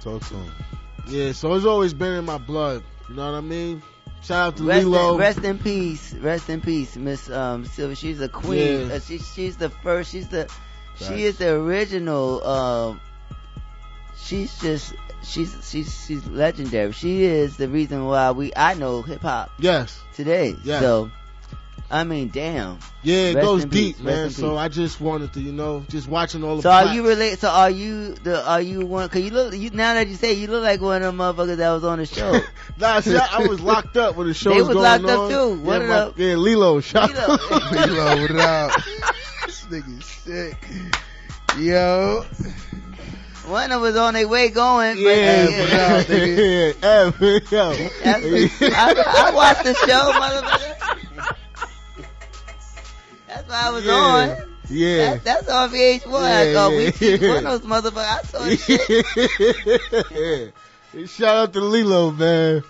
[0.00, 0.52] Talk to him.
[1.08, 2.84] Yeah, so it's always been in my blood.
[3.08, 3.82] You know what I mean?
[4.22, 5.14] Shout out to Rest Lilo.
[5.14, 6.12] in, rest in peace.
[6.14, 7.96] Rest in peace, Miss um Sylvia.
[7.96, 8.88] She's a queen.
[8.88, 8.94] Yeah.
[8.94, 10.12] Uh, she, she's the first.
[10.12, 10.48] She's the.
[10.96, 12.44] She is the original.
[12.46, 13.00] Um.
[14.16, 14.94] She's just.
[15.24, 16.92] She's she's she's legendary.
[16.92, 20.00] She is the reason why we I know hip hop Yes.
[20.14, 20.56] today.
[20.64, 20.80] Yes.
[20.82, 21.10] So,
[21.92, 22.78] I mean, damn.
[23.02, 24.30] Yeah, it Rest goes deep, peace, man.
[24.30, 24.58] So peace.
[24.58, 26.62] I just wanted to, you know, just watching all of the.
[26.62, 27.38] So are you relate?
[27.38, 28.42] So are you the?
[28.48, 29.08] Are you one?
[29.10, 29.54] Cause you look.
[29.54, 31.84] You now that you say it, you look like one of them motherfuckers that was
[31.84, 32.40] on the show.
[32.78, 35.04] Nah, see, I, I was locked up when the show They was was going locked
[35.04, 35.30] up on.
[35.30, 35.60] too.
[35.60, 36.18] Yeah, What my- up?
[36.18, 36.80] yeah, Lilo.
[36.80, 37.32] Shout Lilo.
[37.50, 37.72] out.
[37.72, 38.82] Lilo, what up?
[39.46, 40.56] this nigga's sick.
[41.58, 42.24] Yo.
[43.46, 44.94] One of them was on their way going.
[44.94, 46.04] but- Yeah, yeah.
[46.08, 46.72] yeah,
[47.20, 47.74] yeah, yo.
[48.02, 51.11] That's- I, I watched the show, motherfucker.
[53.52, 53.92] I was Yeah.
[53.92, 54.28] on.
[54.68, 54.96] Yeah.
[55.14, 56.22] That, that's off VH1.
[56.22, 57.34] I Yeah, go, yeah, we see yeah.
[57.34, 58.06] one of those motherfuckers.
[58.06, 60.52] I saw shit.
[60.94, 61.06] yeah.
[61.06, 62.62] Shout out to Lilo, man.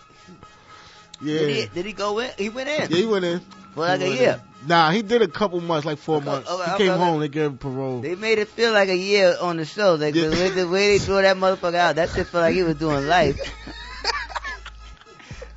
[1.21, 1.39] Yeah.
[1.39, 2.31] Did he, did he go in?
[2.39, 2.91] He went in.
[2.91, 3.41] Yeah, he went in.
[3.75, 4.41] For like a year.
[4.63, 4.69] in.
[4.69, 6.49] Nah, he did a couple months, like four months.
[6.49, 8.01] okay, he okay, came home, they gave him parole.
[8.01, 9.95] They made it feel like a year on the show.
[9.95, 12.63] Like the, way, the way they threw that motherfucker out, that shit felt like he
[12.63, 13.41] was doing life.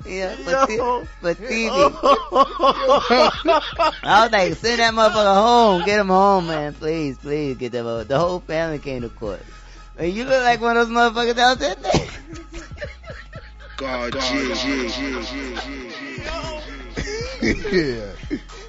[0.08, 0.50] yeah, for,
[1.34, 1.70] t- TV.
[4.02, 5.84] I was like, send that motherfucker home.
[5.84, 6.74] Get him home, man.
[6.74, 8.08] Please, please get that motherfucker.
[8.08, 9.42] The whole family came to court.
[9.98, 12.08] And you look like one of those motherfuckers that was in there.
[13.76, 14.22] God, yeah,
[17.42, 18.12] yeah.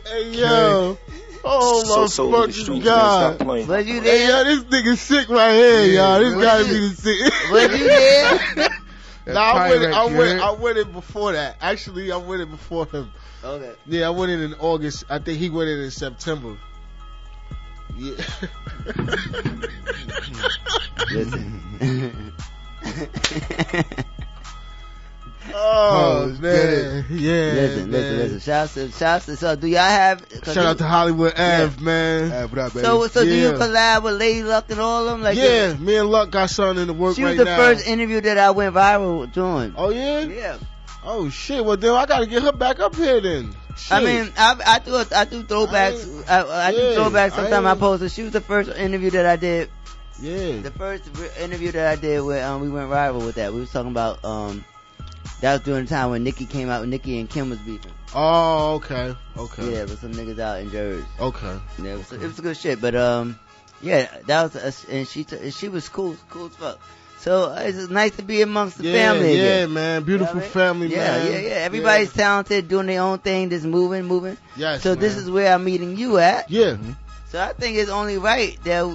[0.06, 0.98] Hey, yo.
[1.44, 3.36] Oh, So- my so the fucking streets, man, God.
[3.36, 3.68] stop playing.
[3.68, 6.20] Was you Hey, yo, this nigga sick right here, y'all.
[6.20, 7.52] This Was gotta you- be the sick.
[7.52, 8.70] Was you there?
[9.34, 10.42] Nah, I went, pirate I went, joint.
[10.42, 11.58] I went in before that.
[11.62, 13.12] Actually, I went in before him.
[13.44, 13.74] Okay.
[13.86, 15.06] Yeah, I went in in August.
[15.10, 16.58] I think he went in in September.
[17.98, 18.16] Yeah.
[21.12, 22.34] Listen.
[25.54, 27.06] oh, Oh, man.
[27.10, 27.32] Yeah.
[27.32, 27.92] listen, man.
[27.92, 28.40] listen, listen.
[28.40, 32.30] Shouts to, shouts to, so do y'all have, Shout out to Hollywood Ave, man.
[32.32, 32.86] Hey, what up, baby?
[32.86, 33.54] so, so do you Yeah.
[33.54, 35.22] collab with Lady Luck and all of them?
[35.22, 37.58] Like, yeah, me and Luck got something in the work She right was the now.
[37.58, 39.74] first interview that I went viral doing.
[39.78, 40.20] Oh yeah.
[40.22, 40.58] Yeah.
[41.04, 41.64] Oh shit.
[41.64, 43.56] Well then I gotta get her back up here then.
[43.92, 46.28] I mean, I, I do I do throwbacks.
[46.30, 47.16] I, I, do yeah, throwbacks.
[47.16, 48.12] I Sometimes I, ain't- post it.
[48.12, 49.70] She was the first interview that I did.
[50.20, 50.62] Yeah.
[50.62, 51.04] The first
[51.40, 53.54] interview that I did with um, we went viral with that.
[53.54, 54.66] We was talking about um
[55.42, 56.88] that was during the time when Nikki came out.
[56.88, 57.92] Nikki and Kim was beefing.
[58.16, 59.16] Oh, okay.
[59.38, 59.74] Okay.
[59.74, 61.06] Yeah, with some niggas out in Jersey.
[61.20, 61.58] Okay.
[61.82, 62.82] Yeah, it was, it was good shit.
[62.82, 63.38] But um,
[63.82, 66.80] yeah, that was a, and she t- she was cool, cool as fuck.
[67.20, 69.36] So uh, it's nice to be amongst the Yeah, family.
[69.36, 69.74] yeah, again.
[69.74, 70.04] man.
[70.04, 70.52] Beautiful You know I mean?
[70.54, 71.32] family, yeah, man.
[71.32, 74.38] Yeah, yeah, Everybody's talented, doing their own thing, just moving, moving.
[74.56, 76.50] Yes, So this is where I'm meeting you at.
[76.50, 76.78] Yeah.
[77.30, 78.86] So I think it's only right that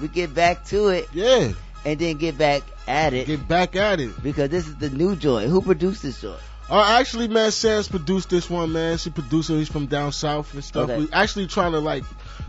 [0.00, 1.08] we get back to it.
[1.12, 1.52] Yeah.
[1.84, 3.26] And then get back at it.
[3.26, 4.22] Get back at it.
[4.22, 5.48] Because this is the new joint.
[5.50, 6.40] Who produced this joint?
[6.68, 8.98] Uh, actually, man, Sam's produced this one, man.
[8.98, 9.54] She produced it.
[9.54, 10.90] He's from down south and stuff.
[10.90, 10.98] Okay.
[10.98, 12.02] We actually trying to like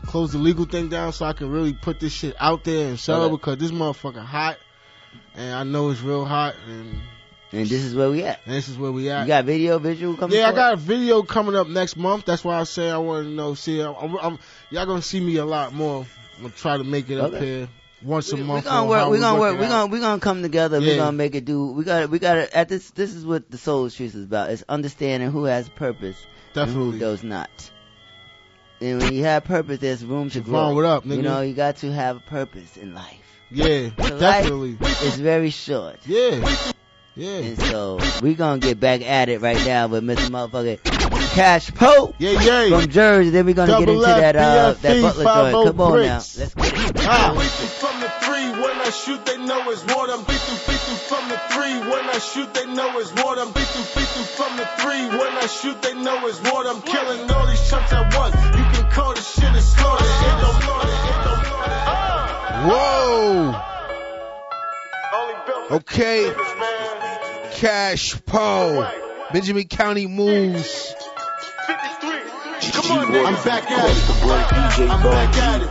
[0.07, 2.99] close the legal thing down so I can really put this shit out there and
[2.99, 3.33] sell Okay.
[3.33, 4.57] it because this motherfucker hot,
[5.35, 6.99] and I know it's real hot, and
[7.51, 8.39] And this is where we at.
[8.45, 9.21] and this is where we at.
[9.21, 10.35] You got video, visual coming.
[10.39, 10.55] yeah, I it?
[10.55, 12.25] got a video coming up next month.
[12.25, 13.53] That's why I say I want to know.
[13.53, 14.39] See, I'm, I'm,
[14.71, 16.07] y'all gonna see me a lot more.
[16.37, 17.67] I'm gonna try to make it up here
[18.07, 18.65] once a we, month.
[18.65, 18.99] We're gonna work.
[18.99, 19.59] how We gonna work work.
[19.59, 19.69] We out.
[19.69, 20.79] gonna we're gonna come together.
[20.79, 20.95] Yeah.
[20.95, 21.67] gonna make it do.
[21.67, 22.89] We got We got At this.
[22.91, 24.49] This is what the soul streets is about.
[24.49, 26.17] It's understanding who has purpose.
[26.53, 26.83] Definitely.
[26.83, 27.71] And who does not.
[28.79, 30.73] And when you have purpose, there's room to grow.
[30.73, 33.15] What up, You know, you got to have a purpose in life.
[33.49, 34.77] Yeah, So definitely.
[34.81, 35.97] It's very short.
[36.05, 36.71] Yeah.
[37.15, 37.37] Yeah.
[37.37, 40.29] And so we gonna get back at it right now with Mr.
[40.29, 41.06] Motherfucker
[41.37, 42.15] Cash Poe.
[42.17, 42.79] Yeah, yeah.
[42.79, 43.29] From Jersey.
[43.29, 45.67] Then we're gonna get into that uh that Butler joint.
[45.67, 46.15] Come on now.
[46.15, 46.97] Let's get it.
[47.05, 47.29] Ah.
[47.77, 50.13] From the three, when I shoot, they know it's water.
[50.13, 51.77] I'm beating, beating from the three.
[51.77, 53.41] When I shoot, they know it's water.
[53.41, 55.05] I'm beating, beating from the three.
[55.13, 56.69] When I shoot, they know it's water.
[56.69, 58.35] I'm killing all these chumps at once.
[58.57, 60.05] You can call this shit a slaughter.
[60.05, 60.89] It don't slaughter.
[60.89, 61.77] It don't slaughter.
[62.65, 63.61] Whoa.
[65.77, 66.33] Okay.
[67.53, 68.89] Cash Poe.
[69.31, 70.95] Benjamin County moves.
[71.69, 73.99] I'm back at it.
[74.79, 75.69] I'm back at it.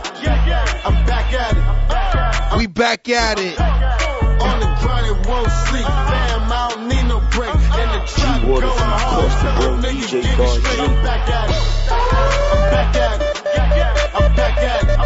[0.85, 2.57] I'm back at it.
[2.57, 3.59] We back at it.
[3.59, 5.85] On the grind and won't sleep.
[5.85, 7.49] Fam, I don't need no break.
[7.49, 9.25] And the trap going hard.
[9.25, 10.77] across the Tell world, them niggas DJ get it God straight.
[10.77, 10.81] G.
[10.83, 11.55] I'm back at it.
[12.53, 13.33] I'm back at it.
[14.13, 14.97] I'm back at it.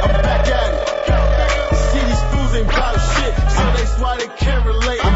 [0.00, 1.76] I'm back at it.
[1.76, 5.15] See these fools ain't about shit, so that's why they can't relate.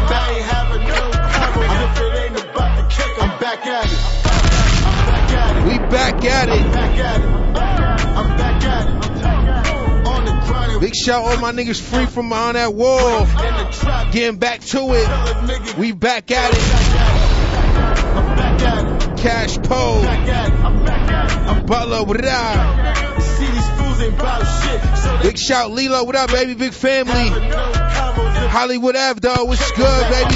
[6.11, 6.61] Back at it.
[6.61, 6.71] I'm
[8.37, 8.87] back at
[10.75, 10.81] it.
[10.81, 13.25] Big shout out my niggas free from behind that wall.
[14.11, 15.77] Getting back to it.
[15.77, 16.59] We back at it.
[19.17, 19.57] Cash.
[19.57, 19.63] I'm
[21.65, 22.87] Butler, what up?
[25.21, 26.55] Big shout Lilo, what up, baby?
[26.55, 27.29] Big family.
[28.49, 29.45] Hollywood Ave, though.
[29.45, 30.35] What's good, baby?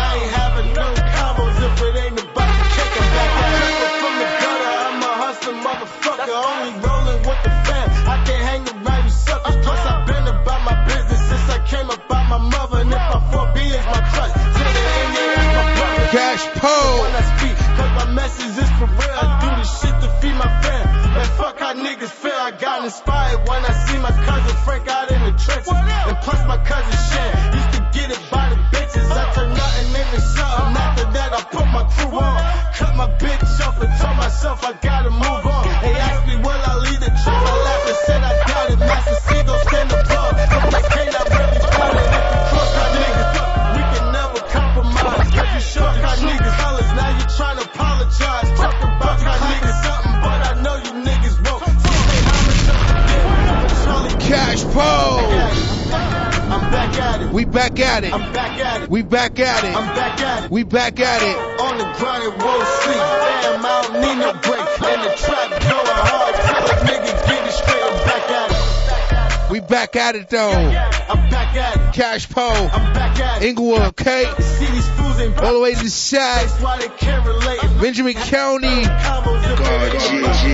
[59.33, 59.75] Back at it.
[59.75, 60.51] I'm back at it.
[60.51, 61.35] We back at it.
[61.59, 62.97] On the grind and won't sleep.
[62.97, 64.61] Damn, I don't need no break.
[64.61, 67.81] In the trap going hard till a nigga get it straight.
[67.81, 69.51] I'm back at it.
[69.51, 70.51] We back at it though.
[70.51, 71.93] I'm back at it.
[71.95, 72.43] Cash Poe.
[72.43, 73.47] I'm back at it.
[73.47, 74.25] Englewood, okay?
[74.39, 76.47] See these fools ain't All the way to the side.
[76.47, 77.59] That's why they can't relate.
[77.81, 78.67] Benjamin County.
[78.67, 80.49] Combos if God, they yeah, ain't about the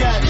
[0.00, 0.27] yeah,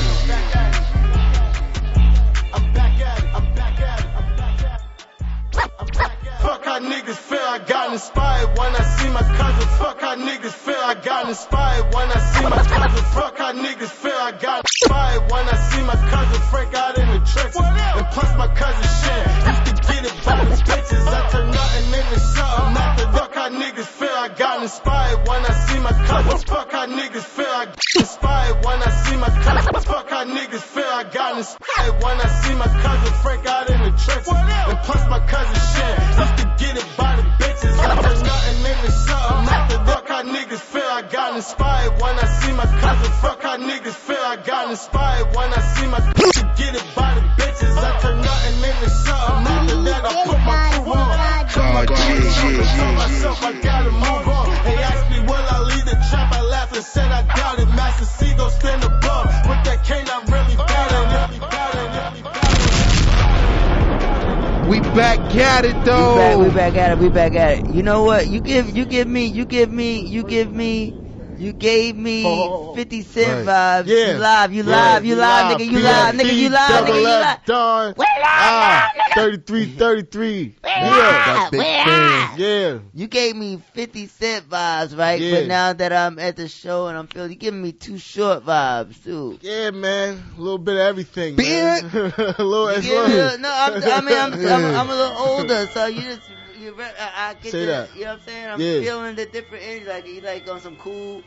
[65.59, 66.99] at it We back, we back at it.
[66.99, 67.67] We back at it.
[67.71, 68.29] You know what?
[68.29, 70.97] You give, you give me, you give me, you give me,
[71.37, 73.45] you gave me Oh, 50 Cent right.
[73.45, 73.87] vibes.
[73.87, 74.07] Yeah.
[74.07, 77.17] You live, you Yeah, live, you live, nigga, you live, nigga, you live, nigga, you
[77.17, 77.45] live.
[77.45, 77.95] Done.
[78.37, 80.57] Ah, 33, 33.
[80.81, 81.35] Yeah.
[81.35, 82.39] That big Where fan.
[82.39, 82.79] Yeah.
[82.95, 85.21] You gave me 50 Cent vibes, right?
[85.21, 85.31] Yeah.
[85.41, 88.45] But now that I'm at the show and I'm feeling, you giving me too short
[88.45, 89.39] vibes too.
[89.43, 90.23] Yeah, man.
[90.37, 91.83] A little bit of everything, Beard?
[91.93, 92.13] man.
[92.19, 95.87] a little, as long no, I'm, I mean, I'm, I'm, I'm a little older, so
[95.87, 96.23] you just,
[96.61, 97.95] you, I, I get Say the, that.
[97.97, 98.49] you know what I'm saying?
[98.49, 98.81] I'm Yeah.
[98.81, 101.23] feeling the different energy, like you like on some cool,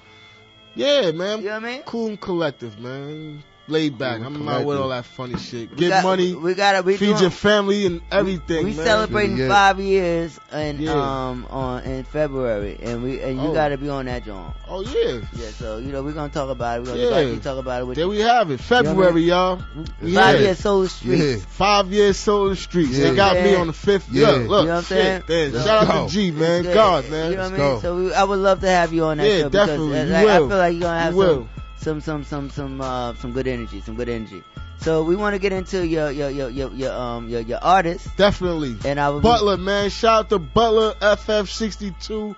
[0.76, 1.40] Yeah, man.
[1.40, 1.82] you know what I mean?
[1.84, 3.44] Cool and collective, man.
[3.72, 4.19] Laid back.
[4.22, 5.69] I'm not with all that funny shit.
[5.72, 8.85] We Get got- money, We gotta, we feed doing, your family and everything, We man.
[8.85, 9.48] celebrating Yeah.
[9.48, 10.91] five years in Yeah.
[10.91, 13.53] um on in February, and we and you Oh.
[13.53, 14.53] gotta be on that joint.
[14.69, 15.19] Oh, yeah.
[15.34, 16.81] Yeah, so you know we're gonna talk about it.
[16.81, 17.10] We're gonna Yeah.
[17.11, 18.11] definitely talk about it with There you.
[18.11, 18.60] we have it.
[18.60, 19.57] know what I February, y'all.
[19.57, 20.34] Five Yeah.
[20.35, 21.18] years Soul Street.
[21.19, 21.35] Yeah.
[21.48, 22.91] Five years sold the streets.
[22.98, 23.10] Yeah.
[23.11, 24.07] They got me on the fifth.
[24.11, 24.31] Yeah.
[24.31, 25.53] Look, look, You know what I'm shit, saying?
[25.53, 25.64] man.
[25.64, 26.64] Shout out to G, man.
[26.65, 27.31] Yeah, God, You man.
[27.31, 27.81] know what I mean?
[27.81, 29.99] So I would love to have you on that Yeah, show because definitely.
[29.99, 31.48] uh, You like, I feel like you're gonna have some, will.
[31.82, 34.44] Some some some some uh some good energy, some good energy.
[34.78, 38.08] So we want to get into your your your your, your um your your artist,
[38.18, 38.76] Definitely.
[38.86, 39.90] and I was Butler, man.
[39.90, 42.36] Shout out to Butler FF62.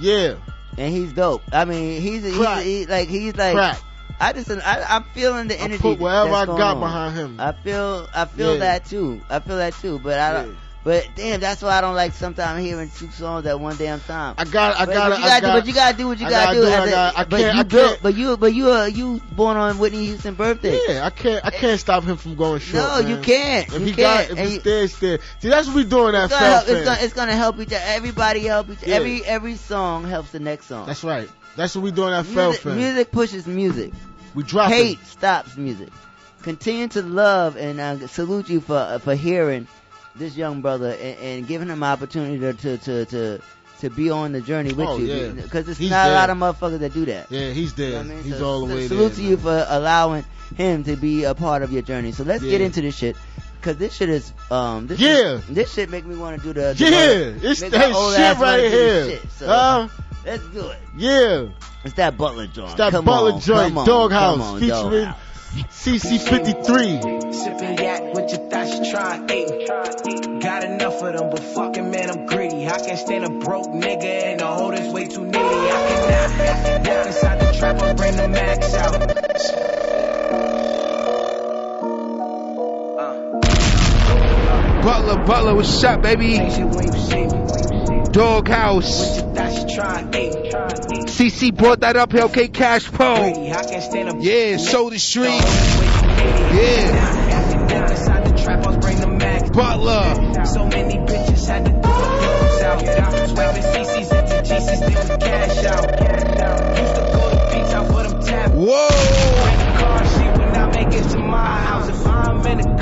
[0.00, 0.36] Yeah.
[0.76, 1.42] and he's dope.
[1.52, 3.80] I mean, he's he's, he, like he's like Crack.
[4.20, 5.78] I just I, I'm feeling the energy.
[5.78, 6.80] I put whatever I got on.
[6.80, 7.40] behind him.
[7.40, 8.58] I feel I feel Yeah.
[8.60, 9.20] that too.
[9.28, 9.98] I feel that too.
[9.98, 10.44] But I.
[10.46, 10.52] Yeah.
[10.84, 14.34] But damn, that's why I don't like sometimes hearing two songs at one damn time.
[14.36, 15.54] I got, I got, but you I gotta got.
[15.54, 16.60] do, but you gotta do what you gotta, gotta do.
[16.66, 18.70] do I a- got- I but can't- you I built, can't- but you, but you,
[18.70, 20.78] uh, you born on Whitney Houston birthday.
[20.86, 22.84] Yeah, I can't, I can't stop him from going short.
[22.84, 23.66] No, you can't.
[23.68, 24.28] If You he can't.
[24.28, 25.18] got, if it's you- there.
[25.40, 27.80] See, that's what we doing at help, it's, gonna, it's gonna help each other.
[27.86, 28.82] Everybody help each.
[28.86, 28.96] Yeah.
[28.96, 30.86] Every every song helps the next song.
[30.86, 31.30] That's right.
[31.56, 33.92] That's what we doing at Fel music, music pushes music.
[34.34, 35.88] We drop Hate stops music.
[36.42, 39.66] continue to love and uh, salute you for uh, for hearing
[40.16, 43.40] this young brother and, and giving him opportunity to to to to,
[43.80, 45.28] to be on the journey with Oh, you yeah.
[45.30, 47.30] because it's He's not a lot of motherfuckers that do that.
[47.30, 47.88] Yeah, he's dead.
[47.88, 48.22] You know I mean?
[48.24, 49.16] He's So, all the so way salute there.
[49.16, 50.24] to you for allowing
[50.56, 52.12] him to be a part of your journey.
[52.12, 53.16] So let's get into this shit.
[53.62, 55.40] Cause this shit is um this Yeah.
[55.40, 58.38] shit, this shit make me want to do the, the Yeah, it's make that shit
[58.38, 59.04] right here.
[59.10, 59.30] Shit.
[59.32, 59.88] So Huh?
[60.26, 60.78] let's do it.
[60.96, 61.46] Yeah.
[61.82, 62.68] It's that Butler joint.
[62.70, 64.68] It's that Come Butler on, joint, Doghouse, featuring
[65.04, 65.16] Doghouse.
[65.52, 67.34] CC53.
[67.34, 70.40] Sipping yak with your thoughts, you trying eat.
[70.40, 72.66] Got enough of them, but fucking man, I'm greedy.
[72.66, 75.38] I can't stand a broke nigga and the hold is way too needy.
[75.38, 79.93] I cannot walk inside the trap, I bring the max out.
[84.84, 86.36] Butler, Butler, what's up, baby?
[88.12, 89.22] Doghouse.
[91.08, 93.32] CC brought that up here, okay, Cash Poe.
[94.20, 95.40] Yeah, Soda Street.
[96.52, 97.00] Yeah.
[99.54, 100.44] Butler.
[100.44, 104.10] So many bitches had to the CCs
[104.44, 105.88] GCs, we cash out.
[108.32, 108.50] Out.
[108.52, 109.43] Whoa.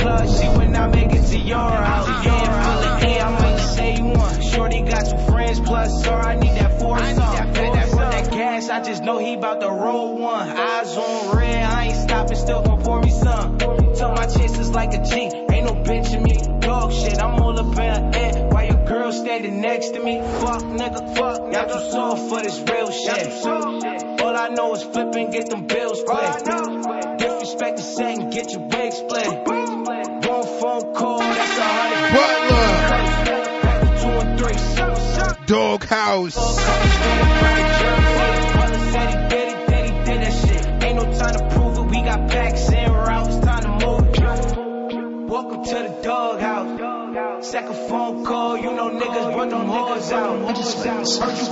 [0.02, 2.08] Club, she would not make it to your house.
[2.24, 4.42] Yeah, full of E, I might just say you want.
[4.44, 8.30] Shorty got two friends plus, sir, I need that four I that, that, run that
[8.30, 10.48] gas, I just know he about to roll one.
[10.48, 13.58] Eyes on red, I ain't stopping, still gon' pour me some.
[13.58, 16.38] Tell my chances like a G, ain't no bitch in me.
[16.60, 18.48] Dog shit, I'm all up in the air.
[18.48, 21.52] While your girl standing next to me, fuck nigga, fuck.
[21.52, 23.46] Y'all too soft for this real shit.
[24.22, 27.18] All I know is flip and get them bills split.
[27.18, 29.71] Disrespect the and get your wig split.
[30.72, 32.64] One phone call, that's a hundred.
[34.00, 35.46] Two and.
[35.46, 36.38] Doghouse.
[40.82, 41.84] Ain't no time to prove it.
[41.90, 43.38] We got packs and routes.
[43.40, 45.28] Time to move.
[45.28, 47.50] Welcome to the doghouse.
[47.50, 50.38] Second phone call, you know niggas run them hoes out.
[50.38, 50.64] Heard you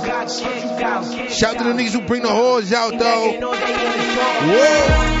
[0.03, 1.05] got kicked out.
[1.31, 3.39] Shout to the niggas who bring the whores out, though.
[4.47, 5.11] Whoa.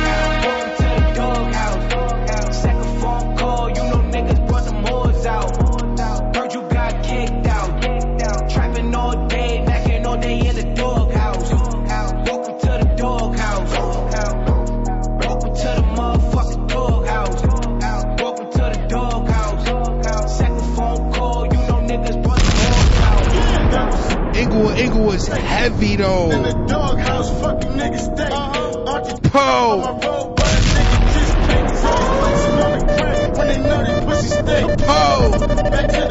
[24.51, 24.57] Out.
[24.57, 26.29] Englewood, Englewood's heavy, though.
[26.67, 28.29] Doghouse, fucking niggas stay.
[28.29, 29.17] Uh-huh.
[29.29, 29.97] Po.
[33.37, 34.63] When they know they pussy stay.
[34.77, 35.31] Po.
[35.71, 36.10] Back to the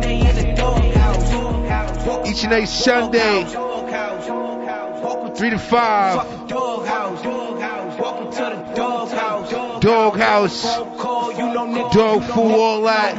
[0.00, 2.28] day in the doghouse.
[2.28, 3.44] Each and every Sunday,
[5.36, 6.48] three to five.
[6.48, 7.24] Doghouse.
[7.24, 9.80] Welcome to doghouse.
[9.80, 10.62] Doghouse.
[10.98, 11.92] Call, you know niggas.
[11.92, 13.14] Dog food, all that.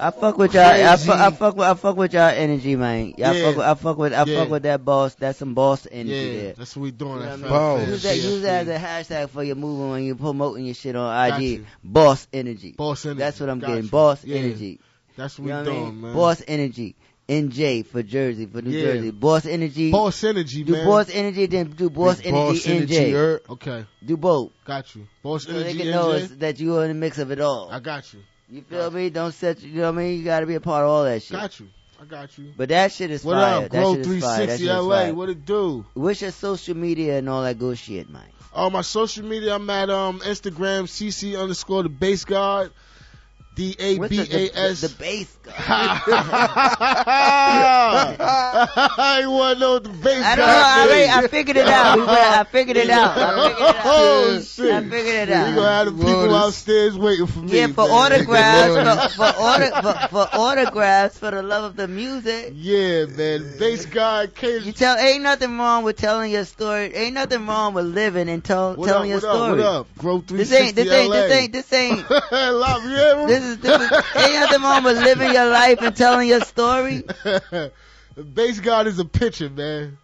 [0.00, 0.64] I fuck with y'all.
[0.64, 3.14] I fuck, I fuck with I fuck with y'all energy, man.
[3.18, 3.42] Y'all Yeah.
[3.42, 4.34] fuck with I fuck with I Yeah.
[4.34, 5.14] fuck with that boss.
[5.16, 6.54] That's some boss energy Yeah, there.
[6.56, 7.14] that's what we doing.
[7.20, 7.88] You know what mean?
[7.90, 10.94] Use that, use that as a hashtag for your movement when you're promoting your shit
[10.94, 11.64] on IG.
[11.82, 12.72] Boss energy.
[12.76, 13.18] Boss energy.
[13.18, 13.84] That's what I'm Got getting.
[13.84, 13.90] you.
[13.90, 14.36] Boss Yeah.
[14.36, 14.80] energy.
[15.16, 16.00] That's what You know we I doing, mean?
[16.02, 16.12] man.
[16.14, 16.94] Boss energy.
[17.28, 18.80] NJ for Jersey, for New Yeah.
[18.80, 19.10] Jersey.
[19.10, 19.90] Boss energy.
[19.90, 20.86] Boss energy, do man.
[20.86, 22.96] boss energy, then do boss energy boss NJ.
[22.96, 23.42] energy, er.
[23.50, 23.84] Okay.
[24.06, 24.52] Do both.
[24.64, 25.06] Got you.
[25.22, 25.60] Boss Energy.
[25.60, 26.38] So they can know NJ.
[26.38, 27.68] that you are in the mix of it all.
[27.70, 28.20] I got you.
[28.50, 29.10] You feel me?
[29.10, 29.62] Don't set.
[29.62, 30.18] You know what I mean?
[30.18, 31.32] You got to be a part of all that shit.
[31.32, 31.68] Got you.
[32.00, 32.52] I got you.
[32.56, 33.56] But that shit is What fire.
[33.56, 34.46] up, that Grow shit is fire.
[34.46, 35.10] That 360 shit is LA?
[35.10, 35.84] What it do?
[35.94, 38.22] What's your social media and all that good shit, man?
[38.54, 42.72] Oh, my social media, I'm at um Instagram, CC underscore the base guard.
[43.58, 44.82] D A B A S.
[44.82, 45.52] the bass guy?
[45.58, 46.04] I
[49.26, 50.52] want what the bass I don't know.
[50.54, 51.98] I, already, I figured it out.
[51.98, 53.18] I figured it out.
[53.18, 53.82] I figured it out.
[53.84, 54.72] Oh shit!
[54.72, 55.48] I figured it out.
[55.48, 57.58] We gonna have the people autostairs waiting for me.
[57.58, 58.12] Yeah, for man.
[58.12, 62.52] autographs, for, for, auto, for, for autographs, for the love of the music.
[62.54, 63.58] Yeah, man.
[63.58, 64.62] Bass guy came.
[64.62, 66.94] You tell, ain't nothing wrong with telling your story.
[66.94, 69.58] Ain't nothing wrong with living and tell, telling up, your what up, story.
[69.58, 69.86] what up?
[69.98, 70.94] Grow This ain't, this 360
[71.34, 72.32] ain't, this ain't, this ain't.
[72.32, 73.26] La Riera.
[73.26, 77.02] This is, this is, ain't nothing wrong with living your life and telling your story.
[77.24, 77.70] Base
[78.34, 79.98] bass god is a pitcher, man.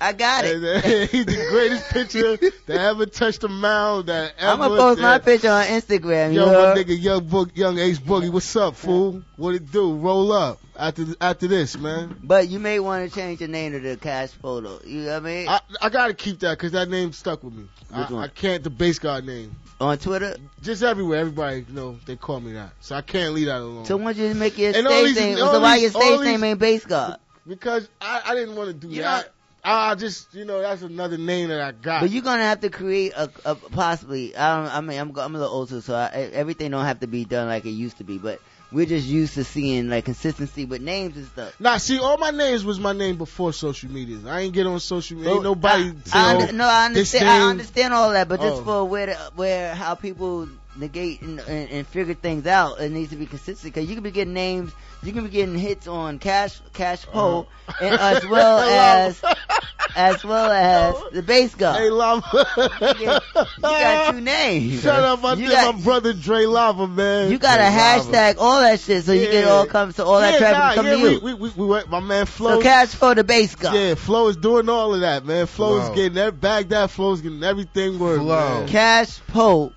[0.00, 0.56] I got it.
[0.56, 4.52] And, uh, he's the greatest pitcher that ever touched a mound that ever.
[4.52, 6.34] I'm gonna post my that- picture on Instagram.
[6.34, 9.22] Yo, my nigga, young book, young Ace Boogie, what's up, fool?
[9.36, 9.94] What it do?
[9.94, 12.18] Roll up after after this, man.
[12.22, 14.80] But you may want to change the name to the cash photo.
[14.84, 15.48] You know what I mean?
[15.48, 17.64] I, I gotta keep that because that name stuck with me.
[17.90, 18.24] Which I, one?
[18.24, 19.56] I can't the base god name.
[19.84, 20.36] On Twitter?
[20.62, 23.84] Just everywhere, everybody you know they call me that, so I can't leave that alone.
[23.84, 25.36] So why don't you just make your And stage these- name?
[25.38, 27.18] So why your stage these- name ain't Bass God?
[27.46, 29.30] because I, I didn't want to do You that.
[29.62, 32.00] I, I just you know that's another name that I got.
[32.02, 34.34] But you're gonna have to create a, a possibly.
[34.36, 34.74] I don't.
[34.74, 37.24] I mean, I'm I'm a little old too, so I, everything don't have to be
[37.24, 38.18] done like it used to be.
[38.18, 38.40] But
[38.74, 41.58] we're just used to seeing like consistency with names and stuff.
[41.60, 44.18] Nah, see, all my names was my name before social media.
[44.26, 45.34] I ain't get on social media.
[45.34, 45.92] Ain't nobody.
[46.12, 47.28] I, I under, no, I understand.
[47.28, 48.64] I understand all that, but just Oh.
[48.64, 53.16] for where where how people negate and, and, and figure things out, it needs to
[53.16, 53.72] be consistent.
[53.72, 54.72] Because you can be getting names,
[55.04, 57.84] you can be getting hits on Cash Cash Poe, Uh-huh.
[57.84, 59.22] and as well as
[59.96, 61.78] as well as the bass guy.
[61.78, 62.46] Hey, Lava.
[63.00, 63.06] you
[63.60, 64.82] got two names.
[64.82, 65.24] Shut up!
[65.24, 67.30] I You got- my brother Dre Lava, man.
[67.30, 70.32] You got to hashtag all that shit so you can all come to all that
[70.34, 71.20] yeah, traffic nah, come yeah, to you.
[71.20, 72.56] We, we, we, we went, my man Flo.
[72.56, 73.74] so cash for the bass guy.
[73.74, 75.46] Yeah, Flo is doing all of that, man.
[75.46, 76.90] Flo is getting that bagged that.
[76.90, 78.66] Flo's getting everything work, man.
[78.68, 79.72] Cash Poe,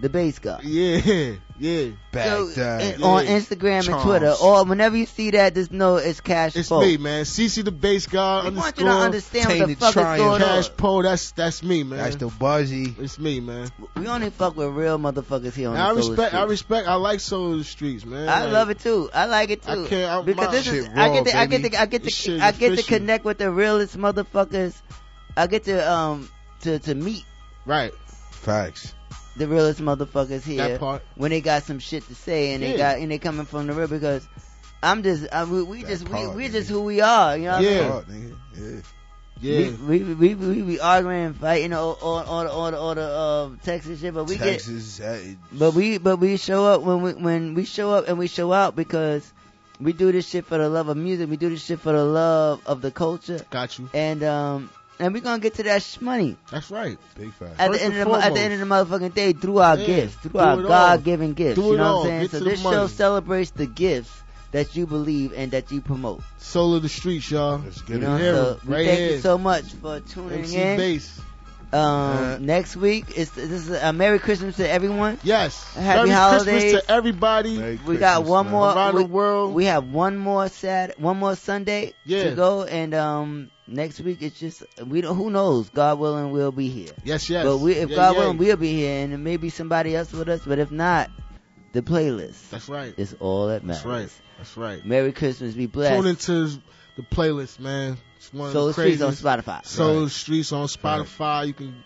[0.00, 0.60] the bass guy.
[0.62, 1.90] Yeah, yeah.
[2.12, 2.82] So, that.
[2.82, 6.68] and on Instagram and Twitter, or whenever you see that, just know it's Cash It's
[6.68, 6.80] Poe.
[6.80, 7.24] me, man.
[7.24, 8.48] CC the bass guy.
[8.48, 10.18] We want you to understand what the Tainted fuck is Triumph.
[10.18, 10.48] going on.
[10.48, 11.02] Cash Poe.
[11.02, 11.98] That's that's me, man.
[12.00, 12.94] That's the buzzy.
[12.98, 13.70] It's me, man.
[13.96, 16.34] We only fuck with real motherfuckers here on I the Solar respect.
[16.34, 16.88] I respect.
[16.88, 18.28] I like Soul of the Streets, man.
[18.28, 19.08] I Like, love it too.
[19.14, 19.86] I like it I too.
[19.86, 22.04] can't- I- because my this is shit I get to I get to I get
[22.04, 24.74] to I get to connect with the realest motherfuckers.
[25.36, 26.28] I get to um
[26.62, 27.24] to to meet
[27.64, 27.92] Right.
[28.32, 28.92] Facts.
[29.36, 31.02] The realest motherfuckers here That part.
[31.16, 33.72] when they got some shit to say and they got and they coming from the
[33.72, 34.26] real because
[34.82, 36.52] I'm just I, we, we just part, we we nigga.
[36.52, 37.36] just who we are.
[37.36, 37.70] You know what Yeah.
[37.70, 37.90] I mean?
[37.90, 38.36] Fuck, nigga.
[38.74, 38.80] Yeah.
[39.40, 39.70] Yeah.
[39.88, 42.94] We, we, we, we, we arguing and fighting all, all, all, the- all the, all
[42.94, 44.98] the, uh, Texas shit, but we get, Texas.
[44.98, 48.18] that is- but we, but we show up when we, when we show up and
[48.18, 49.32] we show out because
[49.80, 51.28] we do this shit for the love of music.
[51.28, 53.40] We do this shit for the love of the culture.
[53.50, 53.90] Got you.
[53.94, 54.70] And, um,
[55.02, 56.98] and we're gonna get to that sh- money That's right.
[57.18, 57.58] Big fact.
[57.58, 59.86] at the end of the, at the end of the motherfucking day through our Yeah,
[59.86, 60.62] gifts, through our.
[60.62, 61.56] God-given gifts.
[61.60, 62.20] Do you know what I'm saying?
[62.22, 62.88] Get So this show money.
[62.88, 64.10] celebrates the gifts
[64.52, 66.22] that you believe and that you promote.
[66.38, 67.58] Soul of the Streets, y'all.
[67.64, 68.20] Let's You know, it.
[68.20, 68.60] Hear so 'em.
[68.66, 69.10] we Right thank here.
[69.12, 70.76] you so much for tuning MC in.
[70.76, 71.20] Bass.
[71.74, 75.18] Um, Uh, next week is this is a Merry Christmas to everyone.
[75.22, 75.64] Yes.
[75.74, 76.44] Happy Merry holidays.
[76.64, 77.56] Christmas to everybody.
[77.56, 78.52] Merry We got one man.
[78.52, 78.72] more.
[78.74, 79.54] Around we, the world.
[79.54, 82.24] we have one more Sat, one more Sunday Yeah.
[82.24, 85.16] to go, and um, next week it's just we don't.
[85.16, 85.70] Who knows?
[85.70, 86.92] God willing, we'll be here.
[87.04, 87.44] Yes, yes.
[87.44, 88.18] But we, if Yeah, God yeah.
[88.20, 90.42] willing, we'll be here, and maybe somebody else with us.
[90.44, 91.10] But if not,
[91.72, 92.94] the playlist That's right.
[92.96, 93.82] it's all that matters.
[93.82, 94.10] That's right.
[94.38, 94.86] That's right.
[94.86, 95.54] Merry Christmas.
[95.54, 95.94] Be blessed.
[95.94, 96.28] Tune blessed.
[96.28, 96.62] into
[96.96, 97.96] the playlist, man.
[98.16, 99.12] It's one of Soul the Streets on.
[99.12, 99.64] Spotify.
[99.64, 101.46] Soul Streets on Spotify.
[101.46, 101.84] You can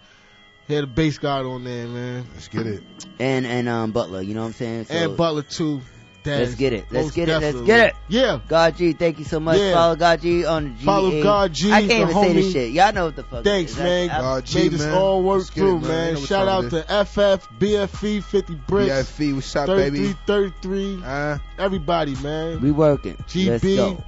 [0.67, 2.27] hear the bass god on there, man.
[2.35, 2.83] Let's get it.
[3.19, 4.23] And and um Butler.
[4.23, 4.85] You know what I'm saying?
[4.87, 5.81] So, and Butler too.
[6.27, 6.40] Daz.
[6.40, 6.86] Let's get it.
[6.90, 7.40] Let's Most get it.
[7.40, 7.94] Let's get it.
[8.09, 8.40] Yeah.
[8.47, 9.59] God G, thank you so much.
[9.59, 9.73] Yeah.
[9.73, 10.85] Follow God G on G.
[10.85, 12.73] Follow God G, I can't the even say this shit.
[12.73, 13.44] Y'all know what the fuck.
[13.44, 13.78] Thanks, is.
[13.78, 14.11] man.
[14.11, 15.89] I, I, God G, Made this all work Let's through, it, man.
[15.89, 16.07] man.
[16.09, 20.12] You know what Shout out to FF, BPE, 50 Bricks, BPE, what's up, baby?
[20.27, 21.03] 33, 33.
[21.05, 22.61] Uh, Everybody, man.
[22.61, 23.16] we working.
[23.35, 24.03] Let's go.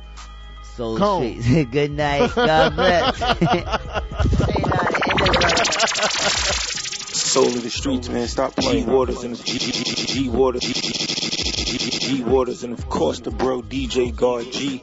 [0.79, 1.41] Soul Come.
[1.41, 1.71] Streets.
[1.73, 2.31] Good night.
[2.35, 3.17] God bless.
[3.19, 3.35] Say
[4.61, 4.85] that.
[5.09, 5.69] End it right.
[7.29, 8.29] Soul of the streets, man.
[8.29, 8.85] Stop playing.
[8.85, 10.63] G Waters and G, G, G, G Waters.
[11.69, 14.83] G, G, Waters and of course the bro DJ God G.